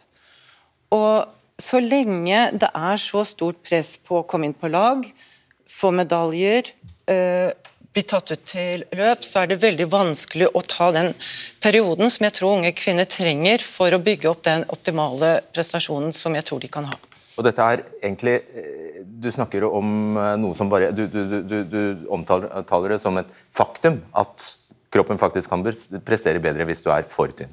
Og 0.96 1.28
så 1.60 1.80
lenge 1.84 2.48
det 2.58 2.70
er 2.74 2.98
så 2.98 3.22
stort 3.28 3.60
press 3.62 3.98
på 4.02 4.22
å 4.22 4.26
komme 4.26 4.50
inn 4.50 4.56
på 4.58 4.72
lag, 4.72 5.04
få 5.70 5.92
medaljer, 5.94 6.72
eh, 7.12 7.52
bli 7.94 8.04
tatt 8.06 8.32
ut 8.32 8.46
til 8.48 8.84
løp, 8.96 9.24
så 9.26 9.44
er 9.44 9.52
det 9.52 9.60
veldig 9.64 9.88
vanskelig 9.90 10.50
å 10.54 10.62
ta 10.62 10.92
den 10.96 11.12
perioden 11.64 12.12
som 12.14 12.28
jeg 12.28 12.36
tror 12.38 12.58
unge 12.60 12.74
kvinner 12.78 13.10
trenger 13.10 13.64
for 13.66 13.94
å 13.96 14.02
bygge 14.04 14.30
opp 14.30 14.44
den 14.46 14.66
optimale 14.70 15.40
prestasjonen 15.54 16.14
som 16.16 16.38
jeg 16.38 16.46
tror 16.50 16.62
de 16.64 16.72
kan 16.72 16.88
ha. 16.90 17.00
Og 17.40 17.46
dette 17.48 17.64
er 17.64 17.86
egentlig, 18.02 18.42
eh, 18.54 18.86
Du 19.20 19.32
snakker 19.32 19.64
om 19.64 20.18
eh, 20.18 20.36
noe 20.40 20.56
som 20.56 20.70
bare 20.70 20.92
Du, 20.92 21.08
du, 21.08 21.42
du, 21.44 21.64
du 21.64 22.08
omtaler 22.12 22.90
det 22.90 23.02
som 23.02 23.18
et 23.18 23.28
faktum 23.52 24.02
at 24.14 24.44
kroppen 24.92 25.20
faktisk 25.22 25.50
kan 25.50 25.64
prestere 26.06 26.40
bedre 26.40 26.66
hvis 26.66 26.84
du 26.84 26.90
er 26.92 27.08
for 27.08 27.32
tynn. 27.32 27.52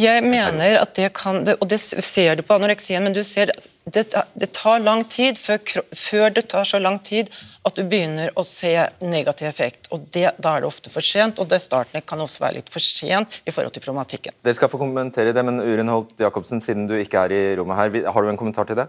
Jeg 0.00 0.24
mener 0.24 0.80
at 0.80 0.94
det 0.96 1.12
kan, 1.16 1.42
og 1.42 1.68
det 1.68 1.80
ser 1.80 2.36
du 2.38 2.42
på 2.46 2.56
anoreksien, 2.58 3.02
men 3.02 3.14
du 3.16 3.22
ser 3.26 3.52
det, 3.84 4.04
det 4.38 4.52
tar 4.54 4.78
lang 4.78 5.02
tid 5.10 5.38
før, 5.42 5.58
før, 5.90 6.28
det 6.30 6.44
tar 6.52 6.66
så 6.68 6.78
lang 6.78 7.00
tid 7.02 7.30
at 7.66 7.74
du 7.74 7.82
begynner 7.82 8.30
å 8.38 8.44
se 8.46 8.70
negativ 9.02 9.48
effekt. 9.48 9.88
og 9.90 10.06
det, 10.14 10.30
Da 10.38 10.56
er 10.56 10.62
det 10.62 10.70
ofte 10.70 10.90
for 10.90 11.02
sent, 11.02 11.38
og 11.42 11.50
det 11.50 11.60
starten 11.62 12.02
kan 12.06 12.22
også 12.22 12.44
være 12.44 12.60
litt 12.60 12.70
for 12.70 12.82
sent 12.82 13.40
i 13.46 13.50
forhold 13.50 13.74
til 13.74 13.82
problematikken. 13.82 14.38
Dere 14.42 14.54
skal 14.58 14.70
få 14.70 14.78
kommentere 14.78 15.34
det, 15.34 15.44
men 15.44 15.58
Urin 15.60 15.90
Holt 15.90 16.14
Jacobsen, 16.18 16.62
siden 16.62 16.86
du 16.86 16.94
ikke 16.98 17.26
er 17.26 17.34
i 17.34 17.42
rommet 17.58 17.78
her, 17.78 18.12
har 18.12 18.22
du 18.22 18.30
en 18.30 18.38
kommentar 18.38 18.70
til 18.70 18.78
det? 18.78 18.86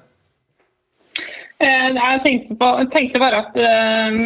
Eh, 1.62 1.90
jeg 1.96 2.22
tenkte, 2.24 2.58
på, 2.60 2.70
tenkte 2.92 3.22
bare 3.22 3.44
at 3.44 3.58
eh, 3.60 4.18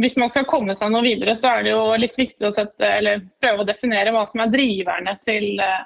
hvis 0.00 0.18
man 0.20 0.30
skal 0.32 0.46
komme 0.48 0.76
seg 0.78 0.92
noe 0.92 1.04
videre, 1.04 1.34
så 1.38 1.56
er 1.56 1.66
det 1.66 1.72
jo 1.72 1.84
litt 1.98 2.18
viktig 2.18 2.46
å 2.46 2.52
sette, 2.54 2.92
prøve 3.40 3.64
å 3.64 3.68
definere 3.68 4.12
hva 4.14 4.26
som 4.28 4.44
er 4.44 4.52
driverne 4.52 5.16
til, 5.24 5.48
uh, 5.58 5.82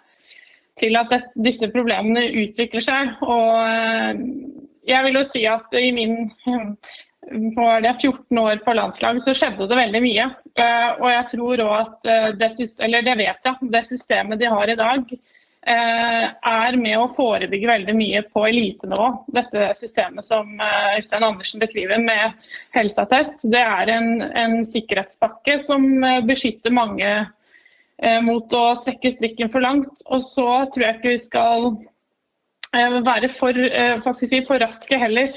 til 0.78 0.98
at 0.98 1.10
det, 1.12 1.20
disse 1.46 1.70
problemene 1.72 2.26
utvikler 2.44 2.84
seg. 2.84 3.14
Og 3.24 3.54
uh, 3.62 4.12
jeg 4.84 5.06
vil 5.06 5.20
jo 5.20 5.24
si 5.28 5.44
at 5.48 5.78
i 5.80 5.90
min 5.96 6.16
var 7.56 7.80
det 7.80 7.94
14 7.94 8.40
år 8.42 8.58
på 8.66 8.74
landslag, 8.76 9.22
så 9.22 9.32
skjedde 9.32 9.68
det 9.70 9.78
veldig 9.78 10.02
mye. 10.04 10.26
Og 11.00 11.06
jeg 11.08 11.28
tror 11.30 11.62
òg 11.64 11.76
at 11.78 12.10
det, 12.36 12.50
eller 12.84 13.06
det 13.06 13.14
vet 13.16 13.48
jeg, 13.48 13.70
det 13.72 13.80
systemet 13.88 14.42
de 14.42 14.50
har 14.52 14.68
i 14.68 14.76
dag, 14.76 15.06
Eh, 15.08 15.33
er 15.70 16.76
med 16.76 16.98
å 17.00 17.08
forebygge 17.12 17.70
veldig 17.70 17.94
mye 17.96 18.20
på 18.28 18.44
elitenivå. 18.48 19.06
Dette 19.32 19.70
systemet 19.78 20.26
som 20.26 20.50
eh, 20.60 20.98
Øystein 20.98 21.24
Andersen 21.24 21.62
beskriver 21.62 22.02
med 22.02 22.36
helseattest, 22.76 23.46
det 23.52 23.62
er 23.62 23.94
en, 23.94 24.10
en 24.24 24.60
sikkerhetspakke 24.68 25.58
som 25.64 25.86
eh, 26.04 26.20
beskytter 26.26 26.74
mange 26.74 27.16
mot 28.26 28.50
å 28.58 28.60
strekke 28.76 29.12
strikken 29.14 29.48
for 29.52 29.62
langt. 29.62 30.00
Og 30.10 30.20
så 30.26 30.64
tror 30.74 30.82
jeg 30.82 30.96
ikke 30.96 31.12
vi 31.12 31.20
skal 31.22 31.68
være 32.74 33.30
for, 33.30 33.54
si, 34.18 34.40
for 34.44 34.58
raske 34.58 34.98
heller. 34.98 35.30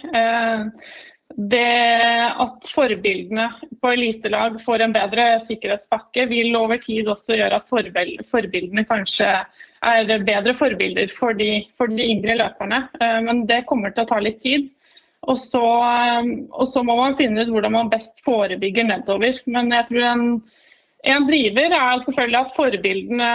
Det 1.35 2.31
at 2.39 2.69
forbildene 2.71 3.49
på 3.81 3.89
elitelag 3.91 4.55
får 4.63 4.85
en 4.85 4.93
bedre 4.95 5.25
sikkerhetspakke, 5.43 6.25
vil 6.31 6.55
over 6.55 6.79
tid 6.81 7.09
også 7.11 7.35
gjøre 7.35 7.59
at 7.59 7.67
forbildene 7.67 8.85
kanskje 8.87 9.27
er 9.91 10.23
bedre 10.25 10.55
forbilder 10.57 11.11
for 11.13 11.35
de, 11.37 11.67
for 11.77 11.91
de 11.91 12.07
yngre 12.15 12.37
løperne. 12.39 12.87
Eh, 13.01 13.19
men 13.27 13.43
det 13.49 13.65
kommer 13.67 13.93
til 13.93 14.05
å 14.07 14.09
ta 14.09 14.21
litt 14.23 14.39
tid. 14.41 14.69
Og 15.27 15.37
så, 15.41 15.63
eh, 15.63 16.31
og 16.51 16.67
så, 16.71 16.83
må 16.87 16.95
man 16.95 17.17
finne 17.19 17.43
ut 17.43 17.51
hvordan 17.51 17.75
man 17.75 17.91
best 17.91 18.23
forebygger 18.25 18.87
nedover. 18.87 19.41
Men 19.45 19.71
jeg 19.75 19.89
tror 19.91 20.07
en, 20.13 20.25
en 21.07 21.27
driver 21.27 21.73
er 21.77 22.01
selvfølgelig 22.03 22.39
at 22.39 22.55
forbildene 22.55 23.27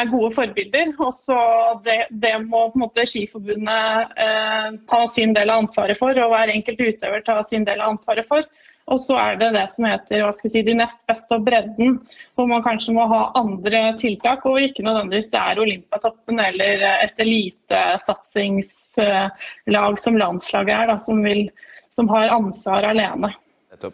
er 0.00 0.10
gode 0.12 0.30
forbilder. 0.36 0.86
Og 1.04 1.12
så 1.16 1.38
det, 1.84 2.00
det, 2.22 2.34
må 2.46 2.60
på 2.70 2.76
en 2.78 2.84
måte 2.86 3.08
Skiforbundet 3.08 3.86
eh, 4.24 4.68
ta 4.90 5.00
sin 5.12 5.32
del 5.36 5.48
av 5.52 5.58
ansvaret 5.64 5.96
for, 5.98 6.12
og 6.16 6.28
hver 6.32 6.48
enkelt 6.54 6.80
utøver 6.80 7.20
ta 7.26 7.36
sin 7.46 7.64
del 7.68 7.78
av 7.80 7.88
ansvaret 7.94 8.26
for. 8.28 8.42
Og 8.90 8.98
så 8.98 9.14
er 9.20 9.34
det 9.38 9.50
det 9.54 9.68
som 9.74 9.84
heter 9.86 10.22
hva 10.24 10.32
skal 10.34 10.48
jeg 10.48 10.54
si, 10.54 10.62
de 10.66 10.80
nest 10.80 11.00
beste 11.06 11.34
og 11.36 11.44
bredden, 11.46 11.90
hvor 12.34 12.46
man 12.50 12.64
kanskje 12.64 12.96
må 12.96 13.04
ha 13.12 13.20
andre 13.38 13.80
tiltak. 14.00 14.40
Og 14.48 14.64
ikke 14.66 14.86
nødvendigvis 14.86 15.32
det 15.34 15.40
er 15.44 15.62
Olympiatoppen 15.62 16.36
eller 16.42 16.74
et 16.96 17.16
elitesatsingslag 17.22 19.94
som 20.02 20.14
landslaget 20.18 20.74
er, 20.74 20.86
da, 20.90 20.96
som, 20.98 21.16
vil, 21.22 21.50
som 21.92 22.08
har 22.10 22.34
ansvar 22.40 22.82
alene. 22.90 23.30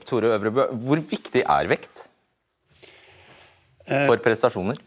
Tore 0.08 0.26
Øvrebø, 0.34 0.62
hvor 0.86 0.98
viktig 1.10 1.42
er 1.44 1.66
vekt 1.70 1.96
for 3.86 4.22
prestasjoner? 4.24 4.78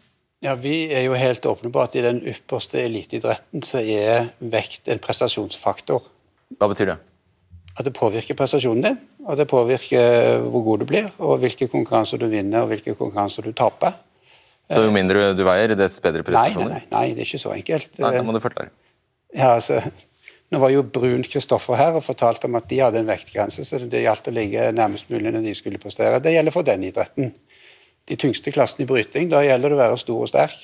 Ja, 0.44 0.56
Vi 0.56 0.88
er 0.96 1.04
jo 1.04 1.18
helt 1.20 1.46
åpne 1.46 1.72
på 1.72 1.84
at 1.84 1.98
i 2.00 2.04
den 2.06 2.22
ypperste 2.24 2.80
eliteidretten 2.84 3.64
så 3.66 3.82
er 3.84 4.30
vekt 4.40 4.88
en 4.88 5.02
prestasjonsfaktor. 5.04 6.06
Hva 6.60 6.70
betyr 6.72 6.94
det? 6.94 7.00
at 7.80 7.88
det 7.88 7.96
påvirker 7.96 8.36
prestasjonen 8.36 8.84
din, 8.84 9.00
og 9.24 9.38
det 9.40 9.48
påvirker 9.48 10.44
hvor 10.52 10.66
god 10.66 10.84
du 10.84 10.86
blir, 10.90 11.08
og 11.24 11.40
hvilke 11.44 11.70
konkurranser 11.72 12.20
du 12.20 12.28
vinner 12.28 12.66
og 12.66 12.74
hvilke 12.74 12.96
konkurranser 13.00 13.48
du 13.48 13.54
taper. 13.56 13.96
Så 14.70 14.84
jo 14.84 14.92
mindre 14.94 15.32
du 15.34 15.42
veier, 15.48 15.74
dess 15.80 15.96
bedre 16.04 16.26
prestasjoner? 16.28 16.76
Nei, 16.76 16.84
nei, 16.84 16.92
nei, 16.92 17.16
det 17.16 17.24
er 17.24 17.30
ikke 17.30 17.42
så 17.42 17.54
enkelt. 17.56 17.96
Nei, 18.04 18.12
det 18.18 18.26
må 18.28 18.36
du 18.36 18.42
forklare. 18.44 18.74
Ja, 19.34 19.54
altså, 19.56 19.80
nå 20.52 20.60
var 20.62 20.74
jo 20.74 20.84
Brun 20.84 21.24
Kristoffer 21.26 21.80
her 21.80 21.96
og 21.98 22.04
fortalte 22.06 22.50
om 22.50 22.60
at 22.60 22.68
de 22.70 22.82
hadde 22.84 23.00
en 23.02 23.10
vektgrense, 23.10 23.66
så 23.66 23.80
det 23.80 24.04
gjaldt 24.04 24.28
å 24.30 24.36
ligge 24.36 24.68
nærmest 24.76 25.10
mulig 25.14 25.32
når 25.32 25.48
de 25.48 25.56
skulle 25.58 25.82
prestere. 25.82 26.20
Det 26.22 26.36
gjelder 26.36 26.54
for 26.54 26.68
den 26.68 26.86
idretten. 26.90 27.32
De 28.08 28.18
tyngste 28.20 28.54
klassene 28.54 28.86
i 28.86 28.90
bryting, 28.90 29.30
da 29.32 29.44
gjelder 29.44 29.70
det 29.70 29.78
å 29.78 29.84
være 29.84 30.02
stor 30.02 30.24
og 30.24 30.32
sterk 30.32 30.60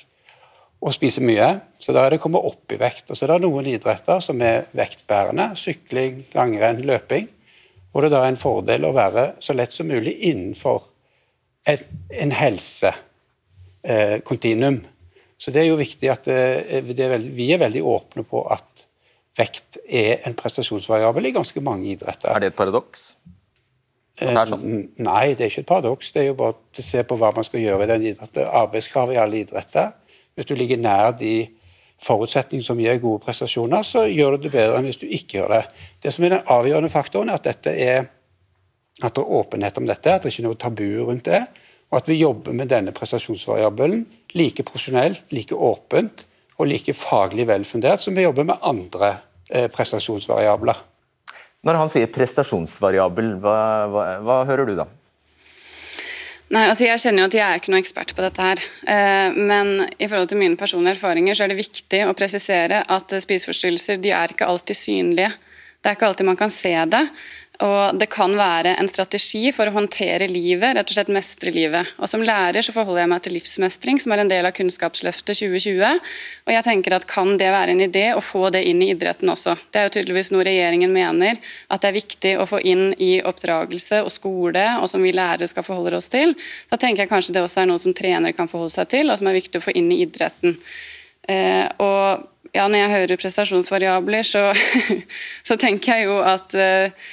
og 0.86 0.94
spise 0.94 1.22
mye. 1.24 1.48
Så 1.80 1.88
da 1.94 2.00
er 2.04 2.10
det 2.12 2.18
å 2.20 2.24
komme 2.24 2.46
opp 2.48 2.66
i 2.72 2.80
vekt. 2.80 3.10
Og 3.10 3.16
så 3.16 3.22
er 3.26 3.30
det 3.34 3.44
noen 3.46 3.66
idretter 3.70 4.18
som 4.24 4.36
er 4.44 4.58
vektbærende. 4.76 5.46
Sykling, 5.58 6.14
langrenn, 6.36 6.80
løping. 6.86 7.26
Hvor 7.92 8.00
det 8.04 8.12
da 8.12 8.18
er 8.22 8.30
en 8.32 8.40
fordel 8.40 8.82
å 8.84 8.96
være 8.96 9.24
så 9.42 9.52
lett 9.56 9.72
som 9.72 9.86
mulig 9.88 10.14
innenfor 10.28 10.78
en, 11.66 11.78
en 12.12 12.32
helsekontinuum. 12.36 14.78
Eh, 14.84 14.90
så 15.36 15.50
det 15.52 15.60
er 15.62 15.68
jo 15.70 15.80
viktig 15.80 16.08
at 16.12 16.28
eh, 16.32 16.78
er 16.78 16.82
veldig, 16.86 17.32
vi 17.36 17.46
er 17.54 17.60
veldig 17.60 17.82
åpne 17.84 18.22
på 18.28 18.38
at 18.52 18.86
vekt 19.36 19.76
er 19.84 20.12
en 20.28 20.36
prestasjonsvariabel 20.36 21.26
i 21.28 21.36
ganske 21.36 21.60
mange 21.64 21.86
idretter. 21.92 22.30
Er 22.32 22.38
det 22.40 22.48
et 22.52 22.58
paradoks? 22.58 23.00
Sånn? 24.16 24.88
Nei, 25.04 25.34
det 25.36 25.44
er 25.44 25.50
ikke 25.50 25.62
et 25.64 25.68
paradoks. 25.68 26.12
Det 26.14 26.22
er 26.22 26.30
jo 26.30 26.38
bare 26.38 26.56
å 26.56 26.82
se 26.84 27.02
på 27.04 27.18
hva 27.20 27.32
man 27.36 27.44
skal 27.44 27.60
gjøre 27.60 27.84
i 27.84 27.90
den 27.90 28.06
idretten. 28.12 28.48
Arbeidskrav 28.48 29.12
i 29.12 29.20
alle 29.20 29.42
idretter 29.42 29.92
hvis 30.36 30.48
du 30.48 30.54
ligger 30.56 30.80
nær 30.80 31.14
de 31.16 31.46
forutsetninger 32.02 32.64
som 32.64 32.80
gir 32.80 32.98
gode 33.00 33.22
prestasjoner, 33.24 33.84
så 33.86 34.04
gjør 34.04 34.36
du 34.36 34.46
det 34.46 34.52
bedre 34.52 34.76
enn 34.76 34.88
hvis 34.88 35.00
du 35.00 35.06
ikke 35.06 35.38
gjør 35.38 35.54
det. 35.54 35.62
Det 36.04 36.12
som 36.12 36.26
er 36.26 36.34
den 36.34 36.50
avgjørende 36.52 36.92
faktoren, 36.92 37.32
er 37.32 37.40
at, 37.40 37.68
er, 37.72 38.10
at 39.00 39.16
det 39.16 39.22
er 39.22 39.36
åpenhet 39.38 39.80
om 39.80 39.88
dette, 39.88 40.12
at 40.12 40.26
det 40.26 40.32
ikke 40.34 40.44
er 40.44 40.48
noe 40.50 40.60
tabu 40.60 40.90
rundt 41.08 41.24
det, 41.30 41.40
og 41.88 42.00
at 42.00 42.10
vi 42.10 42.18
jobber 42.18 42.56
med 42.56 42.68
denne 42.68 42.92
prestasjonsvariabelen 42.92 44.04
like 44.36 44.64
profesjonelt, 44.66 45.32
like 45.32 45.56
åpent 45.56 46.26
og 46.58 46.68
like 46.68 46.92
faglig 46.96 47.46
velfundert 47.48 48.02
som 48.02 48.16
vi 48.16 48.26
jobber 48.26 48.48
med 48.48 48.60
andre 48.66 49.14
eh, 49.48 49.70
prestasjonsvariabler. 49.72 50.82
Når 51.66 51.80
han 51.80 51.90
sier 51.90 52.12
prestasjonsvariabel, 52.14 53.34
hva, 53.42 53.58
hva, 53.90 54.04
hva 54.22 54.38
hører 54.46 54.70
du 54.70 54.76
da? 54.78 54.86
Nei, 56.54 56.68
altså 56.68 56.86
Jeg 56.86 57.02
kjenner 57.02 57.24
jo 57.24 57.30
at 57.32 57.34
jeg 57.34 57.42
er 57.42 57.58
ikke 57.58 57.72
noen 57.72 57.82
ekspert 57.82 58.12
på 58.14 58.22
dette. 58.22 58.42
her, 58.42 58.62
eh, 58.86 59.32
Men 59.34 59.88
i 59.98 60.06
forhold 60.06 60.28
til 60.30 60.38
mine 60.38 60.56
personlige 60.56 60.94
erfaringer 60.94 61.34
så 61.34 61.44
er 61.44 61.50
det 61.50 61.58
viktig 61.58 62.04
å 62.06 62.14
presisere 62.14 62.84
at 62.86 63.10
spiseforstyrrelser 63.10 63.98
de 63.98 64.14
er 64.14 64.30
ikke 64.30 64.46
alltid 64.46 64.78
synlige. 64.78 65.32
Det 65.82 65.90
er 65.90 65.96
ikke 65.98 66.06
alltid 66.06 66.26
man 66.26 66.38
kan 66.38 66.50
se 66.50 66.72
det. 66.86 67.02
Og 67.64 67.96
det 67.96 68.10
kan 68.12 68.34
være 68.36 68.74
en 68.76 68.88
strategi 68.90 69.48
for 69.54 69.68
å 69.68 69.72
håndtere 69.72 70.28
livet, 70.28 70.74
rett 70.76 70.90
og 70.90 70.96
slett 70.98 71.12
mestre 71.12 71.52
livet. 71.54 71.88
Og 71.96 72.10
Som 72.10 72.24
lærer 72.26 72.60
så 72.64 72.74
forholder 72.74 73.04
jeg 73.04 73.10
meg 73.14 73.22
til 73.24 73.34
livsmestring, 73.38 74.00
som 74.02 74.12
er 74.12 74.22
en 74.22 74.32
del 74.32 74.44
av 74.44 74.52
Kunnskapsløftet 74.56 75.40
2020. 75.40 76.02
Og 76.44 76.52
jeg 76.52 76.66
tenker 76.66 76.96
at 76.98 77.06
Kan 77.08 77.38
det 77.40 77.48
være 77.54 77.72
en 77.72 77.80
idé 77.80 78.10
å 78.12 78.20
få 78.20 78.50
det 78.52 78.64
inn 78.68 78.82
i 78.84 78.90
idretten 78.92 79.32
også? 79.32 79.56
Det 79.72 79.80
er 79.80 79.88
jo 79.88 79.94
tydeligvis 79.96 80.32
noe 80.34 80.44
regjeringen 80.44 80.92
mener 80.92 81.40
at 81.72 81.80
det 81.80 81.88
er 81.88 81.96
viktig 81.96 82.34
å 82.36 82.48
få 82.50 82.60
inn 82.60 82.90
i 83.00 83.22
oppdragelse 83.24 84.02
og 84.04 84.12
skole, 84.12 84.66
og 84.82 84.88
som 84.92 85.04
vi 85.04 85.16
lærere 85.16 85.48
skal 85.48 85.64
forholde 85.64 85.96
oss 85.96 86.12
til. 86.12 86.36
Da 86.68 86.76
tenker 86.76 87.06
jeg 87.06 87.12
kanskje 87.14 87.38
det 87.38 87.46
også 87.46 87.64
er 87.64 87.70
noe 87.72 87.80
som 87.80 87.96
trenere 87.96 88.36
kan 88.36 88.50
forholde 88.50 88.74
seg 88.76 88.92
til, 88.92 89.08
og 89.08 89.16
som 89.16 89.30
er 89.30 89.40
viktig 89.40 89.62
å 89.62 89.64
få 89.64 89.72
inn 89.72 89.88
i 89.94 90.02
idretten. 90.04 90.58
Eh, 91.28 91.64
og 91.80 92.32
ja, 92.54 92.68
Når 92.68 92.78
jeg 92.78 92.90
hører 92.90 93.20
prestasjonsvariabler, 93.20 94.24
så, 94.24 94.50
så 95.48 95.56
tenker 95.60 95.96
jeg 95.96 96.06
jo 96.08 96.20
at 96.24 96.54
eh, 96.56 97.08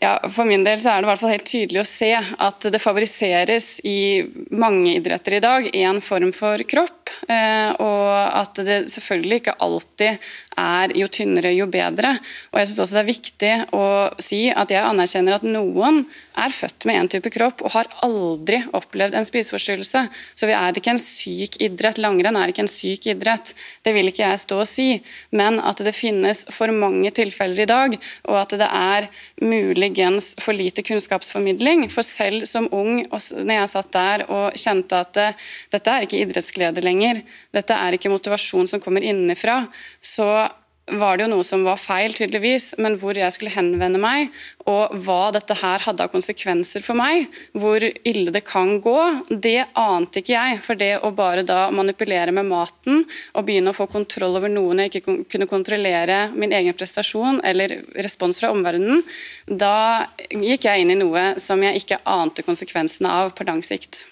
ja, 0.00 0.14
For 0.30 0.46
min 0.48 0.64
del 0.66 0.78
så 0.80 0.92
er 0.92 1.02
det 1.02 1.08
i 1.08 1.10
hvert 1.10 1.20
fall 1.20 1.32
helt 1.34 1.48
tydelig 1.48 1.82
å 1.82 1.88
se 1.88 2.10
at 2.16 2.66
det 2.72 2.80
favoriseres 2.82 3.68
i 3.88 4.22
mange 4.54 4.94
idretter 4.98 5.38
i 5.38 5.42
dag 5.42 5.68
en 5.80 6.00
form 6.04 6.30
for 6.36 6.62
kropp, 6.70 7.10
eh, 7.30 7.70
og 7.82 8.12
at 8.38 8.62
det 8.66 8.78
selvfølgelig 8.92 9.40
ikke 9.42 9.56
alltid 9.64 10.30
er 10.58 10.94
jo 10.98 11.10
tynnere, 11.10 11.54
jo 11.56 11.68
bedre. 11.70 12.14
Og 12.52 12.60
jeg 12.60 12.70
synes 12.70 12.84
også 12.84 12.98
det 12.98 13.02
er 13.02 13.12
viktig 13.12 13.52
å 13.78 13.86
si 14.22 14.42
at 14.52 14.74
jeg 14.74 14.84
anerkjenner 14.84 15.38
at 15.38 15.46
noen 15.46 16.04
er 16.38 16.54
født 16.54 16.86
med 16.88 17.00
en 17.00 17.10
type 17.10 17.30
kropp 17.34 17.62
og 17.64 17.74
har 17.74 17.88
aldri 18.06 18.60
opplevd 18.76 19.16
en 19.18 19.26
spiseforstyrrelse. 19.26 20.04
Så 20.38 20.48
vi 20.48 20.54
er 20.56 20.78
ikke 20.78 20.94
en 20.94 21.02
syk 21.02 21.58
idrett. 21.64 22.00
Langrenn 22.02 22.38
er 22.38 22.52
ikke 22.52 22.64
en 22.64 22.70
syk 22.70 23.08
idrett. 23.10 23.54
Det 23.84 23.94
vil 23.96 24.10
ikke 24.10 24.24
jeg 24.24 24.42
stå 24.44 24.60
og 24.62 24.68
si. 24.70 24.88
Men 25.34 25.60
at 25.60 25.82
det 25.84 25.94
finnes 25.96 26.44
for 26.54 26.72
mange 26.74 27.12
tilfeller 27.14 27.64
i 27.64 27.68
dag, 27.68 27.96
og 28.28 28.38
at 28.40 28.54
det 28.60 28.68
er 28.68 29.08
muligens 29.42 30.34
for 30.42 30.56
lite 30.56 30.84
kunnskapsformidling. 30.86 31.86
For 31.92 32.06
selv 32.06 32.46
som 32.50 32.70
ung, 32.74 33.02
når 33.08 33.54
jeg 33.54 33.72
satt 33.74 33.92
der 33.96 34.26
og 34.28 34.56
kjente 34.58 35.02
at 35.02 35.12
det, 35.18 35.28
dette 35.74 35.92
er 35.92 36.06
ikke 36.06 36.22
idrettsglede 36.22 36.84
lenger, 36.84 37.22
dette 37.54 37.74
er 37.74 37.96
ikke 37.96 38.12
motivasjon 38.12 38.70
som 38.70 38.82
kommer 38.82 39.04
innenfra, 39.04 39.64
så 40.00 40.48
var 40.96 41.16
det 41.16 41.26
jo 41.26 41.30
noe 41.34 41.44
som 41.46 41.64
var 41.66 41.78
feil, 41.80 42.14
tydeligvis, 42.16 42.74
men 42.82 42.96
hvor 43.00 43.18
jeg 43.18 43.34
skulle 43.34 43.52
henvende 43.54 44.00
meg, 44.00 44.32
og 44.68 44.94
hva 45.04 45.30
dette 45.34 45.56
her 45.60 45.84
hadde 45.84 46.04
av 46.04 46.12
konsekvenser 46.12 46.84
for 46.84 46.98
meg, 46.98 47.28
hvor 47.56 47.84
ille 47.84 48.34
det 48.34 48.44
kan 48.48 48.76
gå, 48.84 48.98
det 49.30 49.68
ante 49.78 50.22
ikke 50.22 50.34
jeg. 50.34 50.60
For 50.64 50.78
det 50.78 50.92
å 51.04 51.12
bare 51.16 51.44
da 51.46 51.68
manipulere 51.74 52.34
med 52.34 52.48
maten 52.50 53.02
og 53.34 53.46
begynne 53.48 53.72
å 53.72 53.78
få 53.78 53.88
kontroll 53.90 54.38
over 54.40 54.52
noen 54.52 54.84
jeg 54.84 54.92
ikke 54.92 55.16
kunne 55.30 55.50
kontrollere 55.50 56.20
min 56.34 56.52
egen 56.56 56.76
prestasjon 56.76 57.42
eller 57.46 57.78
respons 57.98 58.40
fra 58.40 58.52
omverdenen, 58.54 59.02
da 59.48 60.06
gikk 60.28 60.68
jeg 60.68 60.84
inn 60.84 60.94
i 60.94 61.00
noe 61.00 61.32
som 61.40 61.62
jeg 61.64 61.82
ikke 61.82 62.02
ante 62.08 62.44
konsekvensene 62.46 63.18
av 63.22 63.34
på 63.36 63.48
lang 63.48 63.64
sikt. 63.64 64.06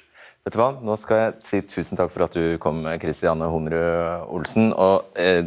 Vet 0.46 0.54
du 0.54 0.60
hva? 0.60 0.76
Nå 0.78 0.94
skal 0.94 1.18
jeg 1.18 1.32
si 1.42 1.58
tusen 1.66 1.98
takk 1.98 2.12
for 2.14 2.22
at 2.22 2.36
du 2.38 2.54
kom, 2.62 2.84
Kristiane 3.02 3.48
Honrud 3.50 4.28
Olsen. 4.30 4.68
Og 4.78 5.18
eh, 5.18 5.40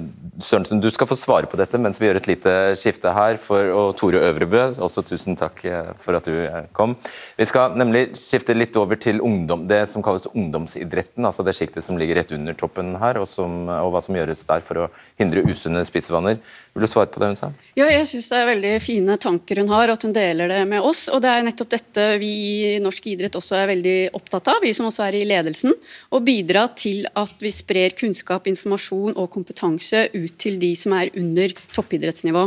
Sørensen, 0.43 0.81
du 0.83 0.89
skal 0.91 1.07
få 1.07 1.15
svare 1.15 1.47
på 1.47 1.55
dette 1.55 1.79
mens 1.79 2.01
vi 2.01 2.09
gjør 2.09 2.17
et 2.19 2.27
lite 2.27 2.55
skifte 2.75 3.13
her. 3.15 3.37
For, 3.39 3.71
og 3.71 3.93
Tore 3.95 4.19
Øvrebø, 4.27 4.59
også 4.83 5.05
tusen 5.07 5.39
takk 5.39 5.63
eh, 5.63 5.93
for 5.95 6.19
at 6.19 6.27
du 6.27 6.35
eh, 6.41 6.67
kom. 6.75 6.97
Vi 7.39 7.47
skal 7.47 7.77
nemlig 7.79 8.09
skifte 8.19 8.51
litt 8.57 8.75
over 8.75 8.99
til 8.99 9.23
ungdom, 9.23 9.63
det 9.71 9.85
som 9.87 10.03
kalles 10.03 10.27
ungdomsidretten. 10.33 11.23
altså 11.23 11.47
Det 11.47 11.55
sjiktet 11.55 11.87
som 11.87 11.95
ligger 11.95 12.19
rett 12.19 12.35
under 12.35 12.59
toppen 12.59 12.91
her, 12.99 13.21
og, 13.23 13.29
som, 13.31 13.71
og 13.71 13.93
hva 13.95 14.03
som 14.03 14.19
gjøres 14.19 14.43
der 14.51 14.67
for 14.67 14.83
å 14.83 14.89
hindre 15.15 15.45
usunne 15.47 15.85
spisevaner. 15.87 16.43
Vil 16.75 16.83
du 16.83 16.89
svare 16.91 17.07
på 17.15 17.23
det 17.23 17.31
hun 17.31 17.39
sa? 17.39 17.53
Ja, 17.79 17.87
jeg 17.87 18.03
syns 18.11 18.27
det 18.33 18.43
er 18.43 18.51
veldig 18.51 18.75
fine 18.83 19.15
tanker 19.15 19.63
hun 19.63 19.71
har, 19.71 19.95
at 19.95 20.03
hun 20.03 20.17
deler 20.19 20.51
det 20.51 20.59
med 20.75 20.83
oss. 20.83 21.07
Og 21.07 21.23
det 21.23 21.31
er 21.31 21.47
nettopp 21.47 21.71
dette 21.77 22.11
vi 22.19 22.35
i 22.75 22.77
norsk 22.83 23.11
idrett 23.15 23.39
også 23.39 23.61
er 23.63 23.71
veldig 23.77 23.97
opptatt 24.19 24.51
av. 24.51 24.59
vi 24.67 24.75
som 24.75 24.88
også 24.89 25.05
er 25.07 25.19
i 25.19 25.25
ledelsen, 25.27 25.75
og 26.11 26.25
bidra 26.27 26.65
til 26.77 27.05
at 27.17 27.33
vi 27.41 27.51
sprer 27.53 27.95
kunnskap, 27.97 28.47
informasjon 28.49 29.15
og 29.15 29.29
kompetanse 29.33 30.07
ut 30.15 30.35
til 30.41 30.59
de 30.61 30.71
som 30.77 30.95
er 30.97 31.13
under 31.19 31.53
toppidrettsnivå. 31.75 32.45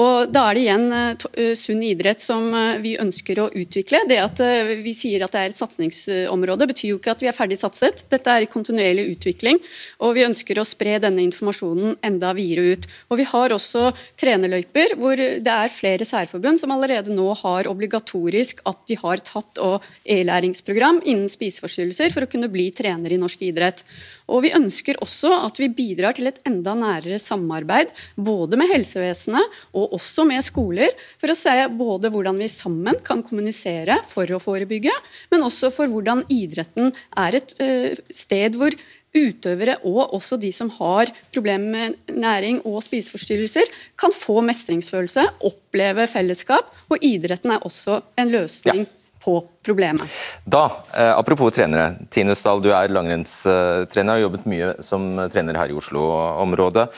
Og 0.00 0.30
Da 0.30 0.46
er 0.48 0.56
det 0.56 0.64
igjen 0.64 0.86
eh, 0.94 1.26
eh, 1.42 1.52
sunn 1.58 1.82
idrett 1.84 2.22
som 2.22 2.46
eh, 2.54 2.78
vi 2.82 2.96
ønsker 3.00 3.42
å 3.42 3.48
utvikle. 3.50 4.04
Det 4.08 4.18
at 4.22 4.40
vi 4.84 4.92
sier 4.96 5.24
at 5.24 5.34
det 5.34 5.40
er 5.40 5.52
et 5.52 5.58
satsingsområde, 5.58 6.68
betyr 6.70 6.92
jo 6.92 7.00
ikke 7.00 7.14
at 7.14 7.24
vi 7.24 7.30
er 7.30 7.36
ferdig 7.36 7.58
satset. 7.60 8.04
Dette 8.12 8.32
er 8.32 8.48
kontinuerlig 8.50 9.08
utvikling, 9.14 9.60
og 10.00 10.14
vi 10.16 10.26
ønsker 10.26 10.60
å 10.60 10.66
spre 10.66 10.98
denne 11.02 11.22
informasjonen 11.26 11.98
enda 12.06 12.32
videre 12.36 12.76
ut. 12.76 12.88
Og 13.10 13.20
Vi 13.20 13.26
har 13.28 13.52
også 13.52 13.90
trenerløyper 14.20 14.94
hvor 14.96 15.18
det 15.18 15.52
er 15.52 15.72
flere 15.72 16.06
særforbund 16.08 16.60
som 16.62 16.72
allerede 16.72 17.12
nå 17.12 17.34
har 17.42 17.68
obligatorisk 17.68 18.62
at 18.68 18.80
de 18.88 18.96
har 19.00 19.20
tatt 19.26 19.60
og 19.60 19.84
e-læringsprogram 20.08 21.02
innen 21.04 21.28
spiseforstyrrelser 21.30 21.79
for 22.14 22.24
å 22.24 22.30
kunne 22.30 22.50
bli 22.52 22.68
trener 22.76 23.12
i 23.12 23.18
norsk 23.20 23.42
idrett. 23.42 23.82
Og 24.28 24.44
Vi 24.44 24.52
ønsker 24.56 25.00
også 25.02 25.32
at 25.46 25.58
vi 25.58 25.68
bidrar 25.68 26.14
til 26.16 26.30
et 26.30 26.40
enda 26.46 26.74
nærere 26.74 27.18
samarbeid 27.18 27.90
både 28.16 28.58
med 28.60 28.70
helsevesenet 28.70 29.58
og 29.74 29.96
også 29.98 30.26
med 30.28 30.44
skoler, 30.44 30.90
for 31.18 31.32
å 31.32 31.38
se 31.38 31.56
både 31.74 32.10
hvordan 32.12 32.38
vi 32.40 32.48
sammen 32.48 32.98
kan 33.04 33.22
kommunisere 33.26 34.00
for 34.08 34.30
å 34.30 34.40
forebygge, 34.42 34.94
men 35.30 35.44
også 35.46 35.72
for 35.74 35.90
hvordan 35.90 36.24
idretten 36.28 36.92
er 37.18 37.38
et 37.40 37.54
uh, 37.60 37.94
sted 38.12 38.58
hvor 38.58 38.74
utøvere 39.16 39.76
og 39.88 40.14
også 40.14 40.38
de 40.38 40.52
som 40.54 40.70
har 40.76 41.10
problemer 41.34 41.70
med 41.70 42.14
næring 42.14 42.60
og 42.62 42.78
spiseforstyrrelser, 42.86 43.66
kan 43.98 44.14
få 44.14 44.38
mestringsfølelse, 44.46 45.26
oppleve 45.50 46.06
fellesskap, 46.10 46.70
og 46.90 47.02
idretten 47.02 47.56
er 47.56 47.66
også 47.66 48.00
en 48.20 48.34
løsning 48.38 48.86
ja 48.86 48.96
på 49.20 49.38
problemet. 49.64 50.04
Da, 50.44 50.66
eh, 50.96 51.12
Apropos 51.12 51.52
trenere. 51.52 51.96
Tine 52.10 52.34
Stahl, 52.34 52.62
du 52.64 52.70
er 52.72 52.92
langrennstrener 52.92 54.14
og 54.14 54.16
har 54.16 54.24
jobbet 54.24 54.46
mye 54.48 54.70
som 54.84 55.10
trener 55.32 55.58
her 55.60 55.72
i 55.72 55.76
Oslo-området. 55.76 56.88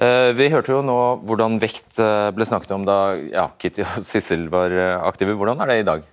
Eh, 0.00 0.30
vi 0.32 0.48
hørte 0.48 0.72
jo 0.72 0.80
nå 0.84 0.98
hvordan 1.28 1.58
vekt 1.60 1.98
eh, 2.00 2.30
ble 2.32 2.46
snakket 2.48 2.72
om 2.72 2.86
da 2.88 2.98
ja, 3.20 3.50
Kitty 3.60 3.84
og 3.84 4.00
Sissel 4.10 4.46
var 4.52 4.72
eh, 4.72 4.96
aktive. 5.04 5.36
Hvordan 5.36 5.60
er 5.60 5.72
det 5.72 5.78
i 5.82 5.88
dag? 5.88 6.06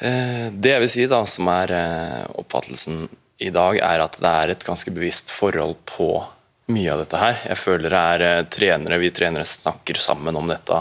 Eh, 0.00 0.48
det 0.52 0.72
jeg 0.72 0.84
vil 0.84 0.92
si 0.92 1.06
da, 1.10 1.20
som 1.28 1.50
er 1.52 1.74
eh, 1.76 2.22
oppfattelsen 2.40 3.04
i 3.44 3.52
dag, 3.52 3.80
er 3.84 4.04
at 4.04 4.16
det 4.20 4.32
er 4.32 4.54
et 4.54 4.64
ganske 4.64 4.92
bevisst 4.96 5.32
forhold 5.34 5.76
på 5.88 6.08
mye 6.72 6.92
av 6.94 7.04
dette 7.04 7.20
her. 7.20 7.36
Jeg 7.52 7.60
føler 7.60 7.92
det 7.92 8.04
er 8.16 8.48
trenere, 8.50 9.00
vi 9.02 9.12
trenere 9.14 9.46
snakker 9.46 10.00
sammen 10.00 10.36
om 10.40 10.48
dette 10.50 10.80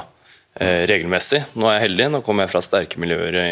regelmessig. 0.55 1.41
Nå 1.59 1.67
er 1.67 1.77
jeg 1.77 1.89
heldig, 1.89 2.09
nå 2.13 2.21
kommer 2.23 2.45
jeg 2.45 2.53
fra 2.53 2.63
sterke 2.63 2.99
miljøer 3.01 3.37
i 3.41 3.49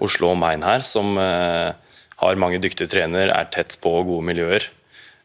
Oslo 0.00 0.30
og 0.32 0.38
Main 0.40 0.64
her, 0.64 0.80
som 0.86 1.18
eh, 1.20 1.96
har 2.22 2.40
mange 2.40 2.60
dyktige 2.62 2.88
trenere, 2.88 3.34
er 3.36 3.50
tett 3.52 3.76
på 3.82 3.92
gode 4.08 4.24
miljøer. 4.26 4.70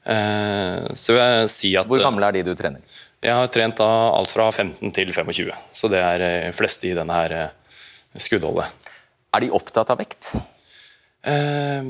Så 0.06 1.16
vil 1.16 1.18
jeg 1.18 1.46
si 1.50 1.70
at 1.80 1.88
Hvor 1.90 1.98
gamle 2.04 2.28
er 2.28 2.36
de 2.36 2.44
du 2.46 2.52
trener? 2.54 2.84
Jeg 3.26 3.34
har 3.34 3.48
trent 3.50 3.80
alt 3.82 4.30
fra 4.34 4.50
15 4.52 4.92
til 4.94 5.14
25, 5.14 5.54
så 5.74 5.90
det 5.90 6.02
er 6.02 6.24
eh, 6.26 6.52
fleste 6.54 6.92
i 6.92 6.96
denne 6.98 7.16
her 7.16 7.34
eh, 7.34 7.78
skuddholdet. 8.22 8.90
Er 9.34 9.42
de 9.42 9.54
opptatt 9.56 9.90
av 9.90 9.98
vekt? 9.98 10.36
Eh, 11.26 11.90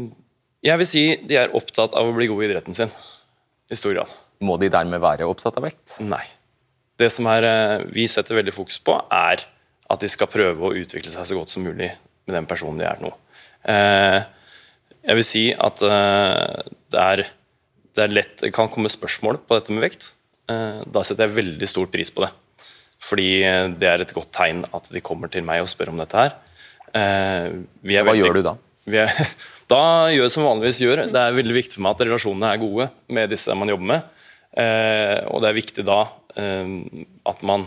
jeg 0.66 0.82
vil 0.82 0.88
si 0.90 1.04
de 1.28 1.40
er 1.42 1.56
opptatt 1.58 1.98
av 1.98 2.08
å 2.08 2.16
bli 2.16 2.30
gode 2.32 2.46
i 2.46 2.50
idretten 2.50 2.78
sin, 2.78 2.94
i 3.68 3.80
stor 3.80 3.98
grad. 3.98 4.16
Må 4.48 4.56
de 4.62 4.72
dermed 4.72 5.04
være 5.04 5.28
opptatt 5.28 5.60
av 5.60 5.68
vekt? 5.68 5.98
Nei. 6.08 6.24
Det 7.00 7.10
som 7.12 7.28
er, 7.28 7.44
eh, 7.44 7.84
vi 7.92 8.06
setter 8.08 8.38
veldig 8.40 8.54
fokus 8.56 8.78
på, 8.80 8.96
er 9.12 9.44
at 9.92 10.02
de 10.02 10.08
skal 10.10 10.30
prøve 10.32 10.70
å 10.70 10.74
utvikle 10.80 11.12
seg 11.12 11.28
så 11.28 11.36
godt 11.38 11.52
som 11.52 11.66
mulig 11.66 11.92
med 12.26 12.34
den 12.38 12.48
personen 12.50 12.80
de 12.80 12.88
er 12.88 13.02
nå. 13.04 13.12
Eh, 13.68 14.22
jeg 15.06 15.20
vil 15.20 15.28
si 15.28 15.44
at 15.54 15.82
eh, 15.86 16.64
det 16.94 17.02
er, 17.04 17.24
det 17.96 18.04
er 18.06 18.14
lett 18.16 18.38
Det 18.42 18.54
kan 18.56 18.70
komme 18.72 18.90
spørsmål 18.90 19.42
på 19.46 19.58
dette 19.60 19.74
med 19.76 19.86
vekt. 19.86 20.12
Da 20.46 21.02
setter 21.02 21.26
jeg 21.26 21.36
veldig 21.40 21.68
stor 21.68 21.88
pris 21.90 22.12
på 22.14 22.22
det. 22.22 22.30
Fordi 23.06 23.28
det 23.82 23.88
er 23.90 24.02
et 24.04 24.12
godt 24.14 24.30
tegn 24.36 24.60
at 24.78 24.90
de 24.94 25.02
kommer 25.02 25.30
til 25.34 25.42
meg 25.46 25.64
og 25.64 25.70
spør 25.72 25.90
om 25.90 25.98
dette 25.98 26.20
her. 26.20 26.36
Vi 27.82 27.96
Hva 27.98 28.04
veldig- 28.06 28.20
gjør 28.22 28.38
du 28.38 28.42
da? 28.46 28.54
Vi 28.86 29.00
er, 29.02 29.10
da 29.74 29.80
gjør 30.14 30.28
jeg 30.28 30.34
som 30.36 30.46
vanligvis 30.46 30.82
gjør. 30.84 31.02
Det 31.10 31.18
er 31.22 31.34
veldig 31.40 31.56
viktig 31.58 31.78
for 31.80 31.86
meg 31.88 31.96
at 31.98 32.06
relasjonene 32.06 32.52
er 32.52 32.62
gode 32.62 32.88
med 33.18 33.34
disse 33.34 33.58
man 33.58 33.74
jobber 33.74 33.90
med. 33.96 34.04
Eh, 34.56 35.18
og 35.28 35.42
det 35.44 35.50
er 35.50 35.58
viktig 35.58 35.84
da 35.88 36.06
eh, 36.40 36.70
at 37.28 37.42
man 37.44 37.66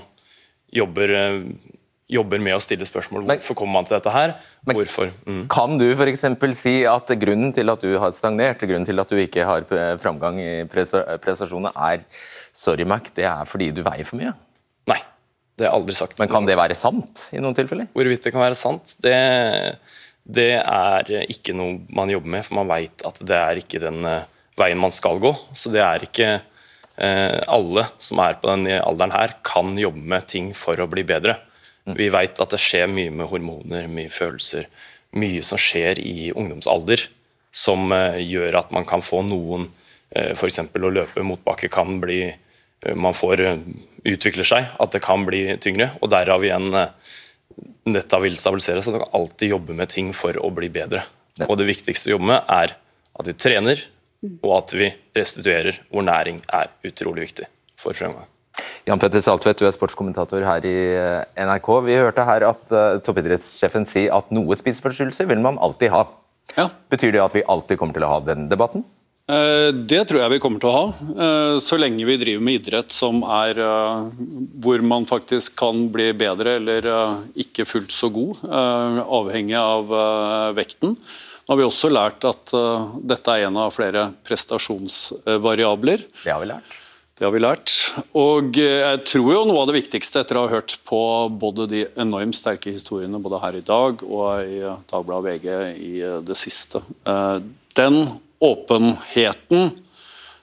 jobber, 0.73 1.13
eh, 1.13 1.75
jobber 2.09 2.41
med 2.41 2.57
å 2.57 2.63
stille 2.65 2.89
spørsmål. 2.89 3.27
Hvorfor 3.29 3.59
kommer 3.61 3.79
man 3.79 3.89
til 3.89 3.99
dette 3.99 4.15
her? 4.15 4.33
Hvorfor? 4.65 5.13
Mm. 5.29 5.43
Kan 5.53 5.77
du 5.81 5.85
f.eks. 5.93 6.25
si 6.57 6.75
at 6.89 7.13
grunnen 7.21 7.53
til 7.57 7.69
at 7.73 7.85
du 7.85 7.93
har 8.01 8.15
stagnert, 8.17 8.65
grunnen 8.65 8.89
til 8.89 9.05
at 9.05 9.13
du 9.13 9.21
ikke 9.21 9.45
har 9.49 9.69
framgang 10.01 10.41
i 10.41 10.51
presta- 10.71 11.05
prestasjonene, 11.21 11.75
er 11.77 12.05
sorry 12.57 12.89
Mac, 12.89 13.13
det 13.17 13.29
er 13.29 13.45
fordi 13.49 13.71
du 13.77 13.85
veier 13.85 14.09
for 14.09 14.21
mye? 14.21 14.33
Nei, 14.89 15.01
det 15.61 15.69
har 15.69 15.75
jeg 15.75 15.83
aldri 15.83 16.01
sagt. 16.01 16.19
Men 16.21 16.33
kan 16.33 16.49
det 16.49 16.57
være 16.57 16.77
sant 16.79 17.29
i 17.37 17.45
noen 17.45 17.57
tilfeller? 17.57 17.93
Hvorvidt 17.93 18.25
det 18.25 18.33
kan 18.33 18.47
være 18.47 18.57
sant, 18.59 18.97
det, 19.05 19.17
det 20.25 20.51
er 20.65 21.13
ikke 21.29 21.53
noe 21.57 21.83
man 21.93 22.09
jobber 22.17 22.39
med, 22.39 22.49
for 22.49 22.63
man 22.63 22.73
veit 22.73 23.05
at 23.05 23.21
det 23.21 23.37
er 23.45 23.61
ikke 23.61 23.85
den 23.85 24.01
veien 24.59 24.81
man 24.81 24.91
skal 24.97 25.21
gå. 25.23 25.37
Så 25.53 25.69
det 25.77 25.85
er 25.85 26.09
ikke 26.09 26.39
alle 26.99 27.85
som 28.03 28.19
er 28.25 28.39
på 28.41 28.49
den 28.51 28.67
alderen 28.81 29.13
her, 29.15 29.37
kan 29.47 29.71
jobbe 29.79 30.03
med 30.03 30.27
ting 30.27 30.49
for 30.57 30.81
å 30.83 30.89
bli 30.91 31.05
bedre. 31.07 31.37
Vi 31.87 32.09
veit 32.11 32.41
at 32.43 32.51
det 32.53 32.59
skjer 32.61 32.89
mye 32.91 33.13
med 33.15 33.31
hormoner, 33.31 33.87
mye 33.87 34.11
følelser, 34.11 34.67
mye 35.15 35.45
som 35.47 35.61
skjer 35.63 36.03
i 36.03 36.33
ungdomsalder 36.35 37.07
som 37.59 37.93
eh, 37.93 38.21
gjør 38.23 38.61
at 38.63 38.75
man 38.75 38.87
kan 38.89 39.03
få 39.05 39.23
noen 39.27 39.69
eh, 40.11 40.35
F.eks. 40.35 40.61
å 40.61 40.93
løpe 40.93 41.25
motbakke 41.27 41.71
kan 41.73 41.99
bli 42.03 42.23
eh, 42.29 42.97
Man 42.97 43.17
får 43.17 43.45
eh, 43.45 43.63
utvikler 44.09 44.47
seg, 44.47 44.69
at 44.79 44.95
det 44.95 45.03
kan 45.05 45.25
bli 45.27 45.45
tyngre. 45.63 45.91
Og 46.03 46.13
derav 46.13 46.45
igjen 46.45 46.71
eh, 46.77 47.15
dette 47.89 48.21
vil 48.23 48.39
stabilisere 48.39 48.83
seg. 48.85 48.97
Du 48.97 49.03
kan 49.03 49.21
alltid 49.21 49.55
jobbe 49.57 49.77
med 49.77 49.93
ting 49.93 50.13
for 50.17 50.37
å 50.45 50.53
bli 50.55 50.71
bedre. 50.73 51.05
Og 51.47 51.57
det 51.59 51.69
viktigste 51.69 52.11
å 52.11 52.17
jobbe 52.17 52.33
med 52.35 52.53
er 52.53 52.75
at 53.19 53.29
vi 53.31 53.35
trener, 53.35 53.81
og 54.43 54.51
at 54.57 54.75
vi 54.75 54.91
restituerer, 55.17 55.79
hvor 55.93 56.05
næring 56.07 56.43
er 56.53 56.73
utrolig 56.87 57.29
viktig 57.29 57.47
for 57.79 57.97
fremgang. 57.97 58.27
Jan 58.89 58.99
Petter 58.99 59.23
Saltvedt, 59.23 59.61
du 59.61 59.69
er 59.69 59.75
sportskommentator 59.75 60.43
her 60.43 60.65
i 60.67 60.77
eh, 60.97 61.45
NRK. 61.47 61.69
Vi 61.87 61.99
hørte 62.01 62.25
her 62.27 62.47
at 62.49 62.73
uh, 62.73 62.97
toppidrettssjefen 63.05 63.85
si 63.87 64.07
at 64.11 64.33
noe 64.35 64.57
spiseforstyrrelser 64.59 65.29
vil 65.31 65.43
man 65.45 65.61
alltid 65.63 65.93
ha. 65.95 66.07
Betyr 66.91 67.13
det 67.13 67.21
at 67.23 67.37
vi 67.37 67.45
alltid 67.45 67.79
kommer 67.79 67.99
til 67.99 68.07
å 68.07 68.15
ha 68.15 68.23
den 68.25 68.49
debatten? 68.51 68.87
Eh, 69.29 69.71
Det 69.85 70.07
tror 70.09 70.23
jeg 70.23 70.33
vi 70.33 70.41
kommer 70.41 70.63
til 70.63 70.71
å 70.71 70.77
ha, 70.79 70.85
eh, 71.25 71.57
så 71.61 71.77
lenge 71.77 72.07
vi 72.09 72.17
driver 72.17 72.45
med 72.47 72.63
idrett 72.63 72.95
som 72.95 73.21
er 73.23 73.61
eh, 73.61 74.07
hvor 74.65 74.81
man 74.81 75.05
faktisk 75.05 75.59
kan 75.61 75.91
bli 75.93 76.15
bedre 76.17 76.57
eller 76.57 76.89
eh, 76.89 77.19
ikke 77.45 77.69
fullt 77.69 77.93
så 77.93 78.09
god, 78.09 78.41
eh, 78.49 79.03
avhengig 79.05 79.59
av 79.61 79.93
eh, 79.93 80.53
vekten. 80.57 80.97
Nå 81.49 81.55
har 81.55 81.63
vi 81.63 81.65
også 81.65 81.89
lært 81.89 82.25
at 82.29 82.51
uh, 82.53 82.91
dette 83.01 83.33
er 83.33 83.47
en 83.47 83.57
av 83.57 83.71
flere 83.73 84.11
prestasjonsvariabler. 84.29 86.03
Det 86.21 86.29
har 86.29 86.43
vi 86.43 86.49
lært. 86.51 86.75
Det 87.17 87.25
har 87.25 87.33
vi 87.33 87.41
lært. 87.41 87.73
Og 88.21 88.59
eh, 88.61 88.83
jeg 88.85 88.99
tror 89.09 89.31
jo 89.33 89.47
noe 89.49 89.63
av 89.63 89.71
det 89.71 89.79
viktigste 89.79 90.21
etter 90.21 90.37
å 90.37 90.43
ha 90.45 90.53
hørt 90.53 90.77
på 90.87 91.01
både 91.41 91.65
de 91.73 91.81
enormt 91.99 92.37
sterke 92.37 92.71
historiene 92.71 93.19
både 93.19 93.41
her 93.43 93.57
i 93.59 93.65
dag 93.65 94.05
og 94.05 94.45
i 94.45 94.61
eh, 94.61 94.77
Dagbladet 94.93 95.41
VG 95.41 95.49
i 95.89 95.95
det 96.29 96.37
siste, 96.39 96.85
den 97.75 97.99
åpenheten 98.45 99.73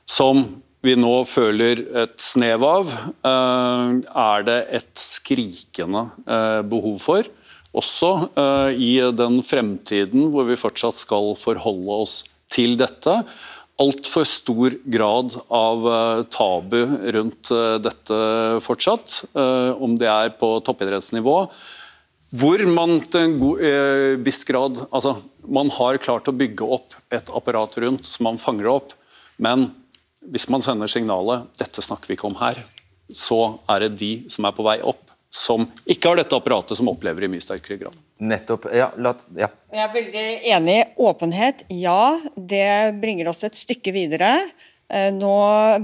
som 0.09 0.41
vi 0.83 0.97
nå 0.97 1.13
føler 1.29 1.85
et 2.01 2.17
snev 2.21 2.65
av, 2.65 2.91
er 3.23 4.45
det 4.49 4.59
et 4.81 4.91
skrikende 4.99 6.07
eh, 6.25 6.61
behov 6.65 6.99
for. 7.05 7.29
Også 7.75 8.11
uh, 8.37 8.71
i 8.71 8.97
den 9.11 9.41
fremtiden 9.43 10.29
hvor 10.33 10.47
vi 10.47 10.59
fortsatt 10.59 10.97
skal 10.97 11.33
forholde 11.39 12.01
oss 12.05 12.21
til 12.51 12.77
dette 12.79 13.19
altfor 13.81 14.23
stor 14.27 14.75
grad 14.87 15.33
av 15.51 15.87
eh, 15.91 16.19
tabu 16.31 16.77
rundt 17.15 17.49
eh, 17.51 17.73
dette 17.83 18.19
fortsatt, 18.63 19.17
om 19.83 19.97
det 19.99 20.07
er 20.07 20.31
på 20.39 20.53
toppidrettsnivå. 20.63 21.33
Hvor 22.35 22.63
man 22.71 23.01
til 23.11 23.27
en 23.27 24.23
viss 24.25 24.41
grad 24.47 24.79
altså, 24.89 25.17
Man 25.45 25.69
har 25.75 25.99
klart 26.01 26.27
å 26.27 26.35
bygge 26.35 26.67
opp 26.77 26.95
et 27.13 27.29
apparat 27.37 27.75
rundt 27.83 28.07
som 28.07 28.25
man 28.29 28.39
fanger 28.41 28.71
opp, 28.71 28.95
men 29.37 29.69
hvis 30.25 30.47
man 30.49 30.63
sender 30.65 30.89
signalet 30.89 31.45
'dette 31.59 31.83
snakker 31.85 32.09
vi 32.09 32.17
ikke 32.17 32.31
om 32.31 32.39
her', 32.39 32.63
så 33.13 33.59
er 33.69 33.85
det 33.85 33.99
de 33.99 34.13
som 34.31 34.47
er 34.47 34.55
på 34.57 34.65
vei 34.65 34.79
opp, 34.81 35.04
som 35.35 35.65
ikke 35.83 36.11
har 36.11 36.21
dette 36.21 36.37
apparatet, 36.37 36.77
som 36.79 36.87
opplever 36.91 37.25
i 37.25 37.31
mye 37.31 37.43
sterkere 37.43 37.79
grad. 37.81 37.97
Nettopp. 38.23 38.69
Ja, 38.71 38.87
la, 38.95 39.11
ja. 39.35 39.49
Jeg 39.73 39.83
er 39.83 39.91
veldig 39.95 40.27
enig. 40.55 40.77
Åpenhet, 40.95 41.65
ja. 41.75 42.15
Det 42.35 42.95
bringer 43.01 43.31
oss 43.33 43.43
et 43.47 43.59
stykke 43.59 43.91
videre. 43.95 44.31
Eh, 44.87 45.11
Nå 45.13 45.35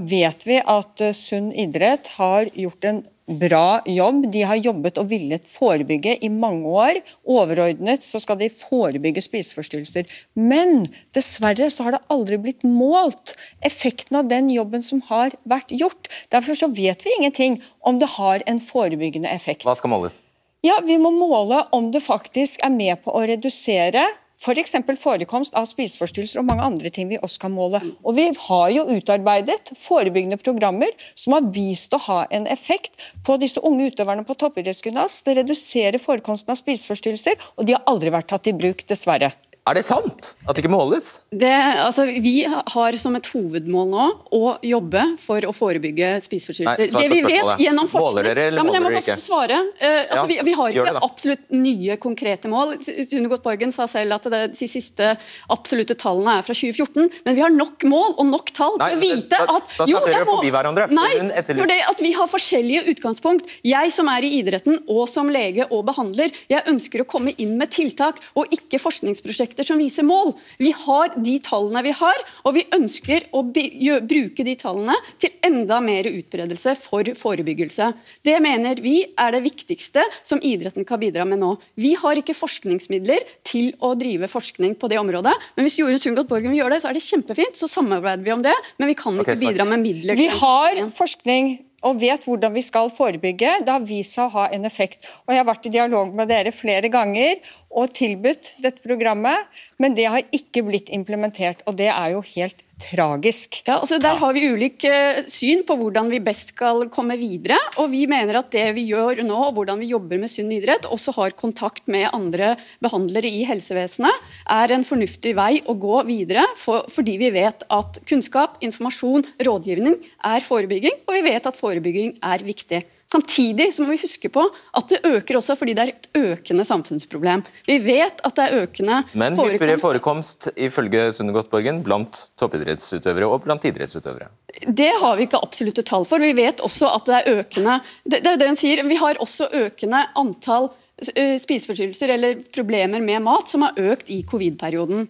vet 0.08 0.46
vi 0.48 0.56
at 0.62 1.04
eh, 1.04 1.12
Sunn 1.16 1.50
idrett 1.52 2.14
har 2.16 2.48
gjort 2.54 2.88
en 2.88 3.02
bra 3.26 3.82
jobb. 3.86 4.26
De 4.32 4.42
har 4.46 4.60
jobbet 4.60 4.98
og 5.00 5.08
villet 5.10 5.46
forebygge 5.48 6.16
i 6.24 6.30
mange 6.32 6.68
år. 6.68 7.00
Overordnet 7.28 8.06
så 8.06 8.20
skal 8.22 8.40
de 8.40 8.50
forebygge 8.52 9.22
spiseforstyrrelser. 9.24 10.08
Men 10.38 10.86
dessverre 11.14 11.70
så 11.72 11.86
har 11.86 11.96
det 11.96 12.02
aldri 12.12 12.40
blitt 12.42 12.66
målt 12.66 13.36
effekten 13.64 14.18
av 14.20 14.28
den 14.32 14.50
jobben 14.52 14.82
som 14.84 15.02
har 15.08 15.36
vært 15.48 15.72
gjort. 15.72 16.10
Derfor 16.34 16.58
så 16.58 16.70
vet 16.72 17.04
vi 17.06 17.16
ingenting 17.18 17.60
om 17.80 18.02
det 18.02 18.14
har 18.18 18.44
en 18.46 18.60
forebyggende 18.62 19.30
effekt. 19.30 19.66
Hva 19.66 19.76
skal 19.78 19.94
måles? 19.94 20.22
Ja, 20.62 20.76
Vi 20.86 20.94
må 20.98 21.10
måle 21.10 21.64
om 21.74 21.90
det 21.90 22.04
faktisk 22.04 22.62
er 22.62 22.70
med 22.70 23.00
på 23.02 23.10
å 23.10 23.24
redusere 23.26 24.04
f.eks. 24.42 24.74
For 24.82 24.98
forekomst 24.98 25.54
av 25.58 25.68
spiseforstyrrelser 25.70 26.42
og 26.42 26.48
mange 26.48 26.66
andre 26.66 26.90
ting 26.94 27.10
vi 27.10 27.20
også 27.22 27.44
kan 27.44 27.54
måle. 27.54 27.80
Og 28.02 28.16
Vi 28.18 28.26
har 28.48 28.72
jo 28.74 28.88
utarbeidet 28.90 29.72
forebyggende 29.78 30.40
programmer 30.42 30.90
som 31.14 31.36
har 31.36 31.46
vist 31.54 31.94
å 31.94 32.02
ha 32.08 32.24
en 32.30 32.48
effekt 32.50 32.98
på 33.26 33.38
disse 33.38 33.62
unge 33.62 33.92
utøverne 33.92 34.26
på 34.26 34.36
toppidrettsgymnas. 34.42 35.22
Det 35.22 35.38
reduserer 35.38 36.02
forekomsten 36.02 36.52
av 36.54 36.60
spiseforstyrrelser, 36.60 37.38
og 37.56 37.66
de 37.66 37.78
har 37.78 37.86
aldri 37.86 38.12
vært 38.14 38.32
tatt 38.34 38.50
i 38.50 38.56
bruk, 38.56 38.84
dessverre. 38.88 39.32
Er 39.62 39.76
det 39.78 39.84
sant 39.86 40.32
at 40.42 40.56
det 40.56 40.64
ikke 40.64 40.72
måles? 40.72 41.20
Det, 41.30 41.46
altså, 41.84 42.02
vi 42.18 42.40
har 42.50 42.96
som 42.98 43.14
et 43.14 43.28
hovedmål 43.30 43.90
nå 43.92 44.06
å 44.34 44.48
jobbe 44.66 45.02
for 45.22 45.44
å 45.46 45.52
forebygge 45.54 46.16
spiseforstyrrelser. 46.24 46.96
Det 46.98 47.10
vi 47.12 47.20
vet 47.22 47.60
gjennom 47.62 47.86
forskning- 47.86 48.08
Måler 48.08 48.26
dere, 48.26 48.46
eller 48.50 48.58
ja, 48.58 48.64
måler 48.66 48.88
dere 48.90 49.02
ikke? 49.04 49.16
svare. 49.22 49.58
Uh, 49.78 49.86
altså, 49.86 50.16
Ja, 50.18 50.24
vi, 50.26 50.38
vi 50.48 50.54
har 50.58 50.74
ikke 50.74 51.02
absolutt 51.06 51.44
nye, 51.54 51.96
konkrete 52.02 52.50
mål. 52.50 52.74
Sune 52.82 53.30
Borgen 53.30 53.70
sa 53.70 53.86
selv 53.86 54.16
at 54.18 54.26
det, 54.34 54.40
de 54.58 54.68
siste 54.72 55.12
absolutte 55.54 55.94
tallene 55.94 56.40
er 56.40 56.42
fra 56.42 56.58
2014. 56.58 57.06
Men 57.22 57.38
vi 57.38 57.46
har 57.46 57.54
nok 57.54 57.86
mål 57.86 58.18
og 58.18 58.26
nok 58.32 58.50
tall 58.58 58.74
Nei, 58.82 58.90
til 58.90 58.98
å 58.98 59.02
vite 59.06 59.30
da- 59.46 59.60
at 59.60 59.78
da 59.78 59.86
jeg 59.86 60.10
dere 60.10 60.26
forbi 60.26 60.50
hverandre. 60.50 60.88
Nei, 60.90 61.12
for 61.46 61.70
det 61.70 61.78
at 61.86 62.02
vi 62.02 62.12
har 62.18 62.26
forskjellige 62.26 62.82
utgangspunkt. 62.96 63.46
Jeg 63.62 63.94
som 63.94 64.10
er 64.10 64.26
i 64.26 64.42
idretten 64.42 64.82
og 64.88 65.06
som 65.08 65.30
lege 65.30 65.70
og 65.70 65.86
behandler, 65.86 66.34
jeg 66.50 66.66
ønsker 66.66 67.06
å 67.06 67.06
komme 67.06 67.30
inn 67.38 67.54
med 67.56 67.70
tiltak 67.70 68.18
og 68.34 68.50
ikke 68.50 68.82
forskningsprosjekter 68.82 69.51
som 69.60 69.80
viser 69.80 70.06
mål. 70.08 70.32
Vi 70.56 70.72
har 70.72 71.12
de 71.20 71.36
tallene 71.44 71.82
vi 71.84 71.92
har, 71.98 72.22
og 72.48 72.56
vi 72.56 72.64
ønsker 72.72 73.28
å 73.36 73.44
bruke 73.44 74.46
de 74.46 74.54
tallene 74.58 74.96
til 75.20 75.34
enda 75.44 75.80
mer 75.84 76.08
utbredelse 76.08 76.74
for 76.80 77.06
forebyggelse. 77.18 77.90
Det 78.24 78.38
mener 78.42 78.80
vi 78.82 79.02
er 79.04 79.34
det 79.36 79.42
viktigste 79.44 80.04
som 80.24 80.40
idretten 80.40 80.86
kan 80.88 81.00
bidra 81.02 81.26
med 81.28 81.42
nå. 81.42 81.54
Vi 81.76 81.92
har 82.00 82.16
ikke 82.16 82.36
forskningsmidler 82.36 83.26
til 83.46 83.74
å 83.84 83.92
drive 83.98 84.30
forskning 84.32 84.78
på 84.80 84.88
det 84.88 85.00
området, 85.02 85.34
men 85.56 85.68
hvis 85.68 85.78
Jorunn 85.80 86.00
Sundgodt 86.02 86.30
Borgen 86.32 86.54
vil 86.54 86.62
gjøre 86.62 86.78
det, 86.78 86.82
så 86.84 86.90
er 86.90 86.96
det 86.96 87.04
kjempefint, 87.04 87.58
så 87.58 87.68
samarbeider 87.70 88.24
vi 88.24 88.34
om 88.34 88.44
det, 88.44 88.56
men 88.80 88.90
vi 88.90 88.96
kan 88.98 89.18
ikke 89.18 89.36
okay, 89.36 89.42
bidra 89.42 89.68
med 89.68 89.84
midler. 89.84 90.16
Vi 90.18 90.30
har 90.32 90.80
forskning 90.96 91.54
og 91.82 92.00
vet 92.00 92.24
hvordan 92.26 92.54
vi 92.54 92.62
skal 92.64 92.90
forebygge. 92.92 93.58
Det 93.66 93.72
har 93.72 93.86
vist 93.86 94.16
seg 94.16 94.28
å 94.28 94.34
ha 94.36 94.48
en 94.54 94.66
effekt. 94.68 95.02
Og 95.26 95.34
Jeg 95.34 95.42
har 95.42 95.48
vært 95.48 95.66
i 95.66 95.74
dialog 95.74 96.14
med 96.14 96.30
dere 96.30 96.54
flere 96.54 96.90
ganger 96.92 97.40
og 97.70 97.94
tilbudt 97.96 98.54
dette 98.62 98.82
programmet, 98.84 99.48
men 99.78 99.96
det 99.98 100.08
har 100.10 100.26
ikke 100.30 100.64
blitt 100.66 100.92
implementert. 100.92 101.62
og 101.66 101.76
Det 101.76 101.90
er 101.90 102.14
jo 102.14 102.22
helt 102.34 102.62
tragisk. 102.82 103.62
Ja, 103.66 103.78
altså 103.78 103.98
Der 104.02 104.18
har 104.20 104.32
vi 104.34 104.44
ulik 104.50 104.84
uh, 104.88 105.22
syn 105.30 105.62
på 105.66 105.76
hvordan 105.78 106.10
vi 106.12 106.20
best 106.24 106.52
skal 106.54 106.86
komme 106.92 107.16
videre. 107.20 107.58
og 107.78 107.90
Vi 107.92 108.04
mener 108.10 108.40
at 108.40 108.50
det 108.54 108.66
vi 108.76 108.86
gjør 108.90 109.22
nå, 109.26 109.38
og 109.48 109.54
hvordan 109.56 109.80
vi 109.82 109.92
jobber 109.92 110.20
med 110.20 110.32
sunn 110.32 110.52
idrett, 110.52 110.88
også 110.90 111.14
har 111.18 111.36
kontakt 111.38 111.86
med 111.86 112.10
andre 112.12 112.54
behandlere 112.82 113.30
i 113.30 113.44
helsevesenet, 113.48 114.30
er 114.50 114.74
en 114.74 114.86
fornuftig 114.86 115.34
vei 115.38 115.60
å 115.66 115.76
gå 115.78 116.02
videre. 116.08 116.46
For, 116.60 116.86
fordi 116.92 117.18
vi 117.22 117.32
vet 117.34 117.66
at 117.70 118.02
kunnskap, 118.08 118.58
informasjon, 118.64 119.26
rådgivning 119.46 120.00
er 120.28 120.44
forebygging, 120.44 121.04
og 121.06 121.16
vi 121.18 121.24
vet 121.30 121.48
at 121.48 121.58
forebygging 121.58 122.18
er 122.22 122.44
viktig. 122.46 122.82
Samtidig 123.12 123.68
så 123.74 123.84
må 123.84 123.92
vi 123.92 124.00
huske 124.00 124.30
på 124.32 124.44
at 124.48 124.88
det 124.88 125.02
øker 125.04 125.36
også 125.36 125.56
fordi 125.58 125.74
det 125.76 125.84
er 125.84 125.92
et 125.92 126.08
økende 126.16 126.64
samfunnsproblem. 126.64 127.42
Vi 127.68 127.76
vet 127.84 128.22
at 128.24 128.38
det 128.38 128.46
er 128.46 128.64
økende 128.64 129.02
Men 129.18 129.36
hyppigere 129.36 129.80
forekomst 129.82 130.48
ifølge 130.56 131.10
Sunne 131.12 131.34
Borgen 131.52 131.82
blant 131.84 132.22
toppidrettsutøvere 132.40 133.28
og 133.28 133.44
blant 133.44 133.66
idrettsutøvere? 133.68 134.30
Det 134.66 134.90
har 135.02 135.18
vi 135.18 135.26
ikke 135.26 135.42
absolutte 135.42 135.84
tall 135.84 136.06
for. 136.08 136.22
Vi 136.22 136.32
vet 136.36 136.62
også 136.64 136.88
at 136.92 137.08
det 137.08 137.18
er 137.18 137.40
økende 137.42 137.80
det, 138.04 138.22
det 138.22 138.32
er 138.32 138.38
det 138.40 138.52
hun 138.52 138.60
sier, 138.60 138.84
Vi 138.86 139.00
har 139.00 139.20
også 139.20 139.50
økende 139.52 140.06
antall 140.18 140.70
eh, 141.14 141.36
spiseforstyrrelser 141.40 142.14
eller 142.16 142.44
problemer 142.54 143.02
med 143.04 143.24
mat 143.26 143.52
som 143.52 143.66
har 143.66 143.76
økt 143.76 144.10
i 144.12 144.22
covid-perioden. 144.28 145.08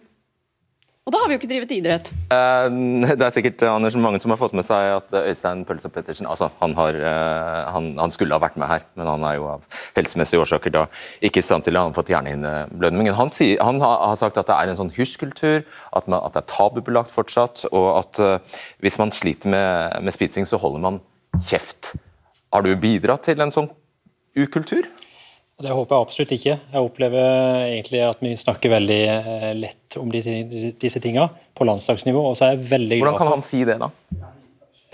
Og 1.03 1.11
da 1.11 1.19
har 1.19 1.27
vi 1.27 1.35
jo 1.35 1.39
ikke 1.41 1.49
drevet 1.51 1.71
idrett. 1.75 2.09
Eh, 2.31 2.75
det 3.19 3.25
er 3.25 3.33
sikkert 3.35 3.63
Anders, 3.67 3.97
mange 3.99 4.21
som 4.23 4.31
har 4.31 4.39
fått 4.39 4.53
med 4.55 4.63
seg 4.63 4.93
at 5.01 5.15
Øystein 5.19 5.65
Pølse 5.67 5.91
Pettersen 5.91 6.29
altså, 6.31 6.47
han, 6.61 6.75
har, 6.77 6.95
eh, 6.95 7.71
han, 7.75 7.89
han, 7.99 8.13
skulle 8.15 8.37
ha 8.37 8.39
vært 8.39 8.55
med 8.61 8.71
her, 8.71 8.85
men 8.95 9.09
han 9.11 9.25
er 9.27 9.35
jo 9.35 9.49
av 9.51 9.67
helsemessige 9.97 10.39
årsaker 10.45 10.71
da 10.71 10.85
ikke 11.19 11.43
i 11.43 11.45
stand 11.45 11.67
til 11.67 11.75
å 11.75 11.83
ha 11.83 11.93
fått 11.97 12.13
hjernehinneblødning. 12.13 13.11
Han, 13.19 13.33
han 13.35 13.83
har 13.83 14.15
sagt 14.21 14.39
at 14.39 14.47
det 14.47 14.55
er 14.55 14.71
en 14.71 14.79
sånn 14.79 14.93
hysjkultur, 14.95 15.67
at, 15.91 16.07
at, 16.07 16.31
det 16.37 16.43
er 16.45 16.49
tabubelagt 16.55 17.11
fortsatt, 17.11 17.65
og 17.75 17.89
at 17.99 18.23
uh, 18.23 18.59
hvis 18.83 18.99
man 19.01 19.11
sliter 19.11 19.51
med, 19.51 19.99
med 20.07 20.15
spising, 20.15 20.47
så 20.47 20.61
holder 20.61 20.87
man 20.87 21.03
kjeft. 21.35 21.97
Har 22.53 22.63
du 22.63 22.71
bidratt 22.79 23.27
til 23.27 23.43
en 23.43 23.51
sånn 23.51 23.67
ukultur? 24.39 24.87
Det 25.61 25.69
håper 25.69 25.93
jeg 25.95 26.05
absolutt 26.07 26.31
ikke. 26.33 26.53
Jeg 26.73 26.81
opplever 26.87 27.65
egentlig 27.67 27.99
at 28.01 28.21
vi 28.25 28.31
snakker 28.39 28.71
veldig 28.73 29.01
eh, 29.13 29.49
lett 29.53 29.97
om 30.01 30.09
disse, 30.11 30.33
disse 30.81 31.01
tingene 31.03 31.27
på 31.53 31.67
landslagsnivå. 31.69 32.23
og 32.31 32.37
så 32.37 32.47
er 32.47 32.55
jeg 32.55 32.71
veldig 32.71 32.97
glad 32.97 33.03
for... 33.03 33.11
Hvordan 33.11 33.21
kan 33.21 33.31
han 33.35 33.45
si 33.45 33.61
det, 33.69 33.75
da? 33.83 33.89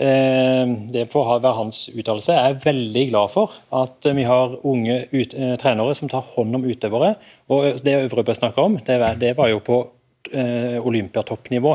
Eh, 0.04 0.74
det 0.92 1.06
får 1.12 1.30
være 1.38 1.54
hans 1.56 1.80
uttalelse. 1.94 2.36
Jeg 2.36 2.52
er 2.52 2.60
veldig 2.66 3.06
glad 3.08 3.32
for 3.32 3.56
at 3.80 4.10
vi 4.20 4.28
har 4.28 4.58
unge 4.68 4.98
ut, 5.14 5.32
eh, 5.32 5.56
trenere 5.60 5.96
som 5.96 6.12
tar 6.12 6.28
hånd 6.36 6.60
om 6.60 6.68
utøvere. 6.68 7.14
og 7.48 7.80
Det 7.80 7.96
Øvrebø 8.04 8.36
snakker 8.36 8.68
om, 8.68 8.76
det 8.84 9.34
var, 9.40 9.48
jo 9.48 9.64
på 9.64 9.80
olympiatoppnivå. 10.30 11.72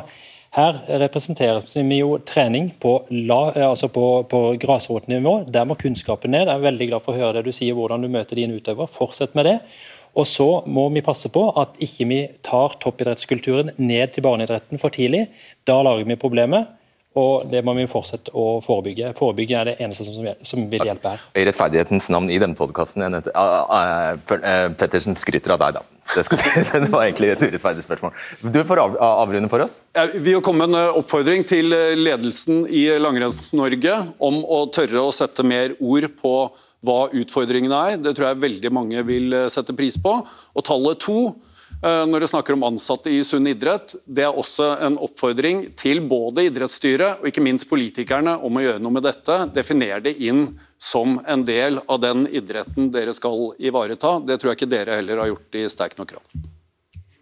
Her 0.56 0.78
representerer 1.02 1.66
vi 1.84 1.98
jo 2.00 2.14
trening 2.24 2.70
på, 2.80 2.94
la, 3.12 3.40
altså 3.66 3.90
på, 3.92 4.06
på 4.32 4.40
grasrotnivå. 4.62 5.34
Der 5.52 5.68
må 5.68 5.76
kunnskapen 5.76 6.32
ned. 6.32 6.48
Jeg 6.48 6.56
er 6.56 6.64
veldig 6.64 6.88
glad 6.94 7.04
for 7.04 7.12
å 7.12 7.20
høre 7.20 7.42
det 7.42 7.50
du 7.50 7.56
sier, 7.56 7.76
hvordan 7.76 8.06
du 8.06 8.08
møter 8.14 8.40
dine 8.40 8.56
utøver. 8.56 8.88
Fortsett 8.88 9.36
med 9.36 9.50
det. 9.50 9.58
Og 10.16 10.24
så 10.32 10.48
må 10.72 10.88
vi 10.96 11.04
passe 11.04 11.28
på 11.28 11.44
at 11.60 11.76
ikke 11.84 12.08
vi 12.08 12.22
tar 12.46 12.78
toppidrettskulturen 12.80 13.74
ned 13.76 14.16
til 14.16 14.24
barneidretten 14.24 14.80
for 14.80 14.96
tidlig. 14.96 15.26
Da 15.68 15.82
lager 15.84 16.08
vi 16.08 16.16
problemet. 16.24 16.72
Og 17.16 17.46
det 17.48 17.62
må 17.64 17.72
vi 17.78 17.86
fortsette 17.88 18.34
å 18.36 18.60
forebygge. 18.64 19.14
Forebygge 19.16 19.56
er 19.60 19.70
det 19.70 19.76
eneste 19.84 20.04
som, 20.08 20.28
som 20.44 20.66
vil 20.72 20.84
hjelpe 20.84 21.14
her. 21.14 21.22
I 21.38 21.46
rettferdighetens 21.48 22.10
navn 22.12 22.28
i 22.28 22.40
denne 22.42 22.58
podkasten 22.60 23.06
Pettersen 24.76 25.16
skryter 25.20 25.56
av 25.56 25.62
deg, 25.64 25.78
da. 25.78 25.86
Det, 26.12 26.26
skal, 26.28 26.44
det 26.84 26.92
var 26.92 27.06
egentlig 27.06 27.32
et 27.32 27.48
urettferdig 27.48 27.86
spørsmål. 27.86 28.14
Du 28.44 28.60
får 28.68 28.84
av, 28.84 29.00
avrunde 29.24 29.50
for 29.52 29.64
oss. 29.64 29.80
Vi 30.18 30.28
vil 30.28 30.44
komme 30.46 30.68
med 30.68 30.76
en 30.76 31.00
oppfordring 31.00 31.48
til 31.48 31.72
ledelsen 32.02 32.66
i 32.68 32.86
Langrenns-Norge 33.00 33.98
om 34.20 34.44
å 34.44 34.66
tørre 34.76 35.08
å 35.08 35.16
sette 35.16 35.48
mer 35.48 35.78
ord 35.80 36.12
på 36.20 36.36
hva 36.86 37.02
utfordringene 37.16 37.82
er. 37.90 38.00
Det 38.04 38.14
tror 38.14 38.34
jeg 38.34 38.44
veldig 38.44 38.76
mange 38.76 39.08
vil 39.08 39.40
sette 39.54 39.74
pris 39.78 39.96
på. 40.02 40.20
Og 40.54 40.68
tallet 40.68 41.00
to 41.08 41.20
Eh, 41.32 41.55
når 41.86 42.24
det 42.24 42.30
snakker 42.32 42.56
om 42.56 42.64
ansatte 42.66 43.12
i 43.14 43.20
sunn 43.24 43.46
idrett. 43.46 43.94
Det 44.06 44.24
er 44.26 44.34
også 44.34 44.72
en 44.88 44.96
oppfordring 45.06 45.68
til 45.78 46.02
både 46.10 46.48
idrettsstyret 46.48 47.22
og 47.22 47.30
ikke 47.30 47.44
minst 47.46 47.70
politikerne 47.70 48.40
om 48.42 48.58
å 48.58 48.64
gjøre 48.64 48.82
noe 48.82 48.96
med 48.98 49.06
dette. 49.06 49.38
Definere 49.54 50.02
det 50.08 50.16
inn 50.26 50.48
som 50.82 51.20
en 51.28 51.46
del 51.46 51.78
av 51.86 52.02
den 52.02 52.26
idretten 52.26 52.90
dere 52.94 53.14
skal 53.14 53.54
ivareta. 53.62 54.18
Det 54.26 54.40
tror 54.42 54.54
jeg 54.54 54.62
ikke 54.62 54.74
dere 54.74 54.98
heller 54.98 55.22
har 55.22 55.32
gjort 55.36 55.62
i 55.62 55.66
sterk 55.70 55.98
nok 56.02 56.16
grad. 56.16 56.46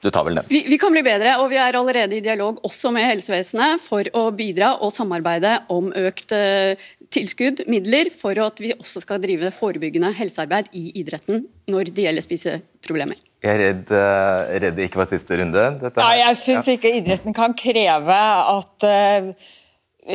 Du 0.03 0.09
tar 0.11 0.25
vel 0.27 0.35
den. 0.35 0.47
Vi, 0.49 0.65
vi, 0.67 0.77
kan 0.77 0.91
bli 0.91 1.03
bedre, 1.03 1.37
og 1.39 1.47
vi 1.53 1.59
er 1.63 1.77
allerede 1.79 2.17
i 2.17 2.23
dialog 2.23 2.59
også 2.67 2.91
med 2.91 3.07
helsevesenet 3.07 3.79
for 3.79 4.07
å 4.19 4.25
bidra 4.35 4.73
og 4.83 4.91
samarbeide 4.91 5.61
om 5.71 5.93
økt 5.95 6.35
uh, 6.35 6.75
tilskudd, 7.13 7.63
midler, 7.71 8.11
for 8.11 8.35
at 8.43 8.59
vi 8.59 8.73
også 8.75 9.05
skal 9.05 9.21
drive 9.23 9.53
forebyggende 9.55 10.11
helsearbeid 10.17 10.73
i 10.75 10.89
idretten 10.99 11.45
når 11.71 11.93
det 11.95 12.09
gjelder 12.09 12.27
spiseproblemer. 12.27 13.21
Jeg 13.43 13.57
er 13.57 13.59
redd, 13.59 13.89
uh, 13.91 14.53
redd 14.63 14.77
det 14.77 14.85
ikke 14.87 15.01
var 15.01 15.09
siste 15.09 15.35
runde. 15.41 15.65
Dette. 15.81 15.99
Nei, 15.99 16.21
jeg 16.21 16.39
syns 16.39 16.69
ja. 16.69 16.77
ikke 16.77 16.93
idretten 17.01 17.35
kan 17.35 17.55
kreve 17.59 18.15
at 18.15 18.85
uh, 18.87 19.49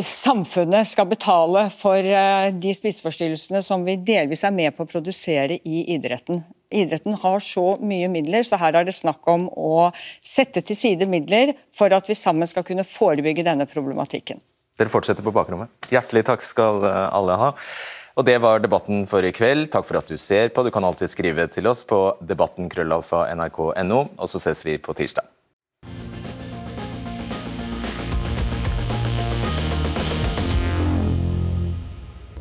samfunnet 0.09 0.89
skal 0.89 1.11
betale 1.11 1.67
for 1.75 2.09
uh, 2.09 2.49
de 2.57 2.73
spiseforstyrrelsene 2.77 3.61
som 3.65 3.85
vi 3.85 3.99
delvis 4.01 4.47
er 4.49 4.55
med 4.57 4.73
på 4.77 4.87
å 4.87 4.89
produsere 4.89 5.61
i 5.61 5.83
idretten. 5.93 6.41
Idretten 6.73 7.19
har 7.21 7.45
så 7.45 7.67
mye 7.85 8.09
midler, 8.13 8.49
så 8.49 8.57
her 8.61 8.81
er 8.81 8.89
det 8.89 8.97
snakk 8.97 9.29
om 9.29 9.47
å 9.53 9.91
sette 10.25 10.65
til 10.65 10.77
side 10.77 11.09
midler 11.09 11.53
for 11.77 11.93
at 11.93 12.09
vi 12.09 12.17
sammen 12.17 12.49
skal 12.49 12.65
kunne 12.65 12.85
forebygge 12.89 13.45
denne 13.45 13.69
problematikken. 13.69 14.41
Dere 14.79 14.93
fortsetter 14.93 15.25
på 15.27 15.35
bakrommet. 15.35 15.73
Hjertelig 15.93 16.25
takk 16.29 16.45
skal 16.45 16.85
alle 16.87 17.37
ha. 17.41 17.55
Og 18.19 18.25
Det 18.27 18.35
var 18.43 18.59
debatten 18.59 19.05
for 19.07 19.23
i 19.23 19.31
kveld. 19.31 19.69
Takk 19.71 19.85
for 19.87 20.01
at 20.01 20.09
du 20.11 20.17
ser 20.19 20.49
på. 20.51 20.65
Du 20.67 20.73
kan 20.75 20.83
alltid 20.83 21.07
skrive 21.07 21.45
til 21.55 21.69
oss 21.71 21.85
på 21.87 22.17
debatten.krøllalfa.nrk.no, 22.27 23.99
og 24.19 24.27
så 24.27 24.41
ses 24.43 24.65
vi 24.67 24.75
på 24.83 24.91
tirsdag. 24.99 25.23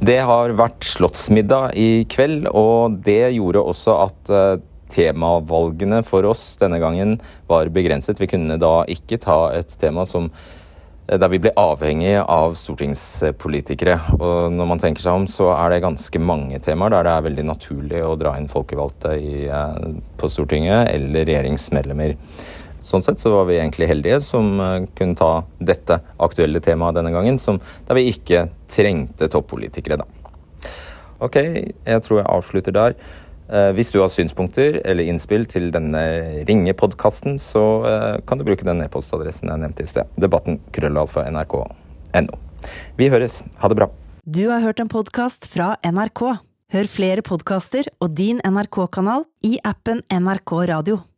Det 0.01 0.17
har 0.25 0.55
vært 0.57 0.82
slottsmiddag 0.97 1.78
i 1.78 2.07
kveld, 2.09 2.49
og 2.57 2.97
det 3.05 3.36
gjorde 3.38 3.61
også 3.61 3.99
at 4.07 4.34
eh, 4.34 4.65
temavalgene 4.89 6.01
for 6.07 6.25
oss 6.25 6.55
denne 6.57 6.82
gangen 6.82 7.19
var 7.45 7.69
begrenset. 7.69 8.17
Vi 8.17 8.34
kunne 8.34 8.57
da 8.57 8.80
ikke 8.89 9.21
ta 9.21 9.51
et 9.53 9.78
tema 9.78 10.09
som 10.09 10.32
der 11.07 11.29
vi 11.31 11.39
ble 11.39 11.53
avhengig 11.55 12.17
av 12.19 12.57
stortingspolitikere. 12.59 13.95
Og 14.17 14.51
når 14.51 14.67
man 14.73 14.81
tenker 14.83 15.05
seg 15.05 15.21
om, 15.21 15.27
så 15.31 15.53
er 15.55 15.71
det 15.71 15.83
ganske 15.85 16.19
mange 16.19 16.59
temaer 16.63 16.91
der 16.97 17.07
det 17.07 17.13
er 17.13 17.27
veldig 17.29 17.45
naturlig 17.47 18.01
å 18.03 18.17
dra 18.19 18.33
inn 18.35 18.49
folkevalgte 18.51 19.13
i, 19.15 19.47
eh, 19.47 19.85
på 20.19 20.29
Stortinget, 20.31 20.91
eller 20.91 21.27
regjeringsmedlemmer. 21.29 22.17
Sånn 22.83 23.03
sett 23.03 23.19
så 23.19 23.31
var 23.33 23.47
vi 23.47 23.55
egentlig 23.57 23.87
heldige 23.87 24.19
som 24.21 24.59
eh, 24.59 24.87
kunne 24.99 25.15
ta 25.15 25.31
dette 25.63 26.01
aktuelle 26.19 26.59
temaet 26.63 26.99
denne 26.99 27.15
gangen, 27.15 27.39
som, 27.39 27.61
der 27.87 27.99
vi 27.99 28.09
ikke 28.11 28.49
trengte 28.67 29.31
toppolitikere, 29.31 30.01
da. 30.03 30.07
Ok, 31.23 31.39
jeg 31.39 32.03
tror 32.05 32.19
jeg 32.19 32.29
avslutter 32.29 32.75
der. 32.75 32.97
Eh, 33.47 33.69
hvis 33.77 33.93
du 33.93 34.01
har 34.01 34.11
synspunkter 34.11 34.81
eller 34.83 35.07
innspill 35.07 35.45
til 35.47 35.69
denne 35.71 36.01
ringepodkasten, 36.49 37.37
så 37.39 37.63
eh, 37.87 38.09
kan 38.27 38.39
du 38.39 38.45
bruke 38.47 38.67
den 38.67 38.83
e-postadressen 38.83 39.51
jeg 39.51 39.63
nevnte 39.63 39.85
i 39.85 39.91
sted. 39.91 40.09
Debatten 40.19 40.59
krøllalfa 40.75 41.23
nrk.no. 41.31 42.41
Vi 42.99 43.09
høres. 43.13 43.41
Ha 43.61 43.71
det 43.71 43.79
bra. 43.79 43.89
Du 44.27 44.49
har 44.51 44.59
hørt 44.65 44.81
en 44.83 44.91
podkast 44.91 45.47
fra 45.53 45.75
NRK. 45.85 46.25
Hør 46.75 46.89
flere 46.91 47.23
podkaster 47.23 47.87
og 48.03 48.11
din 48.17 48.41
NRK-kanal 48.43 49.23
i 49.47 49.55
appen 49.63 50.03
NRK 50.11 50.57
Radio. 50.67 50.99